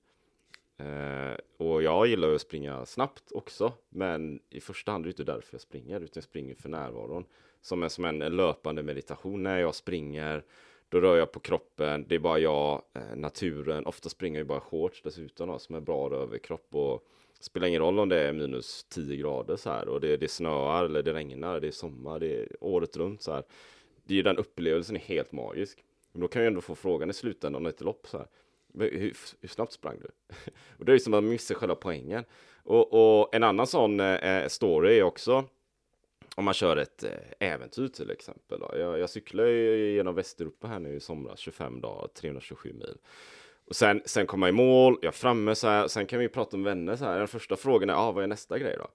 Eh, 0.79 1.37
och 1.57 1.83
jag 1.83 2.07
gillar 2.07 2.29
ju 2.29 2.35
att 2.35 2.41
springa 2.41 2.87
snabbt 2.87 3.33
också, 3.33 3.73
men 3.89 4.41
i 4.51 4.61
första 4.61 4.93
hand 4.93 5.05
är 5.05 5.07
det 5.07 5.11
inte 5.11 5.33
därför 5.33 5.55
jag 5.55 5.61
springer, 5.61 5.97
utan 5.97 6.11
jag 6.15 6.25
springer 6.25 6.55
för 6.55 6.69
närvaron. 6.69 7.25
Som 7.61 7.83
en, 7.83 7.91
som 7.91 8.05
en 8.05 8.19
löpande 8.19 8.83
meditation. 8.83 9.43
När 9.43 9.59
jag 9.59 9.75
springer, 9.75 10.45
Då 10.89 11.01
rör 11.01 11.17
jag 11.17 11.33
på 11.33 11.41
kroppen, 11.41 12.05
det 12.09 12.15
är 12.15 12.19
bara 12.19 12.39
jag, 12.39 12.83
eh, 12.95 13.17
naturen, 13.17 13.87
ofta 13.87 14.09
springer 14.09 14.41
jag 14.41 14.47
bara 14.47 14.61
shorts 14.61 15.03
dessutom 15.03 15.49
då, 15.49 15.59
som 15.59 15.75
är 15.75 15.81
bra 15.81 16.15
överkropp 16.15 16.75
och 16.75 17.07
spelar 17.41 17.67
ingen 17.67 17.81
roll 17.81 17.99
om 17.99 18.09
det 18.09 18.21
är 18.21 18.33
minus 18.33 18.85
10 18.89 19.17
grader 19.17 19.57
så 19.57 19.71
här 19.71 19.89
och 19.89 20.01
det, 20.01 20.17
det 20.17 20.29
snöar 20.29 20.85
eller 20.85 21.03
det 21.03 21.15
regnar, 21.15 21.61
det 21.61 21.67
är 21.67 21.71
sommar, 21.71 22.21
det 22.21 22.35
är 22.37 22.49
året 22.61 22.97
runt 22.97 23.23
så 23.23 23.33
här. 23.33 23.45
Det 24.05 24.15
är 24.15 24.17
ju 24.17 24.23
den 24.23 24.37
upplevelsen 24.37 24.97
är 24.97 25.01
helt 25.01 25.33
magisk. 25.33 25.85
Men 26.13 26.21
då 26.21 26.29
kan 26.29 26.43
jag 26.43 26.47
ändå 26.47 26.61
få 26.61 26.75
frågan 26.75 27.11
i 27.11 27.13
slutändan 27.13 27.67
av 27.67 27.71
ett 27.71 27.81
lopp 27.81 28.07
så 28.07 28.19
här. 28.19 28.27
Hur, 28.77 29.15
hur 29.41 29.49
snabbt 29.49 29.73
sprang 29.73 29.99
du? 30.01 30.09
och 30.79 30.85
det 30.85 30.93
är 30.93 30.95
ju 30.95 31.01
som 31.01 31.15
att 31.15 31.23
man 31.23 31.31
missar 31.31 31.55
själva 31.55 31.75
poängen. 31.75 32.25
Och, 32.63 33.21
och 33.21 33.35
en 33.35 33.43
annan 33.43 33.67
sån 33.67 34.01
eh, 34.01 34.49
story 34.49 34.99
är 34.99 35.03
också 35.03 35.45
om 36.37 36.45
man 36.45 36.55
kör 36.55 36.77
ett 36.77 37.05
eh, 37.05 37.49
äventyr 37.49 37.89
till 37.89 38.11
exempel. 38.11 38.61
Jag, 38.73 38.99
jag 38.99 39.11
cyklade 39.11 39.51
genom 39.77 40.15
Västeuropa 40.15 40.69
här 40.69 40.79
nu 40.79 40.95
i 40.95 41.01
somras, 41.01 41.39
25 41.39 41.81
dagar, 41.81 42.09
327 42.09 42.73
mil. 42.73 42.99
Och 43.65 43.77
sen, 43.77 44.03
sen 44.05 44.27
kommer 44.27 44.47
jag 44.47 44.55
i 44.55 44.57
mål, 44.57 44.99
jag 45.03 45.09
är 45.09 45.13
framme 45.13 45.55
så 45.55 45.69
här, 45.69 45.89
sen 45.89 46.07
kan 46.07 46.19
vi 46.19 46.29
prata 46.29 46.57
om 46.57 46.63
vänner 46.63 46.97
så 46.97 47.05
här. 47.05 47.19
Den 47.19 47.29
första 47.29 47.57
frågan 47.57 47.91
är, 47.91 47.95
ah, 47.95 48.13
vad 48.13 48.25
är 48.25 48.29
nästa 48.29 48.59
grej 48.59 48.77
då? 48.79 48.89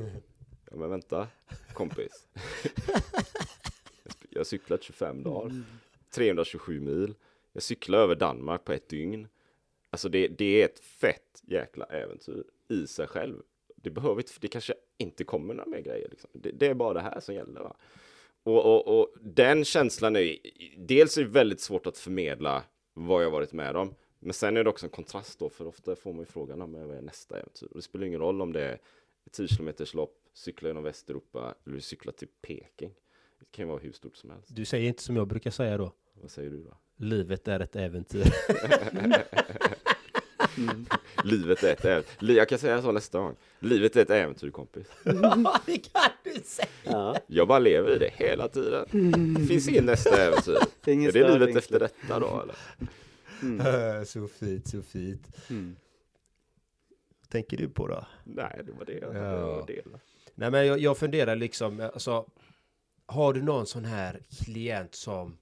ja 0.70 0.76
men 0.76 0.90
vänta, 0.90 1.28
kompis. 1.72 2.26
jag 4.30 4.40
har 4.40 4.44
cyklat 4.44 4.82
25 4.82 5.22
dagar, 5.22 5.62
327 6.10 6.80
mil. 6.80 7.14
Jag 7.56 7.62
cyklade 7.62 8.02
över 8.02 8.14
Danmark 8.14 8.64
på 8.64 8.72
ett 8.72 8.88
dygn. 8.88 9.28
Alltså 9.90 10.08
det, 10.08 10.28
det 10.28 10.62
är 10.62 10.64
ett 10.64 10.78
fett 10.78 11.42
jäkla 11.46 11.84
äventyr 11.84 12.44
i 12.68 12.86
sig 12.86 13.06
själv. 13.06 13.42
Det 13.76 13.90
behöver 13.90 14.16
inte, 14.16 14.32
det 14.40 14.48
kanske 14.48 14.74
inte 14.98 15.24
kommer 15.24 15.54
några 15.54 15.70
mer 15.70 15.80
grejer. 15.80 16.08
Liksom. 16.08 16.30
Det, 16.32 16.50
det, 16.50 16.66
är 16.66 16.74
bara 16.74 16.94
det 16.94 17.00
här 17.00 17.20
som 17.20 17.34
gäller. 17.34 17.60
Va? 17.60 17.76
Och, 18.42 18.64
och, 18.64 19.00
och 19.00 19.14
den 19.20 19.64
känslan 19.64 20.16
är, 20.16 20.36
dels 20.76 21.18
är 21.18 21.22
det 21.22 21.28
väldigt 21.28 21.60
svårt 21.60 21.86
att 21.86 21.98
förmedla 21.98 22.64
vad 22.94 23.24
jag 23.24 23.30
varit 23.30 23.52
med 23.52 23.76
om. 23.76 23.94
Men 24.18 24.32
sen 24.32 24.56
är 24.56 24.64
det 24.64 24.70
också 24.70 24.86
en 24.86 24.90
kontrast 24.90 25.38
då, 25.38 25.48
för 25.48 25.66
ofta 25.66 25.96
får 25.96 26.12
man 26.12 26.20
ju 26.20 26.26
frågan 26.26 26.62
om 26.62 26.72
vad 26.72 26.96
är 26.96 27.02
nästa 27.02 27.38
äventyr? 27.38 27.66
Och 27.66 27.76
det 27.76 27.82
spelar 27.82 28.06
ingen 28.06 28.20
roll 28.20 28.42
om 28.42 28.52
det 28.52 28.64
är 28.64 28.78
ett 29.26 29.32
10 29.32 29.48
km 29.48 29.72
lopp, 29.94 30.16
cykla 30.32 30.68
genom 30.68 30.82
Västeuropa 30.82 31.54
eller 31.66 31.80
cykla 31.80 32.12
till 32.12 32.28
Peking. 32.42 32.94
Det 33.38 33.46
kan 33.50 33.64
ju 33.64 33.68
vara 33.68 33.80
hur 33.80 33.92
stort 33.92 34.16
som 34.16 34.30
helst. 34.30 34.48
Du 34.56 34.64
säger 34.64 34.88
inte 34.88 35.02
som 35.02 35.16
jag 35.16 35.26
brukar 35.26 35.50
säga 35.50 35.78
då. 35.78 35.92
Vad 36.20 36.30
säger 36.30 36.50
du 36.50 36.62
då? 36.62 36.76
Livet 36.96 37.48
är 37.48 37.60
ett 37.60 37.76
äventyr. 37.76 38.32
mm. 40.58 40.86
Livet 41.24 41.62
är 41.62 41.72
ett 41.72 41.84
äventyr. 41.84 42.36
Jag 42.36 42.48
kan 42.48 42.58
säga 42.58 42.82
så 42.82 42.92
nästa 42.92 43.18
gång. 43.18 43.36
Livet 43.58 43.96
är 43.96 44.02
ett 44.02 44.10
äventyr 44.10 44.50
kompis. 44.50 44.86
Ja, 45.04 45.60
det 45.66 45.78
kan 45.78 46.10
du 46.24 46.40
säga. 46.44 46.68
Ja. 46.84 47.16
Jag 47.26 47.48
bara 47.48 47.58
lever 47.58 47.96
i 47.96 47.98
det 47.98 48.10
hela 48.14 48.48
tiden. 48.48 48.86
Det 49.34 49.46
finns 49.46 49.68
ingen 49.68 49.84
nästa 49.84 50.22
äventyr. 50.22 50.58
Det 50.84 50.92
är, 50.92 51.08
är 51.08 51.12
det 51.12 51.38
livet 51.38 51.56
efter 51.56 51.78
detta 51.78 52.18
då 52.18 52.42
eller? 52.42 52.56
Mm. 53.42 54.06
så 54.06 54.28
fint, 54.28 54.68
så 54.68 54.82
fint. 54.82 55.36
Mm. 55.50 55.76
tänker 57.28 57.56
du 57.56 57.68
på 57.68 57.86
då? 57.86 58.06
Nej, 58.24 58.60
det 58.66 58.72
var 58.72 58.84
det 58.84 58.98
jag 58.98 59.16
ja. 59.16 59.64
dela. 59.66 59.98
Nej, 60.34 60.50
men 60.50 60.66
jag, 60.66 60.78
jag 60.78 60.98
funderar 60.98 61.36
liksom, 61.36 61.80
alltså, 61.80 62.26
har 63.06 63.32
du 63.32 63.42
någon 63.42 63.66
sån 63.66 63.84
här 63.84 64.20
klient 64.44 64.94
som, 64.94 65.36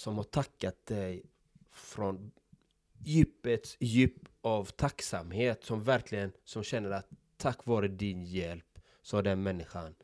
som 0.00 0.16
har 0.16 0.24
tackat 0.24 0.86
dig 0.86 1.22
från 1.72 2.30
djupets 3.04 3.76
djup 3.80 4.28
av 4.40 4.64
tacksamhet, 4.64 5.64
som 5.64 5.84
verkligen, 5.84 6.32
som 6.44 6.62
känner 6.62 6.90
att 6.90 7.08
tack 7.36 7.66
vare 7.66 7.88
din 7.88 8.24
hjälp 8.24 8.78
så 9.02 9.16
har 9.16 9.22
den 9.22 9.42
människan 9.42 9.94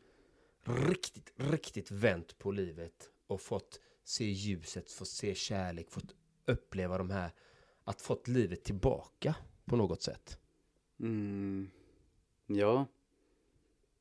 riktigt, 0.64 1.32
riktigt 1.36 1.90
vänt 1.90 2.38
på 2.38 2.51
livet 2.51 3.11
och 3.26 3.40
fått 3.40 3.80
se 4.05 4.24
ljuset, 4.24 4.90
fått 4.90 5.09
se 5.09 5.34
kärlek, 5.34 5.90
fått 5.90 6.14
uppleva 6.47 6.99
de 6.99 7.11
här, 7.11 7.30
att 7.84 8.01
fått 8.01 8.28
livet 8.28 8.64
tillbaka 8.64 9.34
på 9.64 9.76
något 9.76 10.03
sätt? 10.03 10.38
Mm. 11.01 11.70
Ja, 12.47 12.86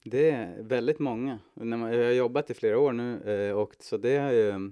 det 0.03 0.31
är 0.31 0.63
väldigt 0.63 0.99
många. 0.99 1.39
Jag 1.53 1.77
har 1.77 2.11
jobbat 2.11 2.49
i 2.49 2.53
flera 2.53 2.79
år 2.79 2.93
nu 2.93 3.21
eh, 3.21 3.55
och 3.55 3.75
så 3.79 3.97
det 3.97 4.17
har 4.17 4.31
ju 4.31 4.71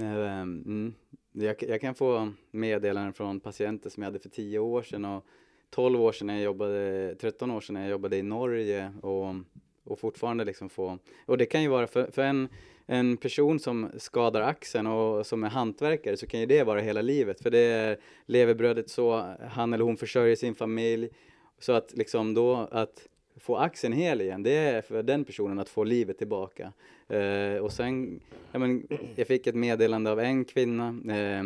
Eh, 0.00 0.40
mm, 0.40 0.94
jag, 1.32 1.62
jag, 1.62 1.80
kan 1.80 1.94
få 1.94 2.32
meddelanden 2.50 3.12
från 3.12 3.40
patienter 3.40 3.90
som 3.90 4.02
jag 4.02 4.08
hade 4.08 4.18
för 4.18 4.28
10 4.28 4.58
år 4.58 4.82
sedan 4.82 5.04
och 5.04 5.24
12 5.70 6.00
år 6.00 6.12
sedan 6.12 6.26
när 6.26 6.34
jag 6.34 6.42
jobbade, 6.42 7.14
13 7.20 7.50
år 7.50 7.60
sedan 7.60 7.74
när 7.74 7.82
jag 7.82 7.90
jobbade 7.90 8.16
i 8.16 8.22
Norge 8.22 8.92
och, 9.02 9.34
och 9.84 9.98
fortfarande 9.98 10.44
liksom 10.44 10.68
få, 10.68 10.98
och 11.26 11.38
det 11.38 11.46
kan 11.46 11.62
ju 11.62 11.68
vara 11.68 11.86
för, 11.86 12.10
för 12.10 12.22
en 12.22 12.48
en 12.90 13.16
person 13.16 13.60
som 13.60 13.90
skadar 13.96 14.40
axeln 14.40 14.86
och 14.86 15.26
som 15.26 15.44
är 15.44 15.48
hantverkare 15.48 16.16
så 16.16 16.26
kan 16.26 16.40
ju 16.40 16.46
det 16.46 16.64
vara 16.64 16.80
hela 16.80 17.02
livet. 17.02 17.40
För 17.40 17.50
det 17.50 17.58
är 17.58 17.98
levebrödet 18.26 18.90
så 18.90 19.34
han 19.50 19.72
eller 19.72 19.84
hon 19.84 19.96
försörjer 19.96 20.36
sin 20.36 20.54
familj 20.54 21.08
så 21.58 21.72
att 21.72 21.92
liksom 21.96 22.34
då 22.34 22.68
att 22.70 23.08
få 23.38 23.56
axeln 23.56 23.92
hel 23.92 24.20
igen 24.20 24.42
det 24.42 24.56
är 24.56 24.82
för 24.82 25.02
den 25.02 25.24
personen 25.24 25.58
att 25.58 25.68
få 25.68 25.84
livet 25.84 26.18
tillbaka 26.18 26.72
eh, 27.08 27.56
och 27.56 27.72
sen 27.72 28.20
ja, 28.52 28.58
men, 28.58 28.86
jag 29.16 29.26
fick 29.26 29.46
ett 29.46 29.54
meddelande 29.54 30.10
av 30.10 30.20
en 30.20 30.44
kvinna 30.44 30.88
eh, 30.88 31.42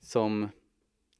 som 0.00 0.48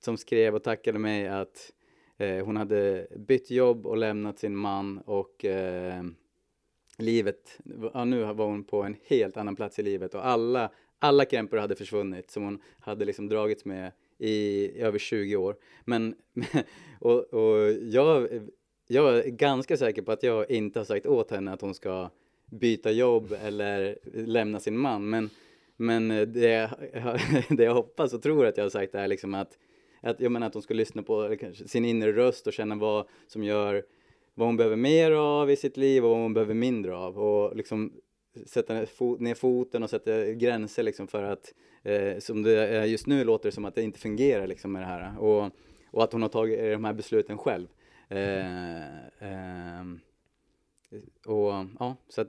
som 0.01 0.16
skrev 0.16 0.55
och 0.55 0.62
tackade 0.62 0.99
mig 0.99 1.29
att 1.29 1.73
eh, 2.16 2.45
hon 2.45 2.57
hade 2.57 3.07
bytt 3.16 3.51
jobb 3.51 3.87
och 3.87 3.97
lämnat 3.97 4.39
sin 4.39 4.57
man 4.57 4.99
och 4.99 5.45
eh, 5.45 6.05
livet, 6.99 7.59
ja, 7.95 8.05
nu 8.05 8.21
var 8.21 8.47
hon 8.47 8.64
på 8.64 8.83
en 8.83 8.97
helt 9.07 9.37
annan 9.37 9.57
plats 9.57 9.79
i 9.79 9.83
livet 9.83 10.14
och 10.14 10.27
alla, 10.27 10.71
alla 10.99 11.25
krämpor 11.25 11.57
hade 11.57 11.77
försvunnit 11.77 12.31
som 12.31 12.45
hon 12.45 12.62
hade 12.81 13.05
liksom 13.05 13.29
dragits 13.29 13.64
med 13.64 13.93
i 14.19 14.71
över 14.81 14.99
20 14.99 15.37
år. 15.37 15.57
Men, 15.85 16.14
och, 17.01 17.35
och 17.35 17.73
jag, 17.73 18.29
jag 18.91 19.18
är 19.18 19.30
ganska 19.30 19.76
säker 19.76 20.03
på 20.03 20.12
att 20.12 20.22
jag 20.22 20.51
inte 20.51 20.80
har 20.80 20.84
sagt 20.84 21.07
åt 21.07 21.30
henne 21.30 21.53
att 21.53 21.61
hon 21.61 21.74
ska 21.74 22.11
byta 22.51 22.91
jobb 22.91 23.34
eller 23.45 23.99
lämna 24.14 24.61
sin 24.61 24.78
man. 24.78 25.11
Men, 25.11 25.30
men 25.76 26.09
det, 26.09 26.70
det 27.49 27.64
jag 27.64 27.74
hoppas 27.74 28.12
och 28.14 28.22
tror 28.22 28.47
att 28.47 28.57
jag 28.57 28.64
har 28.64 28.70
sagt 28.70 28.95
är 28.95 29.09
liksom 29.09 29.34
att, 29.34 29.59
att, 30.01 30.20
jag 30.20 30.32
menar 30.32 30.47
att 30.47 30.55
hon 30.55 30.62
ska 30.62 30.74
lyssna 30.74 31.03
på 31.03 31.36
sin 31.66 31.84
inre 31.84 32.12
röst 32.12 32.47
och 32.47 32.53
känna 32.53 32.74
vad 32.74 33.07
som 33.26 33.45
gör 33.45 33.84
vad 34.34 34.49
hon 34.49 34.57
behöver 34.57 34.76
mer 34.76 35.11
av 35.11 35.51
i 35.51 35.57
sitt 35.57 35.76
liv 35.76 36.05
och 36.05 36.11
vad 36.11 36.18
hon 36.18 36.34
behöver 36.34 36.55
mindre 36.55 36.97
av 36.97 37.18
och 37.18 37.57
liksom 37.57 37.93
sätta 38.47 38.74
ner 39.18 39.34
foten 39.34 39.82
och 39.82 39.91
sätta 39.91 40.24
gränser 40.24 40.82
liksom 40.82 41.09
för 41.09 41.22
att 41.22 41.55
eh, 41.82 42.18
som 42.18 42.43
det 42.43 42.66
är 42.66 42.84
just 42.84 43.07
nu 43.07 43.24
låter 43.24 43.49
det 43.49 43.55
som 43.55 43.64
att 43.64 43.74
det 43.74 43.82
inte 43.82 43.99
fungerar 43.99 44.47
liksom 44.47 44.72
med 44.72 44.82
det 44.82 44.86
här 44.86 45.18
och, 45.18 45.51
och 45.91 46.05
att 46.05 46.12
hon 46.12 46.22
har 46.22 46.28
tagit 46.28 46.59
de 46.59 46.84
här 46.84 46.93
besluten 46.93 47.39
själv. 47.39 47.66
Eh, 48.09 49.06
eh, 49.06 49.84
och 51.26 51.66
ja, 51.78 51.96
så 52.09 52.20
att 52.20 52.28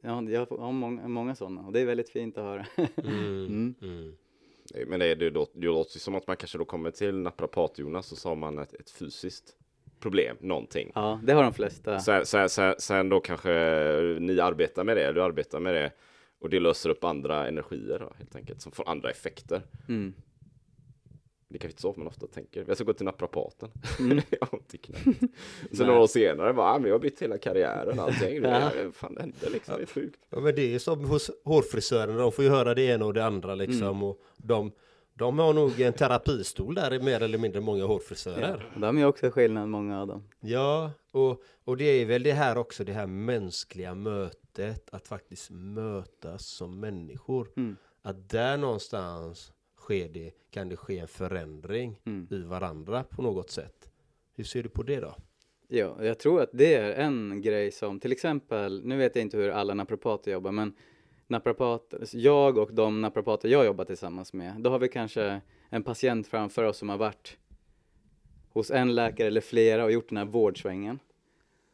ja, 0.00 0.22
jag 0.22 0.46
har 0.46 0.72
många, 0.72 1.08
många 1.08 1.34
sådana 1.34 1.66
och 1.66 1.72
det 1.72 1.80
är 1.80 1.86
väldigt 1.86 2.10
fint 2.10 2.38
att 2.38 2.44
höra. 2.44 2.66
mm, 2.96 3.46
mm. 3.46 3.74
Mm. 3.82 4.14
Men 4.86 5.00
det, 5.00 5.14
det, 5.14 5.30
låter, 5.30 5.60
det 5.60 5.66
låter 5.66 5.98
som 5.98 6.14
att 6.14 6.26
man 6.26 6.36
kanske 6.36 6.58
då 6.58 6.64
kommer 6.64 6.90
till 6.90 7.14
naprapat-Jonas 7.14 8.12
och 8.12 8.18
så 8.18 8.28
har 8.28 8.36
man 8.36 8.58
ett, 8.58 8.74
ett 8.74 8.90
fysiskt 8.90 9.56
problem, 10.00 10.36
någonting. 10.40 10.92
Ja, 10.94 11.20
det 11.24 11.32
har 11.32 11.42
de 11.42 11.52
flesta. 11.52 12.00
Sen, 12.00 12.26
sen, 12.26 12.48
sen, 12.48 12.74
sen 12.78 13.08
då 13.08 13.20
kanske 13.20 13.50
ni 14.20 14.40
arbetar 14.40 14.84
med 14.84 14.96
det, 14.96 15.12
du 15.12 15.22
arbetar 15.22 15.60
med 15.60 15.74
det 15.74 15.92
och 16.38 16.50
det 16.50 16.60
löser 16.60 16.90
upp 16.90 17.04
andra 17.04 17.48
energier 17.48 17.98
då, 17.98 18.12
helt 18.18 18.36
enkelt, 18.36 18.60
som 18.60 18.72
får 18.72 18.88
andra 18.88 19.10
effekter. 19.10 19.62
Mm. 19.88 20.14
Det 21.48 21.58
kanske 21.58 21.72
inte 21.72 21.82
så 21.82 21.94
man 21.96 22.06
ofta 22.06 22.26
tänker. 22.26 22.64
Jag 22.68 22.76
ska 22.76 22.84
gå 22.84 22.92
till 22.92 23.04
naprapaten. 23.04 23.70
Mm. 24.00 24.16
jag 24.30 24.48
har 24.50 24.58
inte 24.58 24.78
Sen 25.76 25.86
några 25.86 26.00
år 26.00 26.06
senare 26.06 26.52
bara, 26.52 26.72
ah, 26.72 26.78
men 26.78 26.88
jag 26.88 26.94
har 26.94 27.00
bytt 27.00 27.22
hela 27.22 27.38
karriären 27.38 28.00
allting. 28.00 28.42
ja. 28.42 28.70
Fan 28.92 29.14
det 29.14 29.20
hände 29.20 29.50
liksom, 29.52 29.74
det 29.76 29.82
är 29.82 29.86
sjukt. 29.86 30.20
Ja 30.30 30.40
men 30.40 30.54
det 30.54 30.74
är 30.74 30.78
som 30.78 31.04
hos 31.04 31.30
hårfrisörerna, 31.44 32.18
de 32.18 32.32
får 32.32 32.44
ju 32.44 32.50
höra 32.50 32.74
det 32.74 32.82
ena 32.82 33.04
och 33.04 33.14
det 33.14 33.24
andra 33.24 33.54
liksom. 33.54 33.82
Mm. 33.82 34.02
Och 34.02 34.18
de 34.36 34.72
de 35.18 35.38
har 35.38 35.52
nog 35.52 35.80
en 35.80 35.92
terapistol 35.92 36.74
där 36.74 37.00
mer 37.00 37.22
eller 37.22 37.38
mindre 37.38 37.60
många 37.60 37.84
hårfrisörer. 37.84 38.70
Ja, 38.74 38.80
de 38.80 38.98
är 38.98 39.06
också 39.06 39.30
skillnad 39.30 39.68
många 39.68 40.00
av 40.00 40.06
dem. 40.06 40.28
Ja, 40.40 40.90
och, 41.12 41.42
och 41.64 41.76
det 41.76 41.84
är 41.84 42.06
väl 42.06 42.22
det 42.22 42.32
här 42.32 42.58
också, 42.58 42.84
det 42.84 42.92
här 42.92 43.06
mänskliga 43.06 43.94
mötet, 43.94 44.88
att 44.92 45.08
faktiskt 45.08 45.50
mötas 45.50 46.46
som 46.46 46.80
människor. 46.80 47.48
Mm. 47.56 47.76
Att 48.02 48.28
där 48.28 48.56
någonstans 48.56 49.52
sker 49.86 50.08
det, 50.08 50.32
kan 50.50 50.68
det 50.68 50.76
ske 50.76 50.98
en 50.98 51.08
förändring 51.08 52.00
mm. 52.04 52.28
i 52.30 52.38
varandra 52.38 53.04
på 53.04 53.22
något 53.22 53.50
sätt. 53.50 53.90
Hur 54.34 54.44
ser 54.44 54.62
du 54.62 54.68
på 54.68 54.82
det 54.82 55.00
då? 55.00 55.14
Ja, 55.68 56.04
jag 56.04 56.18
tror 56.18 56.42
att 56.42 56.50
det 56.52 56.74
är 56.74 56.92
en 56.92 57.42
grej 57.42 57.70
som 57.70 58.00
till 58.00 58.12
exempel, 58.12 58.84
nu 58.84 58.96
vet 58.96 59.16
jag 59.16 59.22
inte 59.22 59.36
hur 59.36 59.50
alla 59.50 59.74
naprapater 59.74 60.32
jobbar, 60.32 60.52
men 60.52 60.72
naprapater, 61.26 62.04
jag 62.12 62.58
och 62.58 62.74
de 62.74 63.00
naprapater 63.00 63.48
jag 63.48 63.66
jobbar 63.66 63.84
tillsammans 63.84 64.32
med, 64.32 64.54
då 64.58 64.70
har 64.70 64.78
vi 64.78 64.88
kanske 64.88 65.40
en 65.68 65.82
patient 65.82 66.26
framför 66.26 66.64
oss 66.64 66.78
som 66.78 66.88
har 66.88 66.98
varit 66.98 67.36
hos 68.48 68.70
en 68.70 68.94
läkare 68.94 69.26
eller 69.26 69.40
flera 69.40 69.84
och 69.84 69.92
gjort 69.92 70.08
den 70.08 70.18
här 70.18 70.24
vårdsvängen. 70.24 70.98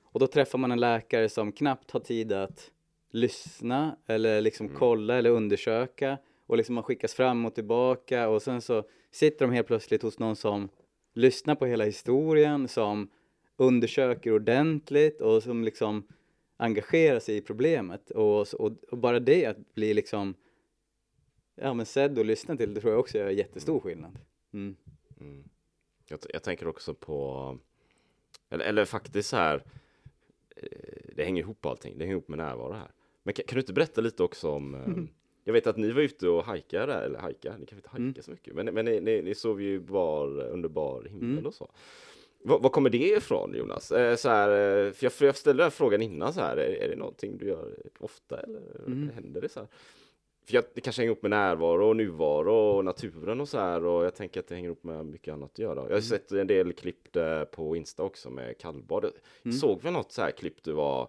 Och 0.05 0.21
då 0.21 0.27
träffar 0.27 0.59
man 0.59 0.73
en 0.73 0.81
läkare 0.81 1.29
som 1.29 1.53
knappt 1.53 1.91
har 1.91 2.01
tid 2.01 2.33
att 2.33 2.71
lyssna 3.11 3.97
eller 4.07 4.41
liksom 4.41 4.67
mm. 4.67 4.79
kolla 4.79 5.19
eller 5.19 5.31
undersöka 5.31 6.19
och 6.47 6.57
liksom 6.57 6.75
man 6.75 6.85
skickas 6.85 7.15
fram 7.15 7.45
och 7.45 7.55
tillbaka 7.55 8.29
och 8.29 8.43
sen 8.43 8.61
så 8.61 8.85
sitter 9.11 9.47
de 9.47 9.53
helt 9.53 9.67
plötsligt 9.67 10.03
hos 10.03 10.19
någon 10.19 10.37
som 10.37 10.69
lyssnar 11.15 11.55
på 11.55 11.67
hela 11.67 11.85
historien, 11.85 12.69
som 12.69 13.11
undersöker 13.57 14.33
ordentligt 14.33 15.21
och 15.21 15.43
som 15.43 15.65
liksom 15.65 16.07
engagerar 16.57 17.21
sig 17.21 17.37
i 17.37 17.41
problemet 17.41 18.11
och, 18.11 18.55
och, 18.55 18.73
och 18.91 18.99
bara 18.99 19.21
det 19.21 19.47
att 19.47 19.75
bli 19.75 19.95
liksom 19.95 20.35
ja 21.55 21.75
men 21.75 21.87
sedd 21.87 22.19
och 22.19 22.25
lyssnad 22.25 22.59
till 22.59 22.75
det 22.75 22.81
tror 22.81 22.93
jag 22.93 23.01
också 23.01 23.19
gör 23.19 23.31
jättestor 23.31 23.81
skillnad. 23.81 24.19
Mm. 24.53 24.77
Mm. 25.21 25.49
Jag, 26.09 26.19
jag, 26.29 26.43
tänker 26.43 26.69
också 26.69 26.95
på, 26.95 27.59
eller, 28.51 28.65
eller 28.65 28.85
faktiskt 28.85 29.29
så 29.29 29.37
här, 29.37 29.65
eh, 30.57 31.15
det 31.15 31.25
hänger 31.25 31.43
ihop 31.43 31.67
allting, 31.67 31.99
det 31.99 32.05
hänger 32.05 32.13
ihop 32.13 32.29
med 32.29 32.39
närvaro 32.39 32.73
här. 32.73 32.91
Men 33.23 33.35
kan, 33.35 33.45
kan 33.47 33.57
du 33.57 33.61
inte 33.61 33.73
berätta 33.73 34.01
lite 34.01 34.23
också 34.23 34.51
om, 34.51 34.75
mm. 34.75 35.09
jag 35.45 35.53
vet 35.53 35.67
att 35.67 35.77
ni 35.77 35.91
var 35.91 36.03
ute 36.03 36.29
och 36.29 36.45
hajkade, 36.45 36.95
eller 36.95 37.19
hajka, 37.19 37.51
ni 37.51 37.67
kanske 37.67 37.77
inte 37.77 37.89
hajka 37.89 38.03
mm. 38.03 38.23
så 38.23 38.31
mycket, 38.31 38.55
men, 38.55 38.67
men 38.67 38.85
ni, 38.85 39.01
ni, 39.01 39.23
ni 39.23 39.35
sov 39.35 39.63
ju 39.63 39.81
bar, 39.81 40.41
under 40.41 40.69
bar 40.69 41.05
himmel 41.05 41.33
mm. 41.33 41.47
och 41.47 41.55
så. 41.55 41.71
Var, 42.45 42.69
kommer 42.69 42.91
det 42.91 43.09
ifrån 43.09 43.55
Jonas? 43.55 43.93
Eh, 43.93 44.17
så 44.17 44.29
här, 44.29 44.49
för, 44.93 45.05
jag, 45.07 45.13
för 45.13 45.27
jag 45.27 45.37
ställde 45.37 45.63
den 45.63 45.71
frågan 45.71 46.03
innan 46.03 46.33
så 46.33 46.41
här, 46.41 46.57
är, 46.57 46.83
är 46.83 46.89
det 46.89 46.97
någonting 46.97 47.39
du 47.39 47.47
gör 47.47 47.75
ofta 47.99 48.41
eller 48.41 48.87
mm. 48.87 49.11
händer 49.15 49.41
det 49.41 49.49
så 49.49 49.61
här? 49.61 49.69
för 50.47 50.55
jag, 50.55 50.65
det 50.75 50.81
kanske 50.81 51.03
hänger 51.03 51.13
ihop 51.13 51.23
med 51.23 51.31
närvaro 51.31 51.89
och 51.89 51.97
nuvaro 51.97 52.55
och 52.55 52.85
naturen 52.85 53.41
och 53.41 53.49
så 53.49 53.59
här 53.59 53.85
och 53.85 54.05
jag 54.05 54.15
tänker 54.15 54.41
att 54.41 54.49
det 54.49 54.55
hänger 54.55 54.69
ihop 54.69 54.85
med 54.85 55.07
mycket 55.07 55.35
annat 55.35 55.51
att 55.51 55.59
göra. 55.59 55.75
Jag 55.75 55.83
har 55.83 55.89
mm. 55.89 56.03
sett 56.03 56.33
en 56.33 56.47
del 56.47 56.73
klipp 56.73 57.17
på 57.53 57.77
Insta 57.77 58.03
också 58.03 58.31
med 58.31 58.59
kallbad. 58.59 59.05
Mm. 59.45 59.57
Såg 59.57 59.83
vi 59.83 59.91
något 59.91 60.13
så 60.13 60.23
här 60.23 60.31
klipp 60.31 60.63
du 60.63 60.73
var 60.73 61.09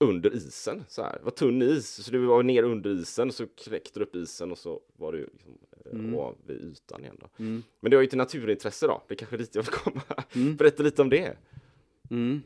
under 0.00 0.34
isen 0.34 0.84
så 0.88 1.02
här. 1.02 1.18
Det 1.18 1.24
var 1.24 1.30
tunn 1.30 1.62
is 1.62 2.04
så 2.04 2.10
du 2.10 2.26
var 2.26 2.42
ner 2.42 2.62
under 2.62 2.90
isen 2.90 3.32
så 3.32 3.46
kläckte 3.46 4.00
du 4.00 4.04
upp 4.04 4.16
isen 4.16 4.52
och 4.52 4.58
så 4.58 4.80
var 4.96 5.12
du 5.12 5.28
liksom 5.32 5.58
eh, 5.84 5.98
mm. 5.98 6.34
vid 6.46 6.60
ytan 6.60 7.04
igen 7.04 7.16
då. 7.20 7.28
Mm. 7.38 7.62
Men 7.80 7.90
det 7.90 7.96
var 7.96 8.02
ju 8.02 8.08
till 8.08 8.18
naturintresse 8.18 8.86
då. 8.86 9.02
Det 9.08 9.14
är 9.14 9.16
kanske 9.16 9.36
dit 9.36 9.54
jag 9.54 9.62
vill 9.62 9.72
komma. 9.72 10.02
Mm. 10.34 10.56
Berätta 10.56 10.82
lite 10.82 11.02
om 11.02 11.10
det. 11.10 11.36
Mm. 12.10 12.42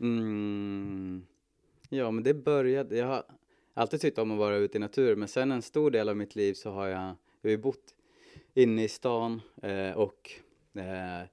Mm. 0.00 1.26
Ja, 1.88 2.10
men 2.10 2.24
det 2.24 2.34
började. 2.34 2.96
Jag 2.96 3.06
har 3.06 3.24
alltid 3.74 4.00
tyckt 4.00 4.18
om 4.18 4.32
att 4.32 4.38
vara 4.38 4.56
ute 4.56 4.78
i 4.78 4.80
naturen 4.80 5.18
men 5.18 5.28
sen 5.28 5.52
en 5.52 5.62
stor 5.62 5.90
del 5.90 6.08
av 6.08 6.16
mitt 6.16 6.36
liv 6.36 6.54
så 6.54 6.70
har 6.70 6.86
jag, 6.86 7.16
jag 7.42 7.50
har 7.50 7.56
bott 7.56 7.94
inne 8.54 8.84
i 8.84 8.88
stan 8.88 9.40
eh, 9.62 9.90
och 9.90 10.30
eh, 10.74 11.28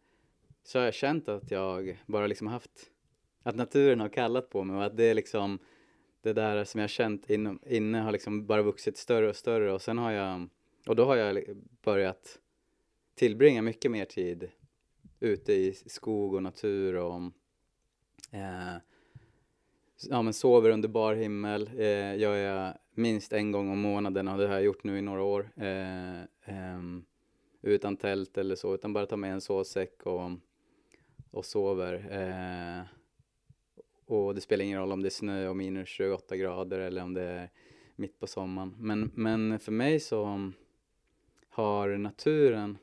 så 0.64 0.80
har 0.80 0.86
jag 0.86 0.94
känt 0.94 1.30
att 1.30 1.52
jag 1.52 2.02
bara 2.06 2.28
liksom 2.28 2.48
haft, 2.48 2.92
att 3.44 3.56
naturen 3.56 4.00
har 4.00 4.10
kallat 4.10 4.50
på 4.50 4.64
mig 4.64 4.78
och 4.78 4.86
att 4.86 4.98
det 4.98 5.04
är 5.04 5.14
liksom 5.14 5.60
det 6.22 6.34
där 6.34 6.64
som 6.64 6.82
jag 6.82 6.90
känt 6.90 7.30
in, 7.30 7.60
inne 7.66 7.98
har 7.98 8.12
liksom 8.12 8.46
bara 8.46 8.62
vuxit 8.62 8.98
större 8.98 9.30
och 9.30 9.36
större 9.36 9.74
och 9.74 9.82
sen 9.82 9.98
har 9.98 10.12
jag, 10.12 10.50
och 10.88 10.96
då 10.96 11.06
har 11.06 11.16
jag 11.16 11.44
börjat 11.84 12.40
tillbringa 13.16 13.62
mycket 13.62 13.92
mer 13.92 14.06
tid 14.06 14.50
ute 15.20 15.54
i 15.54 15.74
skog 15.74 16.34
och 16.34 16.44
natur 16.44 16.96
och 16.96 17.22
eh, 18.32 18.78
ja, 20.10 20.22
men 20.22 20.34
sover 20.34 20.70
under 20.70 20.90
bar 20.90 21.14
himmel 21.14 21.70
eh, 21.78 22.18
gör 22.18 22.36
jag 22.36 22.74
minst 22.94 23.34
en 23.34 23.52
gång 23.52 23.70
om 23.70 23.80
månaden 23.80 24.28
och 24.28 24.38
det 24.38 24.48
har 24.48 24.54
jag 24.54 24.64
gjort 24.64 24.84
nu 24.84 24.98
i 24.98 25.02
några 25.02 25.24
år. 25.24 25.50
Eh, 25.56 26.22
eh, 26.22 26.82
utan 27.62 27.98
tält 27.98 28.38
eller 28.38 28.56
så, 28.56 28.74
utan 28.74 28.94
bara 28.94 29.06
ta 29.06 29.18
med 29.18 29.34
en 29.34 29.42
sovsäck 29.42 30.04
och, 30.04 30.32
och 31.32 31.46
sover. 31.46 31.94
Eh, 32.12 33.03
och 34.06 34.36
det 34.36 34.42
spelar 34.42 34.66
ingen 34.66 34.80
roll 34.80 34.92
om 34.92 35.02
det 35.02 35.08
är 35.08 35.10
snö 35.10 35.48
och 35.48 35.56
minus 35.56 35.90
28 35.90 36.38
grader 36.38 36.80
eller 36.80 37.04
om 37.04 37.14
det 37.14 37.24
är 37.24 37.50
mitt 37.96 38.20
på 38.20 38.28
sommaren. 38.28 38.76
Men, 38.80 39.12
men 39.14 39.60
för 39.60 39.72
mig 39.72 40.00
så 40.00 40.52
har 41.50 41.98
naturen 41.98 42.78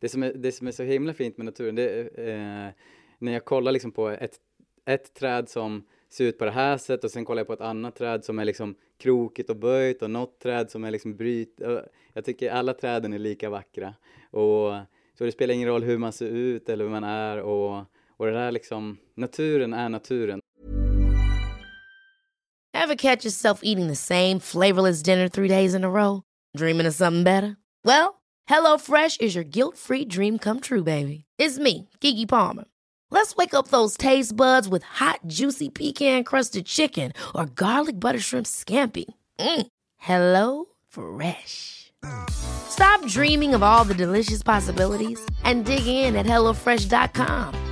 det 0.00 0.08
som, 0.08 0.22
är, 0.22 0.32
det 0.34 0.52
som 0.52 0.66
är 0.66 0.72
så 0.72 0.82
himla 0.82 1.14
fint 1.14 1.36
med 1.36 1.44
naturen, 1.44 1.74
det 1.74 1.90
är 1.90 2.66
eh, 2.66 2.72
när 3.18 3.32
jag 3.32 3.44
kollar 3.44 3.72
liksom 3.72 3.92
på 3.92 4.08
ett 4.08 4.40
ett 4.84 5.14
träd 5.14 5.48
som 5.48 5.84
ser 6.08 6.24
ut 6.24 6.38
på 6.38 6.44
det 6.44 6.50
här 6.50 6.78
sättet 6.78 7.04
och 7.04 7.10
sen 7.10 7.24
kollar 7.24 7.40
jag 7.40 7.46
på 7.46 7.52
ett 7.52 7.60
annat 7.60 7.96
träd 7.96 8.24
som 8.24 8.38
är 8.38 8.44
liksom 8.44 8.74
krokigt 8.98 9.50
och 9.50 9.56
böjt 9.56 10.02
och 10.02 10.10
något 10.10 10.38
träd 10.38 10.70
som 10.70 10.84
är 10.84 10.90
liksom 10.90 11.16
bryt. 11.16 11.60
Eh, 11.60 11.78
jag 12.12 12.24
tycker 12.24 12.50
alla 12.50 12.74
träden 12.74 13.12
är 13.12 13.18
lika 13.18 13.50
vackra. 13.50 13.94
Och, 14.30 14.72
så 15.18 15.24
det 15.24 15.32
spelar 15.32 15.54
ingen 15.54 15.68
roll 15.68 15.82
hur 15.82 15.98
man 15.98 16.12
ser 16.12 16.28
ut 16.28 16.68
eller 16.68 16.84
hur 16.84 16.90
man 16.90 17.04
är 17.04 17.38
och, 17.38 17.84
och 18.22 18.28
det 18.28 18.34
där 18.34 18.52
liksom, 18.52 18.98
naturen 19.16 19.72
är 19.72 19.88
naturen. 19.88 20.40
Have 22.74 22.96
catch 22.96 23.24
yourself 23.24 23.60
eating 23.62 23.88
the 23.88 23.96
same 23.96 24.40
flavorless 24.40 25.02
dinner 25.02 25.28
three 25.28 25.48
days 25.48 25.74
in 25.74 25.84
a 25.84 25.90
row? 25.90 26.22
Dreaming 26.56 26.86
of 26.86 26.94
something 26.94 27.24
better? 27.24 27.56
Well, 27.84 28.22
hello 28.46 28.78
fresh 28.78 29.16
is 29.20 29.34
your 29.34 29.44
guilt 29.44 29.76
free 29.76 30.04
dream 30.04 30.38
come 30.38 30.60
true 30.60 30.84
baby. 30.84 31.24
It's 31.36 31.58
me, 31.58 31.88
Gigi 32.00 32.26
Palmer. 32.26 32.64
Let's 33.10 33.34
wake 33.36 33.54
up 33.54 33.68
those 33.68 33.96
taste 33.96 34.36
buds 34.36 34.68
with 34.68 34.84
hot, 34.84 35.20
juicy 35.26 35.68
pecan 35.68 36.22
crusted 36.22 36.66
chicken 36.66 37.12
or 37.34 37.46
garlic 37.46 37.98
butter 37.98 38.20
shrimp 38.20 38.46
scampi. 38.46 39.04
Mm. 39.40 39.66
Hello 39.98 40.66
Fresh. 40.88 41.92
Stop 42.30 43.04
dreaming 43.06 43.54
of 43.54 43.62
all 43.62 43.84
the 43.84 43.94
delicious 43.94 44.42
possibilities 44.42 45.20
and 45.44 45.64
dig 45.64 45.86
in 45.86 46.16
at 46.16 46.26
HelloFresh.com. 46.26 47.71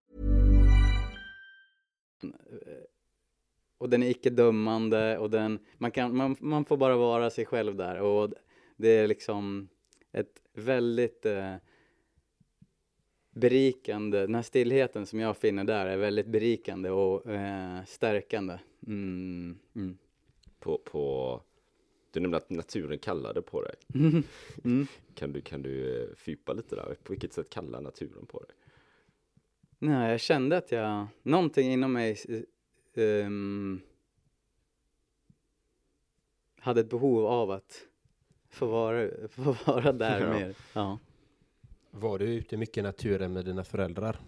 Och 3.81 3.89
den 3.89 4.03
är 4.03 4.09
icke 4.09 4.29
dömande 4.29 5.17
och 5.17 5.29
den, 5.29 5.59
man, 5.77 5.91
kan, 5.91 6.15
man, 6.15 6.35
man 6.39 6.65
får 6.65 6.77
bara 6.77 6.97
vara 6.97 7.29
sig 7.29 7.45
själv 7.45 7.75
där 7.75 8.01
och 8.01 8.33
det 8.77 8.89
är 8.89 9.07
liksom 9.07 9.69
ett 10.11 10.41
väldigt 10.53 11.25
eh, 11.25 11.55
berikande, 13.31 14.19
den 14.19 14.35
här 14.35 14.41
stillheten 14.41 15.05
som 15.05 15.19
jag 15.19 15.37
finner 15.37 15.63
där 15.63 15.85
är 15.85 15.97
väldigt 15.97 16.27
berikande 16.27 16.89
och 16.89 17.31
eh, 17.31 17.83
stärkande. 17.85 18.59
Mm, 18.87 19.59
mm. 19.75 19.97
På, 20.59 20.77
på, 20.77 21.41
du 22.11 22.19
nämnde 22.19 22.37
att 22.37 22.49
naturen 22.49 22.99
kallade 22.99 23.41
på 23.41 23.61
dig. 23.61 23.75
Mm. 24.63 24.87
Kan 25.15 25.33
du, 25.33 25.41
kan 25.41 25.61
du 25.61 26.01
eh, 26.01 26.15
fördjupa 26.15 26.53
lite 26.53 26.75
där? 26.75 26.95
På 27.03 27.13
vilket 27.13 27.33
sätt 27.33 27.49
kallar 27.49 27.81
naturen 27.81 28.25
på 28.25 28.39
dig? 28.39 28.55
Nej, 29.79 30.11
jag 30.11 30.19
kände 30.19 30.57
att 30.57 30.71
jag, 30.71 31.07
någonting 31.23 31.71
inom 31.71 31.93
mig 31.93 32.17
um, 32.97 33.81
hade 36.59 36.81
ett 36.81 36.89
behov 36.89 37.25
av 37.25 37.51
att 37.51 37.87
få 38.49 38.65
vara, 38.65 39.09
få 39.29 39.55
vara 39.65 39.91
där 39.91 40.21
ja. 40.21 40.33
mer. 40.33 40.55
Ja. 40.73 40.99
Var 41.91 42.19
du 42.19 42.25
ute 42.25 42.57
mycket 42.57 42.77
i 42.77 42.81
naturen 42.81 43.33
med 43.33 43.45
dina 43.45 43.63
föräldrar? 43.63 44.19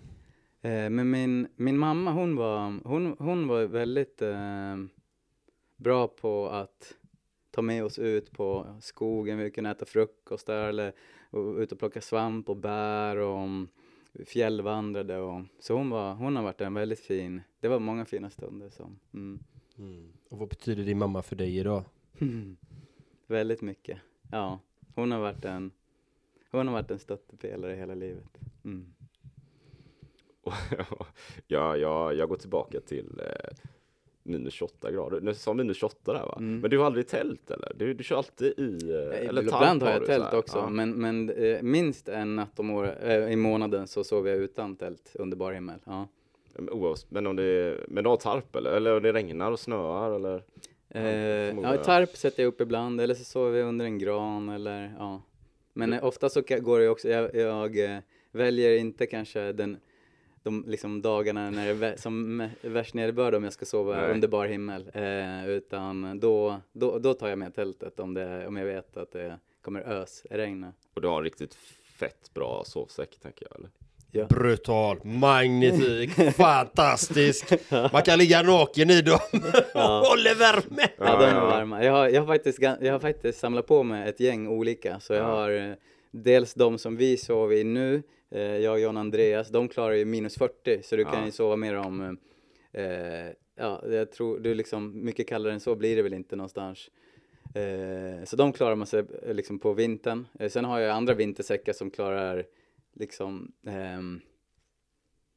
Eh, 0.61 0.89
men 0.89 1.09
min, 1.09 1.47
min 1.55 1.77
mamma 1.77 2.11
hon 2.11 2.35
var, 2.35 2.79
hon, 2.83 3.15
hon 3.19 3.47
var 3.47 3.63
väldigt 3.63 4.21
eh, 4.21 4.75
bra 5.77 6.07
på 6.07 6.49
att 6.49 6.93
ta 7.51 7.61
med 7.61 7.85
oss 7.85 7.99
ut 7.99 8.31
på 8.31 8.77
skogen, 8.81 9.37
vi 9.37 9.51
kunde 9.51 9.69
äta 9.69 9.85
frukost 9.85 10.47
där 10.47 10.69
eller 10.69 10.93
ut 11.57 11.71
och 11.71 11.79
plocka 11.79 12.01
svamp 12.01 12.49
och 12.49 12.57
bär 12.57 13.17
och 13.17 13.49
fjällvandrade 14.25 15.17
och 15.17 15.41
så 15.59 15.73
hon 15.73 15.89
var, 15.89 16.13
hon 16.13 16.35
har 16.35 16.43
varit 16.43 16.61
en 16.61 16.73
väldigt 16.73 16.99
fin, 16.99 17.41
det 17.59 17.67
var 17.67 17.79
många 17.79 18.05
fina 18.05 18.29
stunder 18.29 18.69
som, 18.69 18.99
mm. 19.13 19.43
Mm. 19.77 20.13
Och 20.29 20.37
vad 20.37 20.49
betyder 20.49 20.83
din 20.83 20.97
mamma 20.97 21.21
för 21.21 21.35
dig 21.35 21.57
idag? 21.57 21.83
väldigt 23.27 23.61
mycket, 23.61 23.99
ja. 24.31 24.59
Hon 24.95 25.11
har 25.11 25.19
varit 25.19 25.45
en, 25.45 25.71
hon 26.51 26.67
har 26.67 26.73
varit 26.73 26.91
en 26.91 26.99
stöttepelare 26.99 27.75
hela 27.75 27.95
livet. 27.95 28.39
Mm. 28.63 28.93
ja, 31.47 31.75
ja, 31.77 32.13
jag 32.13 32.29
går 32.29 32.37
tillbaka 32.37 32.81
till 32.81 33.19
eh, 33.19 33.55
minus 34.23 34.53
28 34.53 34.91
grader. 34.91 35.21
Nu 35.21 35.33
sa 35.33 35.53
minus 35.53 35.77
28 35.77 36.13
där 36.13 36.19
va? 36.19 36.35
Mm. 36.37 36.59
Men 36.59 36.69
du 36.69 36.77
har 36.77 36.85
aldrig 36.85 37.07
tält 37.07 37.51
eller? 37.51 37.71
Du, 37.75 37.93
du 37.93 38.03
kör 38.03 38.17
alltid 38.17 38.59
i... 38.59 38.91
Eh, 38.91 39.29
eller 39.29 39.41
ibland 39.41 39.83
har 39.83 39.91
jag 39.91 40.05
tält 40.05 40.33
också, 40.33 40.57
ja. 40.57 40.69
men, 40.69 40.91
men 40.91 41.29
eh, 41.29 41.61
minst 41.61 42.09
en 42.09 42.35
natt 42.35 42.59
om 42.59 42.69
år, 42.69 42.95
eh, 43.03 43.31
i 43.31 43.35
månaden 43.35 43.87
så 43.87 44.03
sover 44.03 44.31
jag 44.31 44.39
utan 44.39 44.75
tält 44.75 45.15
under 45.19 45.37
bar 45.37 45.51
himmel. 45.51 45.79
Ja. 45.85 46.07
Men 47.09 47.27
om 47.27 47.35
det, 47.35 47.79
men 47.87 48.03
du 48.03 48.09
har 48.09 48.17
tarp 48.17 48.55
eller? 48.55 48.71
Eller 48.71 48.97
om 48.97 49.03
det 49.03 49.13
regnar 49.13 49.51
och 49.51 49.59
snöar 49.59 50.11
eller? 50.11 50.43
Eh, 50.89 51.03
ja, 51.61 51.77
tarp 51.77 52.17
sätter 52.17 52.43
jag 52.43 52.47
upp 52.47 52.61
ibland, 52.61 53.01
eller 53.01 53.15
så 53.15 53.23
sover 53.23 53.59
jag 53.59 53.67
under 53.67 53.85
en 53.85 53.97
gran 53.97 54.49
eller 54.49 54.93
ja. 54.97 55.21
Men 55.73 55.93
eh, 55.93 56.05
ofta 56.05 56.29
så 56.29 56.41
går 56.41 56.79
det 56.79 56.89
också, 56.89 57.09
jag, 57.09 57.35
jag 57.35 57.79
eh, 57.79 57.99
väljer 58.31 58.77
inte 58.77 59.05
kanske 59.05 59.51
den, 59.51 59.77
de 60.43 60.65
liksom 60.67 61.01
dagarna 61.01 61.49
när 61.49 61.73
det 61.73 61.87
är 61.87 61.97
som 61.97 62.49
värst 62.61 62.93
nederbörd 62.93 63.35
om 63.35 63.43
jag 63.43 63.53
ska 63.53 63.65
sova 63.65 63.95
Nej. 63.95 64.11
under 64.11 64.27
bar 64.27 64.45
himmel. 64.45 64.91
Eh, 64.93 65.47
utan 65.49 66.19
då, 66.19 66.61
då, 66.73 66.99
då 66.99 67.13
tar 67.13 67.27
jag 67.27 67.39
med 67.39 67.55
tältet 67.55 67.99
om, 67.99 68.13
det, 68.13 68.47
om 68.47 68.57
jag 68.57 68.65
vet 68.65 68.97
att 68.97 69.11
det 69.11 69.39
kommer 69.61 69.81
ös, 69.81 70.25
regna. 70.29 70.73
Och 70.93 71.01
du 71.01 71.07
har 71.07 71.17
en 71.17 71.23
riktigt 71.23 71.57
fett 71.99 72.33
bra 72.33 72.63
sovsäck 72.65 73.19
tänker 73.21 73.47
jag 73.49 73.59
eller? 73.59 73.69
Ja. 74.15 74.25
Brutal, 74.25 74.99
magnifik, 75.03 76.11
fantastisk. 76.35 77.53
Man 77.91 78.01
kan 78.01 78.19
ligga 78.19 78.41
naken 78.41 78.89
i 78.89 79.01
dem 79.01 79.19
och 79.73 79.81
håller 79.81 80.35
värme. 80.35 80.87
Ja, 80.97 81.17
de 81.19 81.25
är 81.25 81.41
varma. 81.41 81.83
Jag 81.83 81.93
har, 81.93 82.09
jag, 82.09 82.21
har 82.21 82.27
faktiskt, 82.27 82.61
jag 82.61 82.91
har 82.91 82.99
faktiskt 82.99 83.39
samlat 83.39 83.67
på 83.67 83.83
mig 83.83 84.09
ett 84.09 84.19
gäng 84.19 84.47
olika. 84.47 84.99
Så 84.99 85.13
jag 85.13 85.23
har 85.23 85.51
eh, 85.51 85.75
dels 86.11 86.53
de 86.53 86.77
som 86.77 86.97
vi 86.97 87.17
sover 87.17 87.55
i 87.55 87.63
nu, 87.63 88.03
eh, 88.33 88.41
jag, 88.41 88.79
John 88.79 88.97
och 88.97 89.01
Andreas, 89.01 89.49
de 89.49 89.67
klarar 89.67 89.93
ju 89.93 90.05
minus 90.05 90.35
40 90.37 90.83
så 90.83 90.95
du 90.95 91.03
kan 91.03 91.19
Ja. 91.19 91.25
ju 91.25 91.31
sova 91.31 91.55
med 91.55 91.73
dem. 91.75 92.17
Eh, 92.71 92.85
ja, 93.55 93.83
jag 93.87 94.11
tror 94.11 94.39
du 94.39 94.53
liksom, 94.53 95.05
mycket 95.05 95.27
kallare 95.27 95.53
än 95.53 95.59
så 95.59 95.75
blir 95.75 95.95
det 95.95 96.01
väl 96.01 96.13
inte 96.13 96.35
någonstans. 96.35 96.89
Eh, 97.55 98.23
så 98.25 98.35
de 98.35 98.53
klarar 98.53 98.75
man 98.75 98.87
sig 98.87 99.03
eh, 99.23 99.33
liksom 99.33 99.59
på 99.59 99.73
vintern. 99.73 100.27
Eh, 100.39 100.49
sen 100.49 100.65
har 100.65 100.79
jag 100.79 100.91
andra 100.91 101.13
vintersäckar 101.13 101.73
som 101.73 101.91
klarar 101.91 102.45
liksom 102.93 103.51
ehm, 103.67 104.21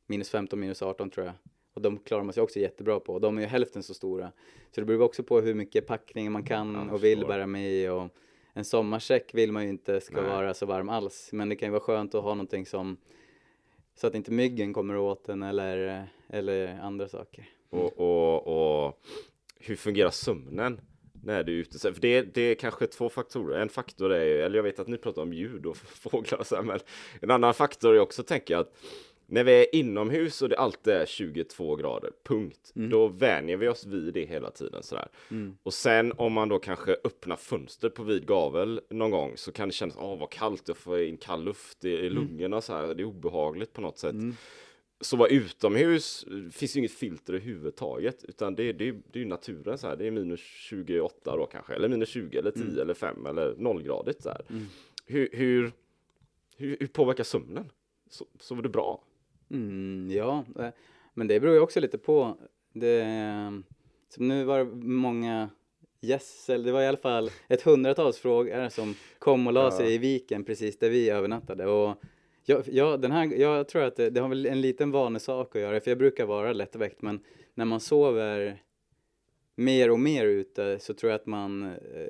minus 0.07 0.31
15, 0.31 0.61
minus 0.61 0.83
18 0.83 1.11
tror 1.11 1.27
jag. 1.27 1.35
Och 1.75 1.83
de 1.83 1.99
klarar 1.99 2.23
man 2.23 2.33
sig 2.33 2.43
också 2.43 2.59
jättebra 2.59 3.01
på. 3.01 3.19
De 3.19 3.37
är 3.37 3.41
ju 3.43 3.47
hälften 3.47 3.83
så 3.83 3.95
stora. 3.95 4.33
Så 4.75 4.81
det 4.81 4.85
beror 4.85 5.03
också 5.03 5.23
på 5.23 5.41
hur 5.41 5.55
mycket 5.55 5.87
packning 5.87 6.33
man 6.33 6.43
kan 6.45 6.75
Ja, 6.75 6.85
jag 6.85 6.95
och 6.95 7.05
vill 7.05 7.27
bära 7.27 7.47
med. 7.47 7.93
Och 7.93 8.11
en 8.57 8.65
sommarsäck 8.65 9.35
vill 9.35 9.53
man 9.53 9.63
ju 9.63 9.69
inte 9.69 10.01
ska 10.01 10.21
Nej. 10.21 10.31
vara 10.31 10.55
så 10.55 10.67
varm 10.67 10.89
alls. 10.89 11.29
Men 11.33 11.49
det 11.49 11.57
kan 11.57 11.67
ju 11.67 11.71
vara 11.71 11.81
skönt 11.81 12.15
att 12.15 12.23
ha 12.23 12.35
någonting 12.35 12.67
som 12.67 12.97
så 13.95 14.07
att 14.07 14.15
inte 14.15 14.31
myggen 14.31 14.73
kommer 14.73 14.97
åt 14.97 15.25
den 15.25 15.43
eller, 15.43 16.07
eller 16.29 16.79
andra 16.81 17.09
saker. 17.09 17.49
Och, 17.71 17.99
och, 17.99 18.87
och 18.87 19.01
hur 19.59 19.77
fungerar 19.77 20.11
sömnen 20.11 20.81
när 21.25 21.45
du 21.45 21.53
är 21.53 21.57
ute? 21.57 21.79
För 21.79 22.01
det, 22.01 22.23
det 22.23 22.41
är 22.41 22.55
kanske 22.55 22.87
två 22.87 23.09
faktorer. 23.09 23.61
En 23.61 23.69
faktor 23.69 24.13
är, 24.13 24.27
eller 24.27 24.57
jag 24.57 24.63
vet 24.63 24.79
att 24.79 24.89
ni 24.89 24.99
pratar 24.99 25.23
om 25.23 25.33
ljud 25.33 25.67
och 25.67 25.77
fåglar 26.11 26.39
och 26.39 26.47
så 26.47 26.57
här, 26.57 26.63
men 26.63 26.81
en 27.21 27.31
annan 27.31 27.55
faktor 27.55 27.95
är 27.95 27.99
också 27.99 28.23
tänker 28.23 28.55
jag 28.55 28.61
att 28.61 28.75
när 29.29 29.45
vi 29.45 29.53
är 29.53 29.75
inomhus 29.75 30.43
och 30.43 30.49
det 30.49 30.59
alltid 30.59 30.93
är 30.93 31.07
22 31.07 31.77
grader, 31.77 32.11
punkt, 32.25 32.73
då 32.91 33.09
vänjer 33.09 33.57
vi 33.57 33.69
oss 33.69 33.87
vid 33.87 34.15
det 34.15 34.25
hela 34.25 34.51
tiden 34.51 34.83
sådär. 34.83 35.09
Och 35.63 35.75
sen 35.75 36.13
om 36.17 36.33
man 36.33 36.49
då 36.49 36.59
kanske 36.59 36.97
öppnar 37.05 37.37
fönster 37.37 37.89
på 37.89 38.03
vid 38.03 38.27
gavel 38.27 38.81
någon 38.91 39.11
gång 39.11 39.33
så 39.37 39.53
kan 39.53 39.69
det 39.69 39.75
kännas, 39.75 39.97
åh 40.01 40.19
vad 40.19 40.31
kallt, 40.31 40.63
jag 40.69 40.77
får 40.77 41.01
in 41.03 41.17
kall 41.17 41.45
luft 41.45 41.85
i, 41.85 41.89
i 41.91 42.11
lungorna 42.11 42.61
så 42.61 42.73
här, 42.73 42.95
det 42.95 43.03
är 43.03 43.05
obehagligt 43.05 43.73
på 43.73 43.81
något 43.81 43.99
sätt. 43.99 44.15
Så 45.01 45.17
vara 45.17 45.29
utomhus 45.29 46.25
det 46.29 46.55
finns 46.55 46.77
ju 46.77 46.79
inget 46.79 46.93
filter 46.93 47.33
överhuvudtaget 47.33 48.25
utan 48.25 48.55
det, 48.55 48.73
det, 48.73 48.93
det 48.93 49.19
är 49.19 49.23
ju 49.23 49.25
naturen 49.25 49.79
så 49.79 49.87
här. 49.87 49.97
Det 49.97 50.07
är 50.07 50.11
minus 50.11 50.41
28 50.41 51.37
då 51.37 51.47
kanske 51.47 51.75
eller 51.75 51.89
minus 51.89 52.09
20 52.09 52.39
eller 52.39 52.51
10 52.51 52.83
eller 52.83 52.95
5 52.95 53.27
eller 53.27 53.55
nollgradigt 53.59 54.23
så 54.23 54.29
här. 54.29 54.43
Hur, 55.07 55.29
hur, 55.33 55.73
hur, 56.57 56.77
hur 56.81 56.87
påverkar 56.87 57.25
sömnen? 57.25 57.71
So, 58.11 58.25
sover 58.41 58.63
du 58.63 58.69
bra? 58.69 59.03
Mm, 59.51 60.11
ja, 60.11 60.45
eh, 60.59 60.69
men 61.15 61.29
det 61.29 61.41
beror 61.41 61.55
ju 61.55 61.61
också 61.61 61.81
lite 61.81 61.99
på. 61.99 62.37
Det, 62.73 63.03
som 64.09 64.29
nu 64.29 64.45
var 64.45 64.59
det 64.59 64.65
många 64.87 65.51
gässel, 66.01 66.63
det 66.63 66.73
var 66.73 66.83
i 66.83 66.87
alla 66.87 66.97
fall 66.97 67.31
ett 67.49 67.63
hundratals 67.63 68.19
frågor 68.19 68.69
som 68.69 68.95
kom 69.19 69.47
och 69.47 69.53
la 69.53 69.71
sig 69.71 69.95
i 69.95 69.99
viken 69.99 70.45
precis 70.45 70.79
där 70.79 70.91
vi 70.91 71.11
övernattade. 71.11 71.67
Och 71.67 71.97
jag, 72.45 72.63
jag, 72.67 73.01
den 73.01 73.13
här, 73.13 73.27
jag 73.41 73.69
tror 73.69 73.83
att 73.83 73.97
det, 73.97 74.11
det 74.11 74.21
har 74.21 74.29
väl 74.29 74.47
en 74.47 74.61
liten 74.61 74.91
vanesak 74.91 75.57
att 75.57 75.63
göra, 75.63 75.81
för 75.81 75.91
jag 75.91 75.99
brukar 75.99 76.27
vara 76.27 76.53
lättväckt, 76.53 77.03
men 77.03 77.21
när 77.55 77.65
man 77.65 77.81
sover 77.81 78.63
mer 79.55 79.91
och 79.91 80.01
mer 80.01 80.27
ute 80.27 80.79
så 80.79 80.95
tror 80.95 81.11
jag 81.11 81.21
att 81.21 81.27
man, 81.27 81.63
eh, 81.63 82.09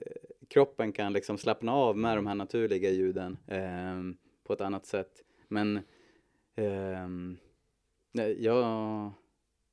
kroppen 0.49 0.93
kan 0.93 1.12
liksom 1.12 1.39
slappna 1.39 1.72
av 1.72 1.97
med 1.97 2.18
de 2.18 2.26
här 2.26 2.34
naturliga 2.34 2.91
ljuden 2.91 3.39
eh, 3.47 4.03
på 4.45 4.53
ett 4.53 4.61
annat 4.61 4.87
sätt. 4.87 5.24
Men 5.49 5.80
Um, 6.57 7.38
nej, 8.12 8.44
jag, 8.44 9.12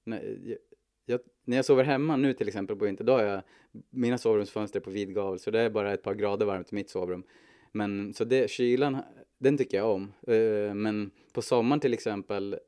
nej, 0.03 0.41
jag, 0.45 0.57
jag, 1.05 1.19
när 1.45 1.55
jag 1.55 1.65
sover 1.65 1.84
hemma 1.84 2.17
nu 2.17 2.34
till 2.34 2.47
exempel 2.47 2.75
på 2.75 2.86
vintern, 2.86 3.07
då 3.07 3.13
har 3.13 3.23
jag 3.23 3.41
mina 3.89 4.17
sovrumsfönster 4.17 4.79
på 4.79 4.89
vid 4.89 5.15
gavel, 5.15 5.39
så 5.39 5.51
det 5.51 5.59
är 5.59 5.69
bara 5.69 5.93
ett 5.93 6.03
par 6.03 6.13
grader 6.13 6.45
varmt 6.45 6.71
i 6.71 6.75
mitt 6.75 6.89
sovrum. 6.89 7.23
Men 7.71 8.13
så 8.13 8.23
det, 8.23 8.49
kylan, 8.49 8.97
den 9.38 9.57
tycker 9.57 9.77
jag 9.77 9.89
om. 9.91 10.13
Uh, 10.29 10.73
men 10.73 11.11
på 11.34 11.41
sommaren 11.41 11.79
till 11.79 11.93
exempel, 11.93 12.59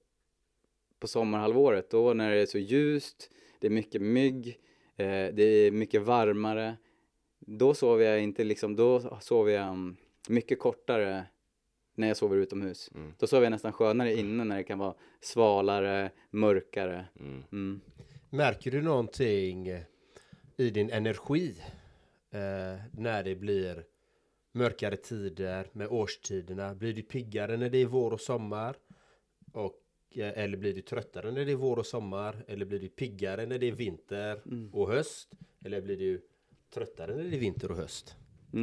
på 0.99 1.07
sommarhalvåret, 1.07 1.89
då 1.89 2.13
när 2.13 2.31
det 2.31 2.41
är 2.41 2.45
så 2.45 2.57
ljust, 2.57 3.29
det 3.59 3.67
är 3.67 3.71
mycket 3.71 4.01
mygg, 4.01 4.47
uh, 4.99 5.33
det 5.33 5.43
är 5.43 5.71
mycket 5.71 6.01
varmare, 6.01 6.77
då 7.39 7.73
sover 7.73 8.05
jag 8.05 8.21
inte 8.21 8.43
liksom, 8.43 8.75
då 8.75 9.19
sover 9.21 9.51
jag 9.51 9.67
mm, 9.67 9.97
mycket 10.29 10.59
kortare 10.59 11.25
när 11.95 12.07
jag 12.07 12.17
sover 12.17 12.37
utomhus. 12.37 12.89
Då 13.17 13.27
sover 13.27 13.43
jag 13.43 13.51
nästan 13.51 13.73
skönare 13.73 14.13
inne 14.13 14.43
när 14.43 14.57
det 14.57 14.63
kan 14.63 14.79
vara 14.79 14.93
svalare, 15.21 16.11
mörkare. 16.31 17.05
Mm. 17.19 17.81
Märker 18.29 18.71
du 18.71 18.81
någonting 18.81 19.69
i 20.57 20.69
din 20.69 20.89
energi 20.89 21.55
eh, 22.31 22.81
när 22.91 23.23
det 23.23 23.35
blir 23.35 23.83
mörkare 24.51 24.97
tider 24.97 25.67
med 25.71 25.87
årstiderna? 25.87 26.75
Blir 26.75 26.93
du 26.93 27.01
piggare 27.01 27.57
när 27.57 27.69
det 27.69 27.77
är 27.77 27.85
vår 27.85 28.11
och 28.13 28.21
sommar? 28.21 28.75
Och, 29.53 29.81
eh, 30.11 30.43
eller 30.43 30.57
blir 30.57 30.73
du 30.73 30.81
tröttare 30.81 31.31
när 31.31 31.45
det 31.45 31.51
är 31.51 31.55
vår 31.55 31.79
och 31.79 31.85
sommar? 31.85 32.43
Eller 32.47 32.65
blir 32.65 32.79
du 32.79 32.89
piggare 32.89 33.45
när 33.45 33.59
det 33.59 33.67
är 33.67 33.71
vinter 33.71 34.41
och 34.71 34.87
höst? 34.87 35.33
Eller 35.65 35.81
blir 35.81 35.97
du 35.97 36.21
tröttare 36.73 37.15
när 37.15 37.23
det 37.23 37.35
är 37.35 37.39
vinter 37.39 37.71
och 37.71 37.77
höst? 37.77 38.15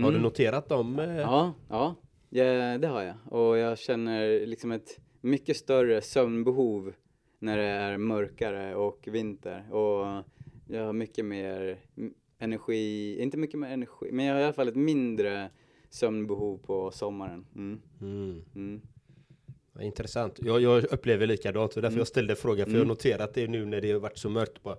Har 0.02 0.12
du 0.12 0.18
noterat 0.18 0.68
dem? 0.68 0.98
Eh? 0.98 1.16
Ja, 1.16 1.54
ja, 1.68 1.96
ja, 2.38 2.78
det 2.78 2.88
har 2.88 3.02
jag. 3.02 3.14
Och 3.32 3.58
jag 3.58 3.78
känner 3.78 4.46
liksom 4.46 4.72
ett 4.72 5.00
mycket 5.20 5.56
större 5.56 6.02
sömnbehov 6.02 6.92
när 7.38 7.58
det 7.58 7.64
är 7.64 7.98
mörkare 7.98 8.74
och 8.74 9.08
vinter. 9.10 9.72
Och 9.72 10.24
jag 10.68 10.86
har 10.86 10.92
mycket 10.92 11.24
mer 11.24 11.78
energi, 12.38 13.16
inte 13.22 13.36
mycket 13.36 13.60
mer 13.60 13.68
energi, 13.68 14.08
men 14.12 14.24
jag 14.24 14.34
har 14.34 14.40
i 14.40 14.44
alla 14.44 14.52
fall 14.52 14.68
ett 14.68 14.76
mindre 14.76 15.50
sömnbehov 15.90 16.58
på 16.58 16.90
sommaren. 16.90 17.46
Mm. 17.54 17.80
Mm. 18.00 18.44
Mm. 18.54 18.80
Ja, 19.74 19.82
Intressant. 19.82 20.38
Jag, 20.42 20.60
jag 20.60 20.84
upplever 20.84 21.26
likadant 21.26 21.76
och 21.76 21.82
därför 21.82 21.98
jag 21.98 22.06
ställde 22.06 22.36
frågan. 22.36 22.66
För 22.66 22.72
jag 22.72 22.80
har 22.80 22.86
noterat 22.86 23.34
det 23.34 23.48
nu 23.48 23.64
när 23.64 23.80
det 23.80 23.92
har 23.92 24.00
varit 24.00 24.18
så 24.18 24.30
mörkt. 24.30 24.62
Bara, 24.62 24.76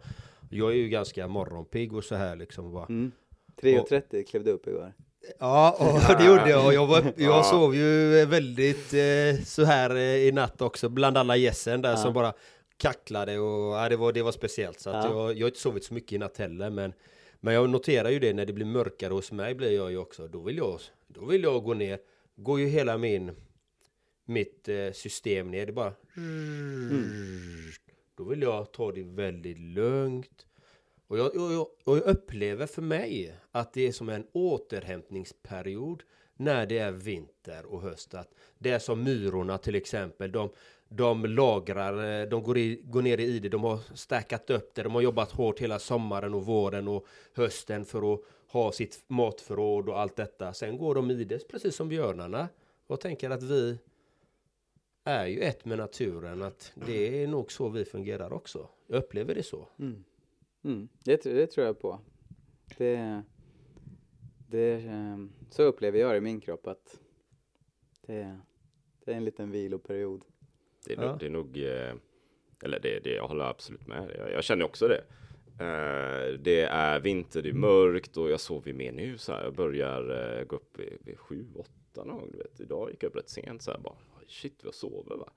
jag 0.49 0.71
är 0.71 0.75
ju 0.75 0.89
ganska 0.89 1.27
morgonpigg 1.27 1.93
och 1.93 2.03
så 2.03 2.15
här 2.15 2.35
liksom. 2.35 2.71
Bara. 2.71 2.85
Mm. 2.85 3.11
3.30 3.61 4.23
klev 4.23 4.43
du 4.43 4.51
upp 4.51 4.67
igår. 4.67 4.93
Ja, 5.39 5.75
och 5.79 6.17
det 6.19 6.25
gjorde 6.25 6.49
jag. 6.49 6.73
Jag, 6.73 6.87
var, 6.87 7.13
jag 7.17 7.45
sov 7.45 7.75
ju 7.75 8.25
väldigt 8.25 8.93
eh, 8.93 9.43
så 9.45 9.63
här 9.63 9.95
eh, 9.95 10.01
i 10.27 10.31
natt 10.31 10.61
också. 10.61 10.89
Bland 10.89 11.17
alla 11.17 11.35
gässen 11.37 11.81
där 11.81 11.95
som 11.95 12.13
bara 12.13 12.33
kacklade 12.77 13.39
och 13.39 13.73
ja, 13.75 13.89
det, 13.89 13.95
var, 13.95 14.11
det 14.13 14.21
var 14.21 14.31
speciellt. 14.31 14.79
Så 14.79 14.89
Ja. 14.89 15.03
jag, 15.03 15.37
jag 15.37 15.43
har 15.45 15.47
inte 15.49 15.59
sovit 15.59 15.83
så 15.83 15.93
mycket 15.93 16.13
i 16.13 16.17
natt 16.17 16.37
heller. 16.37 16.69
Men, 16.69 16.93
men 17.39 17.53
jag 17.53 17.69
noterar 17.69 18.09
ju 18.09 18.19
det 18.19 18.33
när 18.33 18.45
det 18.45 18.53
blir 18.53 18.65
mörkare 18.65 19.13
hos 19.13 19.31
mig 19.31 19.55
blir 19.55 19.71
jag 19.71 19.91
ju 19.91 19.97
också. 19.97 20.27
Då 20.27 20.41
vill 20.41 20.57
jag, 20.57 20.79
då 21.07 21.25
vill 21.25 21.43
jag 21.43 21.63
gå 21.63 21.73
ner. 21.73 21.99
Går 22.35 22.59
ju 22.59 22.67
hela 22.67 22.97
min 22.97 23.31
mitt 24.25 24.69
eh, 24.69 24.91
system 24.93 25.51
ner. 25.51 25.65
Det 25.65 25.71
bara 25.71 25.93
Då 28.17 28.23
vill 28.23 28.41
jag 28.41 28.71
ta 28.71 28.91
det 28.91 29.03
väldigt 29.03 29.59
lugnt. 29.59 30.45
Och 31.13 31.19
jag, 31.19 31.35
och, 31.35 31.53
jag, 31.53 31.67
och 31.83 31.97
jag 31.97 32.03
upplever 32.03 32.65
för 32.65 32.81
mig 32.81 33.35
att 33.51 33.73
det 33.73 33.87
är 33.87 33.91
som 33.91 34.09
en 34.09 34.27
återhämtningsperiod 34.31 36.03
när 36.35 36.65
det 36.65 36.77
är 36.77 36.91
vinter 36.91 37.65
och 37.65 37.81
höst. 37.81 38.13
Att 38.13 38.33
det 38.57 38.69
är 38.69 38.79
som 38.79 39.03
myrorna 39.03 39.57
till 39.57 39.75
exempel. 39.75 40.31
De, 40.31 40.49
de 40.89 41.25
lagrar, 41.25 42.21
eh, 42.21 42.29
de 42.29 42.43
går, 42.43 42.57
i, 42.57 42.81
går 42.83 43.01
ner 43.01 43.17
i 43.17 43.39
det, 43.39 43.49
de 43.49 43.63
har 43.63 43.79
stackat 43.95 44.49
upp 44.49 44.75
det, 44.75 44.83
de 44.83 44.95
har 44.95 45.01
jobbat 45.01 45.31
hårt 45.31 45.59
hela 45.59 45.79
sommaren 45.79 46.33
och 46.33 46.45
våren 46.45 46.87
och 46.87 47.05
hösten 47.33 47.85
för 47.85 48.13
att 48.13 48.19
ha 48.47 48.71
sitt 48.71 49.03
matförråd 49.07 49.89
och 49.89 49.99
allt 49.99 50.15
detta. 50.15 50.53
Sen 50.53 50.77
går 50.77 50.95
de 50.95 51.11
i 51.11 51.23
det, 51.23 51.47
precis 51.47 51.75
som 51.75 51.89
björnarna. 51.89 52.49
Och 52.87 52.99
tänker 52.99 53.29
att 53.29 53.43
vi 53.43 53.77
är 55.03 55.25
ju 55.25 55.39
ett 55.39 55.65
med 55.65 55.77
naturen, 55.77 56.41
att 56.41 56.71
det 56.87 57.23
är 57.23 57.27
nog 57.27 57.51
så 57.51 57.69
vi 57.69 57.85
fungerar 57.85 58.33
också. 58.33 58.67
Jag 58.87 58.97
upplever 58.97 59.35
det 59.35 59.43
så. 59.43 59.67
Mm, 59.79 60.03
det, 61.03 61.23
tr- 61.25 61.33
det 61.33 61.47
tror 61.47 61.65
jag 61.67 61.79
på. 61.79 61.99
Det, 62.77 63.21
det, 64.47 64.73
ehm, 64.87 65.31
så 65.49 65.63
upplever 65.63 65.99
jag 65.99 66.11
det 66.13 66.17
i 66.17 66.21
min 66.21 66.41
kropp 66.41 66.67
att 66.67 66.99
det, 68.07 68.39
det 69.05 69.11
är 69.11 69.15
en 69.15 69.25
liten 69.25 69.51
viloperiod. 69.51 70.25
Det 70.85 70.93
är 70.93 71.01
Ja. 71.01 71.09
nog, 71.09 71.19
det 71.19 71.25
är 71.25 71.29
nog 71.29 71.57
eh, 71.57 71.93
Eller 72.63 72.79
det, 72.79 72.99
det 73.03 73.13
jag 73.15 73.27
håller 73.27 73.45
absolut 73.45 73.87
med. 73.87 74.11
Jag, 74.17 74.31
jag 74.31 74.43
känner 74.43 74.65
också 74.65 74.87
det. 74.87 75.03
Eh, 75.59 76.39
det 76.39 76.61
är 76.61 76.99
vinter, 76.99 77.41
det 77.41 77.49
är 77.49 77.53
mörkt 77.53 78.17
och 78.17 78.29
jag 78.29 78.39
sover 78.39 78.73
mer 78.73 78.91
nu 78.91 79.17
så 79.17 79.31
här. 79.33 79.43
Jag 79.43 79.55
börjar 79.55 80.37
eh, 80.39 80.45
gå 80.45 80.55
upp 80.55 80.79
vid, 80.79 80.97
vid 81.01 81.19
sju, 81.19 81.45
åtta 81.55 82.03
någon 82.03 82.17
gång. 82.17 82.29
Du 82.31 82.37
vet. 82.37 82.59
Idag 82.59 82.89
gick 82.91 83.03
jag 83.03 83.09
upp 83.09 83.15
rätt 83.15 83.29
sent 83.29 83.61
så 83.61 83.71
här 83.71 83.79
bara. 83.79 83.95
Shit, 84.27 84.63
vad 84.63 84.67
jag 84.67 84.75
sover 84.75 85.15
va. 85.15 85.31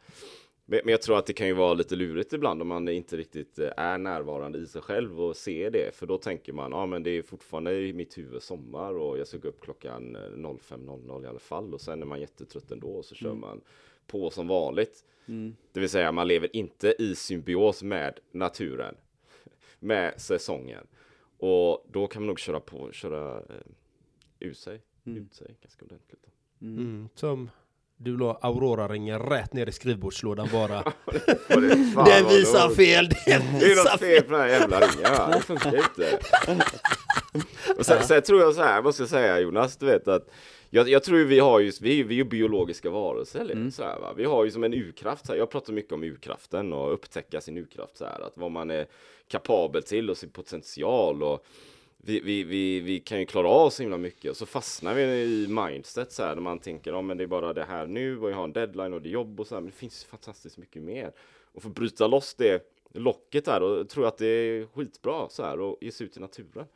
Men, 0.68 0.80
men 0.84 0.92
jag 0.92 1.02
tror 1.02 1.18
att 1.18 1.26
det 1.26 1.32
kan 1.32 1.46
ju 1.46 1.52
vara 1.52 1.74
lite 1.74 1.96
lurigt 1.96 2.32
ibland 2.32 2.62
om 2.62 2.68
man 2.68 2.88
inte 2.88 3.16
riktigt 3.16 3.58
eh, 3.58 3.70
är 3.76 3.98
närvarande 3.98 4.58
i 4.58 4.66
sig 4.66 4.82
själv 4.82 5.20
och 5.20 5.36
ser 5.36 5.70
det. 5.70 5.94
För 5.94 6.06
då 6.06 6.18
tänker 6.18 6.52
man, 6.52 6.72
ja 6.72 6.86
men 6.86 7.02
det 7.02 7.10
är 7.10 7.22
fortfarande 7.22 7.74
i 7.74 7.92
mitt 7.92 8.18
huvud 8.18 8.42
sommar 8.42 8.94
och 8.94 9.18
jag 9.18 9.26
ska 9.28 9.38
gå 9.38 9.48
upp 9.48 9.60
klockan 9.60 10.16
05.00 10.16 11.24
i 11.24 11.26
alla 11.26 11.38
fall. 11.38 11.74
Och 11.74 11.80
sen 11.80 12.02
är 12.02 12.06
man 12.06 12.20
jättetrött 12.20 12.70
ändå 12.70 12.88
och 12.88 13.04
så 13.04 13.14
kör 13.14 13.28
Mm. 13.28 13.40
man 13.40 13.60
på 14.06 14.30
som 14.30 14.48
vanligt. 14.48 15.04
Det 15.72 15.80
vill 15.80 15.88
säga 15.90 16.12
man 16.12 16.28
lever 16.28 16.56
inte 16.56 16.94
i 16.98 17.14
symbios 17.14 17.82
med 17.82 18.20
naturen, 18.32 18.94
med 19.78 20.20
säsongen. 20.20 20.86
Och 21.38 21.86
då 21.92 22.06
kan 22.06 22.22
man 22.22 22.26
nog 22.26 22.38
köra 22.38 22.60
på, 22.60 22.92
köra 22.92 23.38
eh, 23.38 23.44
ut 24.38 24.58
sig, 24.58 24.80
ut 25.04 25.34
sig 25.34 25.56
ganska 25.62 25.84
ordentligt. 25.84 26.22
Då. 26.22 26.66
Mm, 26.66 27.08
som 27.14 27.50
du 27.98 28.16
la 28.16 28.38
Aurora-ringen 28.42 29.18
rätt 29.18 29.52
ner 29.52 29.68
i 29.68 29.72
skrivbordslådan 29.72 30.48
bara. 30.52 30.80
Och 31.54 31.60
det, 31.60 31.92
fan 31.94 32.04
Den 32.04 32.28
visar 32.28 32.68
fel! 32.74 33.08
Den 33.26 33.42
Det 33.58 33.64
är 33.64 33.68
visar 33.68 33.90
något 33.90 34.00
fel 34.00 34.22
på 34.22 34.32
den 34.32 34.40
här 34.40 34.48
jävla 34.48 34.80
ringen. 34.80 35.12
Och 37.78 37.86
sen, 37.86 38.02
sen 38.04 38.22
tror 38.22 38.40
jag 38.40 38.54
så 38.54 38.62
här, 38.62 38.82
måste 38.82 39.02
jag 39.02 39.10
säga 39.10 39.40
Jonas, 39.40 39.76
du 39.76 39.86
vet 39.86 40.08
att 40.08 40.28
jag, 40.70 40.88
jag 40.88 41.02
tror 41.02 41.24
vi 41.24 41.38
har 41.38 41.60
ju, 41.60 41.72
vi, 41.80 42.02
vi 42.02 42.14
är 42.14 42.16
ju 42.16 42.24
biologiska 42.24 42.90
varelser 42.90 43.40
eller 43.40 43.70
så 43.70 43.82
här, 43.82 44.00
va? 44.00 44.12
Vi 44.16 44.24
har 44.24 44.44
ju 44.44 44.50
som 44.50 44.64
en 44.64 44.74
urkraft, 44.74 45.26
så 45.26 45.32
här. 45.32 45.38
jag 45.38 45.50
pratar 45.50 45.72
mycket 45.72 45.92
om 45.92 46.02
urkraften 46.02 46.72
och 46.72 46.94
upptäcka 46.94 47.40
sin 47.40 47.56
urkraft 47.56 47.96
så 47.96 48.04
här, 48.04 48.20
att 48.26 48.32
vad 48.34 48.50
man 48.50 48.70
är 48.70 48.86
kapabel 49.28 49.82
till 49.82 50.10
och 50.10 50.16
sin 50.16 50.30
potential 50.30 51.22
och 51.22 51.46
vi, 52.06 52.20
vi, 52.20 52.44
vi, 52.44 52.80
vi 52.80 53.00
kan 53.00 53.20
ju 53.20 53.26
klara 53.26 53.48
av 53.48 53.70
så 53.70 53.82
himla 53.82 53.98
mycket 53.98 54.30
och 54.30 54.36
så 54.36 54.46
fastnar 54.46 54.94
vi 54.94 55.02
i 55.02 55.46
mindset 55.48 56.12
så 56.12 56.22
här 56.22 56.34
där 56.34 56.42
man 56.42 56.58
tänker 56.58 56.92
om 56.92 57.06
men 57.06 57.16
det 57.16 57.24
är 57.24 57.28
bara 57.28 57.52
det 57.52 57.64
här 57.64 57.86
nu 57.86 58.18
och 58.18 58.30
jag 58.30 58.36
har 58.36 58.44
en 58.44 58.52
deadline 58.52 58.92
och 58.92 59.02
det 59.02 59.08
är 59.08 59.10
jobb 59.10 59.40
och 59.40 59.46
så 59.46 59.54
här, 59.54 59.62
men 59.62 59.70
det 59.70 59.76
finns 59.76 60.04
fantastiskt 60.04 60.58
mycket 60.58 60.82
mer. 60.82 61.12
Och 61.52 61.62
få 61.62 61.68
bryta 61.68 62.06
loss 62.06 62.34
det 62.34 62.72
locket 62.92 63.44
där 63.44 63.62
och 63.62 63.88
tro 63.88 64.04
att 64.04 64.18
det 64.18 64.26
är 64.26 64.66
skitbra 64.66 65.28
så 65.28 65.42
här 65.42 65.60
och 65.60 65.78
ge 65.80 65.92
sig 65.92 66.06
ut 66.06 66.16
i 66.16 66.20
naturen. 66.20 66.66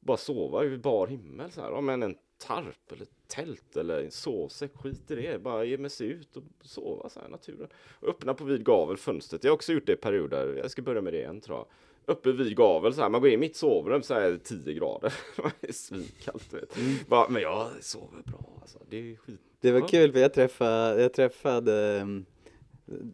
Bara 0.00 0.16
sova 0.16 0.64
i 0.64 0.78
bar 0.78 1.06
himmel 1.06 1.50
så 1.50 1.60
här, 1.60 1.70
ja 1.70 1.80
men 1.80 2.02
en 2.02 2.16
tarp 2.38 2.92
eller 2.92 3.06
tält 3.26 3.76
eller 3.76 4.02
en 4.02 4.10
sovsäck, 4.10 4.76
skit 4.76 5.10
i 5.10 5.14
det. 5.14 5.42
Bara 5.42 5.64
ge 5.64 5.78
mig 5.78 5.90
sig 5.90 6.06
ut 6.06 6.36
och 6.36 6.42
sova 6.60 7.08
så 7.08 7.20
här 7.20 7.28
i 7.28 7.30
naturen. 7.30 7.68
Och 8.00 8.08
öppna 8.08 8.34
på 8.34 8.44
vid 8.44 8.64
gavel 8.64 8.96
fönstret. 8.96 9.44
Jag 9.44 9.50
har 9.50 9.54
också 9.54 9.72
gjort 9.72 9.86
det 9.86 9.92
i 9.92 9.96
perioder. 9.96 10.56
Jag 10.56 10.70
ska 10.70 10.82
börja 10.82 11.00
med 11.00 11.12
det 11.12 11.18
igen 11.18 11.40
tror 11.40 11.58
jag. 11.58 11.66
Uppe 12.06 12.32
vid 12.32 12.56
gavel 12.56 12.94
så 12.94 13.02
här, 13.02 13.08
man 13.08 13.20
går 13.20 13.28
in 13.30 13.34
i 13.34 13.36
mitt 13.36 13.56
sovrum 13.56 14.02
så 14.02 14.14
är 14.14 14.30
det 14.30 14.38
10 14.38 14.74
grader. 14.74 15.14
det 15.60 15.68
är 15.68 15.72
svinkallt 15.72 16.50
du 16.50 16.56
vet. 16.56 17.08
Bara, 17.08 17.28
men 17.28 17.42
jag 17.42 17.68
sover 17.80 18.22
bra 18.22 18.58
alltså. 18.60 18.78
Det 18.90 18.96
är 18.96 19.16
skit. 19.16 19.40
Det 19.60 19.72
var 19.72 19.88
kul 19.88 20.12
för 20.12 20.20
jag 20.20 20.34
träffade, 20.34 21.02
jag 21.02 21.12
träffade 21.12 21.96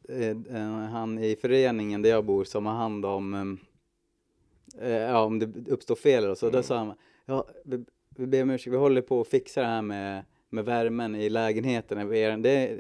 eh, 0.09 0.29
eh, 0.29 0.91
han 0.91 1.19
i 1.19 1.37
föreningen 1.37 2.03
där 2.03 2.11
jag 2.11 2.25
bor 2.25 2.45
som 2.45 2.67
har 2.67 2.75
hand 2.75 3.05
om, 3.07 3.59
eh, 4.81 4.91
ja 4.91 5.25
om 5.25 5.39
det 5.39 5.71
uppstår 5.71 5.95
fel 5.95 6.29
och 6.29 6.39
så, 6.39 6.47
Mm. 6.47 6.57
då 6.57 6.63
sa 6.63 6.77
han, 6.77 6.95
ja 7.27 7.49
vi, 7.65 7.85
vi 8.17 8.27
ber 8.27 8.43
om 8.43 8.51
ursäkt, 8.51 8.73
vi 8.73 8.77
håller 8.79 9.03
på 9.03 9.21
att 9.21 9.29
fixa 9.29 9.61
det 9.61 9.67
här 9.67 9.83
med, 9.83 10.25
med 10.49 10.65
värmen 10.65 11.15
i 11.15 11.31
lägenheten. 11.31 12.09
Det, 12.09 12.37
det, 12.37 12.79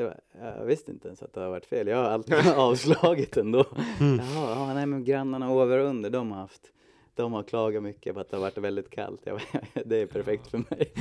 jag, 0.00 0.10
bara, 0.10 0.58
jag 0.58 0.66
visste 0.66 0.90
inte 0.90 1.08
ens 1.08 1.22
att 1.22 1.32
det 1.32 1.40
har 1.40 1.50
varit 1.50 1.66
fel, 1.66 1.86
jag 1.86 1.96
har 1.96 2.04
alltid 2.04 2.34
avslagit 2.56 3.36
ändå. 3.36 3.64
Jaha, 4.00 4.50
ja, 4.54 4.74
nej 4.74 4.86
men 4.86 5.04
grannarna 5.04 5.50
över 5.50 5.78
och 5.78 5.86
under, 5.86 6.10
de 6.10 6.32
har 6.32 6.38
haft 6.38 6.72
de 7.20 7.32
har 7.32 7.42
klagat 7.42 7.82
mycket 7.82 8.14
på 8.14 8.20
att 8.20 8.30
det 8.30 8.36
har 8.36 8.42
varit 8.42 8.58
väldigt 8.58 8.90
kallt. 8.90 9.20
Jag 9.24 9.40
det 9.84 9.96
är 9.96 10.06
perfekt 10.06 10.46
för 10.46 10.58
mig. 10.58 10.92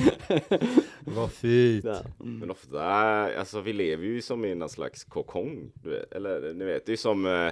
Vad 0.99 1.31
fint! 1.31 1.85
Ja. 1.85 1.99
Mm. 2.19 2.39
Men 2.39 2.51
ofta, 2.51 2.83
alltså 3.39 3.61
vi 3.61 3.73
lever 3.73 4.05
ju 4.05 4.21
som 4.21 4.45
i 4.45 4.55
någon 4.55 4.69
slags 4.69 5.03
kokong, 5.03 5.71
du 5.73 5.89
vet. 5.89 6.13
Eller 6.13 6.53
ni 6.53 6.65
vet, 6.65 6.85
det 6.85 6.91
är 6.91 6.97
som 6.97 7.25
eh, 7.25 7.51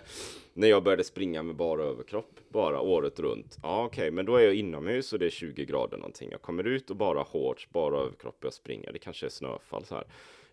när 0.54 0.68
jag 0.68 0.84
började 0.84 1.04
springa 1.04 1.44
med 1.44 1.56
bara 1.56 1.84
överkropp, 1.84 2.40
bara 2.50 2.82
året 2.82 3.20
runt. 3.20 3.58
Ja 3.64 3.86
okej, 3.86 4.12
men 4.12 4.26
då 4.26 4.36
är 4.36 4.42
jag 4.42 4.56
inomhus 4.56 5.14
och 5.14 5.20
det 5.20 5.26
är 5.26 5.30
20 5.30 5.66
grader 5.66 5.98
någonting. 5.98 6.30
Jag 6.32 6.42
kommer 6.42 6.68
ut 6.68 6.90
och 6.90 6.96
bara 6.96 7.26
shorts, 7.26 7.70
bara 7.70 8.00
överkropp 8.00 8.38
och 8.40 8.46
jag 8.46 8.54
springer. 8.54 8.94
Det 8.94 9.00
kanske 9.00 9.26
är 9.26 9.30
snöfall 9.30 9.86
så 9.86 9.96
här. 9.96 10.06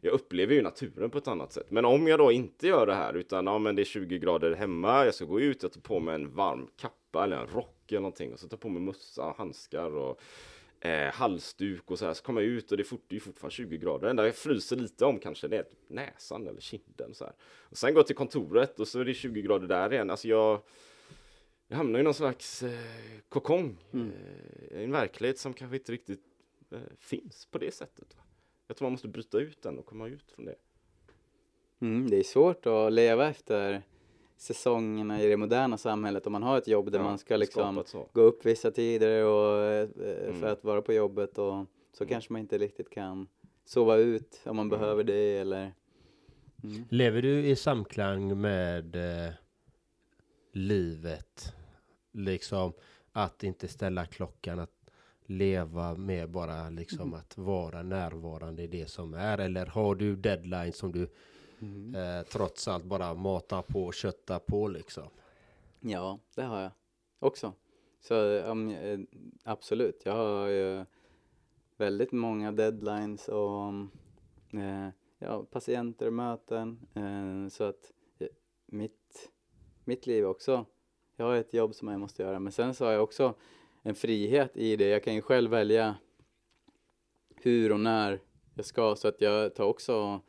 Jag 0.04 0.12
upplever 0.12 0.54
ju 0.54 0.62
naturen 0.62 1.10
på 1.10 1.18
ett 1.18 1.28
annat 1.28 1.52
sätt. 1.52 1.70
Men 1.70 1.84
om 1.84 2.06
jag 2.06 2.18
då 2.18 2.32
inte 2.32 2.66
gör 2.66 2.86
det 2.86 2.94
här, 2.94 3.14
utan 3.14 3.46
ja 3.46 3.58
men 3.58 3.76
det 3.76 3.82
är 3.82 3.84
20 3.84 4.18
grader 4.18 4.54
hemma, 4.54 5.04
jag 5.04 5.14
ska 5.14 5.24
gå 5.24 5.40
ut, 5.40 5.62
jag 5.62 5.72
tar 5.72 5.80
på 5.80 6.00
mig 6.00 6.14
en 6.14 6.34
varm 6.34 6.68
kappa 6.76 7.24
eller 7.24 7.36
en 7.36 7.46
rock 7.46 7.92
eller 7.92 8.00
någonting 8.00 8.32
och 8.32 8.38
så 8.38 8.48
tar 8.48 8.54
jag 8.54 8.60
på 8.60 8.68
mig 8.68 8.82
mössa, 8.82 9.34
handskar 9.38 9.96
och 9.96 10.20
eh, 10.80 11.12
halsduk 11.12 11.90
och 11.90 11.98
så 11.98 12.06
här. 12.06 12.14
Så 12.14 12.22
kommer 12.22 12.40
jag 12.40 12.50
ut 12.50 12.70
och 12.70 12.76
det 12.76 12.82
är, 12.82 12.84
fort, 12.84 13.04
det 13.08 13.16
är 13.16 13.20
fortfarande 13.20 13.54
20 13.54 13.78
grader. 13.78 14.04
Det 14.04 14.10
enda 14.10 14.26
jag 14.26 14.34
fryser 14.34 14.76
lite 14.76 15.04
om 15.04 15.18
kanske 15.18 15.48
det 15.48 15.56
är 15.56 15.66
näsan 15.88 16.46
eller 16.46 16.60
kinden 16.60 17.14
så 17.14 17.24
här. 17.24 17.34
Och 17.42 17.78
sen 17.78 17.94
går 17.94 17.98
jag 17.98 18.06
till 18.06 18.16
kontoret 18.16 18.80
och 18.80 18.88
så 18.88 19.00
är 19.00 19.04
det 19.04 19.14
20 19.14 19.42
grader 19.42 19.68
där 19.68 19.92
igen. 19.92 20.10
Alltså 20.10 20.28
jag, 20.28 20.60
jag 21.68 21.76
hamnar 21.76 22.00
i 22.00 22.02
någon 22.02 22.14
slags 22.14 22.62
eh, 22.62 22.78
kokong. 23.28 23.76
Eh, 23.92 24.80
I 24.80 24.84
en 24.84 24.92
verklighet 24.92 25.38
som 25.38 25.54
kanske 25.54 25.76
inte 25.76 25.92
riktigt 25.92 26.24
eh, 26.70 26.78
finns 26.98 27.46
på 27.46 27.58
det 27.58 27.74
sättet. 27.74 28.16
Va? 28.16 28.23
Jag 28.66 28.76
tror 28.76 28.86
man 28.86 28.92
måste 28.92 29.08
bryta 29.08 29.38
ut 29.38 29.62
den 29.62 29.78
och 29.78 29.86
komma 29.86 30.06
ut 30.08 30.32
från 30.32 30.44
det. 30.44 30.54
Mm, 31.80 32.10
det 32.10 32.16
är 32.18 32.22
svårt 32.22 32.66
att 32.66 32.92
leva 32.92 33.28
efter 33.28 33.82
säsongerna 34.36 35.22
i 35.22 35.28
det 35.28 35.36
moderna 35.36 35.76
samhället 35.78 36.26
om 36.26 36.32
man 36.32 36.42
har 36.42 36.58
ett 36.58 36.68
jobb 36.68 36.90
där 36.92 36.98
Ja, 36.98 37.04
man 37.04 37.18
ska 37.18 37.36
liksom 37.36 37.84
gå 38.12 38.20
upp 38.20 38.46
vissa 38.46 38.70
tider 38.70 39.24
och, 39.24 39.62
eh, 39.64 39.88
för 39.96 40.28
Mm. 40.28 40.44
att 40.52 40.64
vara 40.64 40.82
på 40.82 40.92
jobbet 40.92 41.38
och 41.38 41.66
så 41.92 42.06
kanske 42.06 42.32
man 42.32 42.40
inte 42.40 42.58
riktigt 42.58 42.90
kan 42.90 43.28
sova 43.64 43.96
ut 43.96 44.40
om 44.44 44.56
man 44.56 44.68
behöver 44.68 45.04
det 45.04 45.36
eller 45.38 45.72
Lever 46.90 47.22
du 47.22 47.46
i 47.46 47.56
samklang 47.56 48.40
med 48.40 48.96
eh, 48.96 49.32
livet? 50.52 51.52
Liksom 52.12 52.72
att 53.12 53.42
inte 53.44 53.68
ställa 53.68 54.06
klockan, 54.06 54.58
att 54.58 54.73
leva 55.26 55.94
med 55.94 56.30
bara 56.30 56.70
liksom 56.70 57.14
att 57.14 57.38
vara 57.38 57.82
närvarande 57.82 58.62
i 58.62 58.66
det 58.66 58.90
som 58.90 59.14
är? 59.14 59.38
Eller 59.38 59.66
har 59.66 59.94
du 59.94 60.16
deadline 60.16 60.72
som 60.72 60.92
du 60.92 61.02
eh, 61.98 62.26
trots 62.32 62.68
allt 62.68 62.84
bara 62.84 63.14
matar 63.14 63.62
på 63.62 63.84
och 63.84 63.94
köttar 63.94 64.38
på 64.38 64.68
liksom? 64.68 65.08
Ja, 65.80 66.18
det 66.34 66.42
har 66.42 66.60
jag 66.60 66.70
också. 67.18 67.52
Så 68.00 68.14
um, 68.38 68.76
absolut, 69.44 70.02
jag 70.04 70.12
har 70.12 70.46
ju 70.46 70.84
väldigt 71.76 72.12
många 72.12 72.52
deadlines 72.52 73.28
och 73.28 73.68
eh, 74.52 74.88
ja, 75.18 75.44
patienter, 75.50 76.10
möten. 76.10 76.86
Eh, 76.94 77.48
så 77.48 77.64
att 77.64 77.92
eh, 78.18 78.28
mitt, 78.66 79.30
mitt 79.84 80.06
liv 80.06 80.26
också, 80.26 80.66
jag 81.16 81.26
har 81.26 81.34
ett 81.34 81.54
jobb 81.54 81.74
som 81.74 81.88
jag 81.88 82.00
måste 82.00 82.22
göra. 82.22 82.38
Men 82.38 82.52
sen 82.52 82.74
så 82.74 82.84
har 82.84 82.92
jag 82.92 83.02
också 83.02 83.34
en 83.86 83.94
frihet 83.94 84.56
i 84.56 84.76
det. 84.76 84.88
Jag 84.88 85.02
kan 85.02 85.14
ju 85.14 85.22
själv 85.22 85.50
välja 85.50 85.96
hur 87.42 87.72
och 87.72 87.80
när 87.80 88.20
jag 88.54 88.66
ska. 88.66 88.96
Så 88.96 89.08
att 89.08 89.20
jag 89.20 89.54
tar 89.54 89.64
också, 89.64 90.20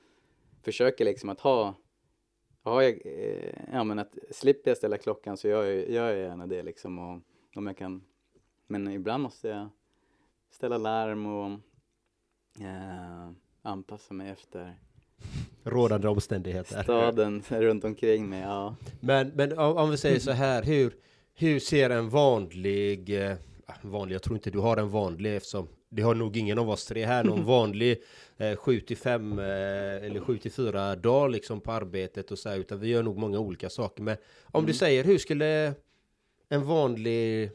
försöker 0.61 1.05
liksom 1.05 1.29
att 1.29 1.39
ha 1.39 1.75
Ja, 2.67 2.83
jag, 2.83 3.01
eh, 3.05 3.53
ja 3.71 3.83
men 3.83 3.99
att 3.99 4.17
slipper 4.31 4.71
jag 4.71 4.77
ställa 4.77 4.97
klockan 4.97 5.37
så 5.37 5.47
gör 5.47 5.63
jag, 5.63 5.89
gör 5.89 6.09
jag 6.09 6.17
gärna 6.17 6.47
det 6.47 6.63
liksom 6.63 6.99
och 6.99 7.21
om 7.55 7.67
jag 7.67 7.77
kan. 7.77 8.03
Men 8.67 8.91
ibland 8.91 9.23
måste 9.23 9.47
jag 9.47 9.69
ställa 10.51 10.77
larm 10.77 11.25
och 11.25 11.51
eh, 12.65 13.29
anpassa 13.61 14.13
mig 14.13 14.29
efter 14.29 14.73
Rådande 15.63 16.07
omständigheter. 16.07 16.83
staden 16.83 17.43
runt 17.49 17.83
omkring 17.83 18.29
mig. 18.29 18.41
Ja. 18.41 18.75
Men, 18.99 19.27
men 19.35 19.59
om, 19.59 19.77
om 19.77 19.89
vi 19.91 19.97
säger 19.97 20.19
så 20.19 20.31
här, 20.31 20.63
hur, 20.63 20.95
hur 21.35 21.59
ser 21.59 21.89
en 21.89 22.09
vanlig, 22.09 23.21
eh, 23.29 23.35
vanlig, 23.81 24.15
jag 24.15 24.21
tror 24.23 24.35
inte 24.35 24.51
du 24.51 24.59
har 24.59 24.77
en 24.77 24.89
vanlig 24.89 25.35
eftersom 25.35 25.67
det 25.89 26.01
har 26.01 26.15
nog 26.15 26.37
ingen 26.37 26.59
av 26.59 26.69
oss 26.69 26.85
tre 26.85 27.05
här, 27.05 27.23
någon 27.23 27.45
vanlig 27.55 28.01
eh, 28.37 28.55
7 28.55 28.79
till 28.79 28.97
5 28.97 29.39
eh, 29.39 29.45
eller 29.45 30.19
7 30.19 30.37
till 30.37 30.51
4 30.51 30.95
dag 30.95 31.31
liksom 31.31 31.61
på 31.61 31.71
arbetet 31.71 32.31
och 32.31 32.39
så 32.39 32.49
här, 32.49 32.57
utan 32.57 32.79
vi 32.79 32.87
gör 32.87 33.03
nog 33.03 33.17
många 33.17 33.39
olika 33.39 33.69
saker. 33.69 34.03
Men 34.03 34.17
om 34.43 34.65
du 34.65 34.73
säger, 34.73 35.03
hur 35.03 35.17
skulle 35.17 35.73
en 36.49 36.63
vanlig 36.65 37.51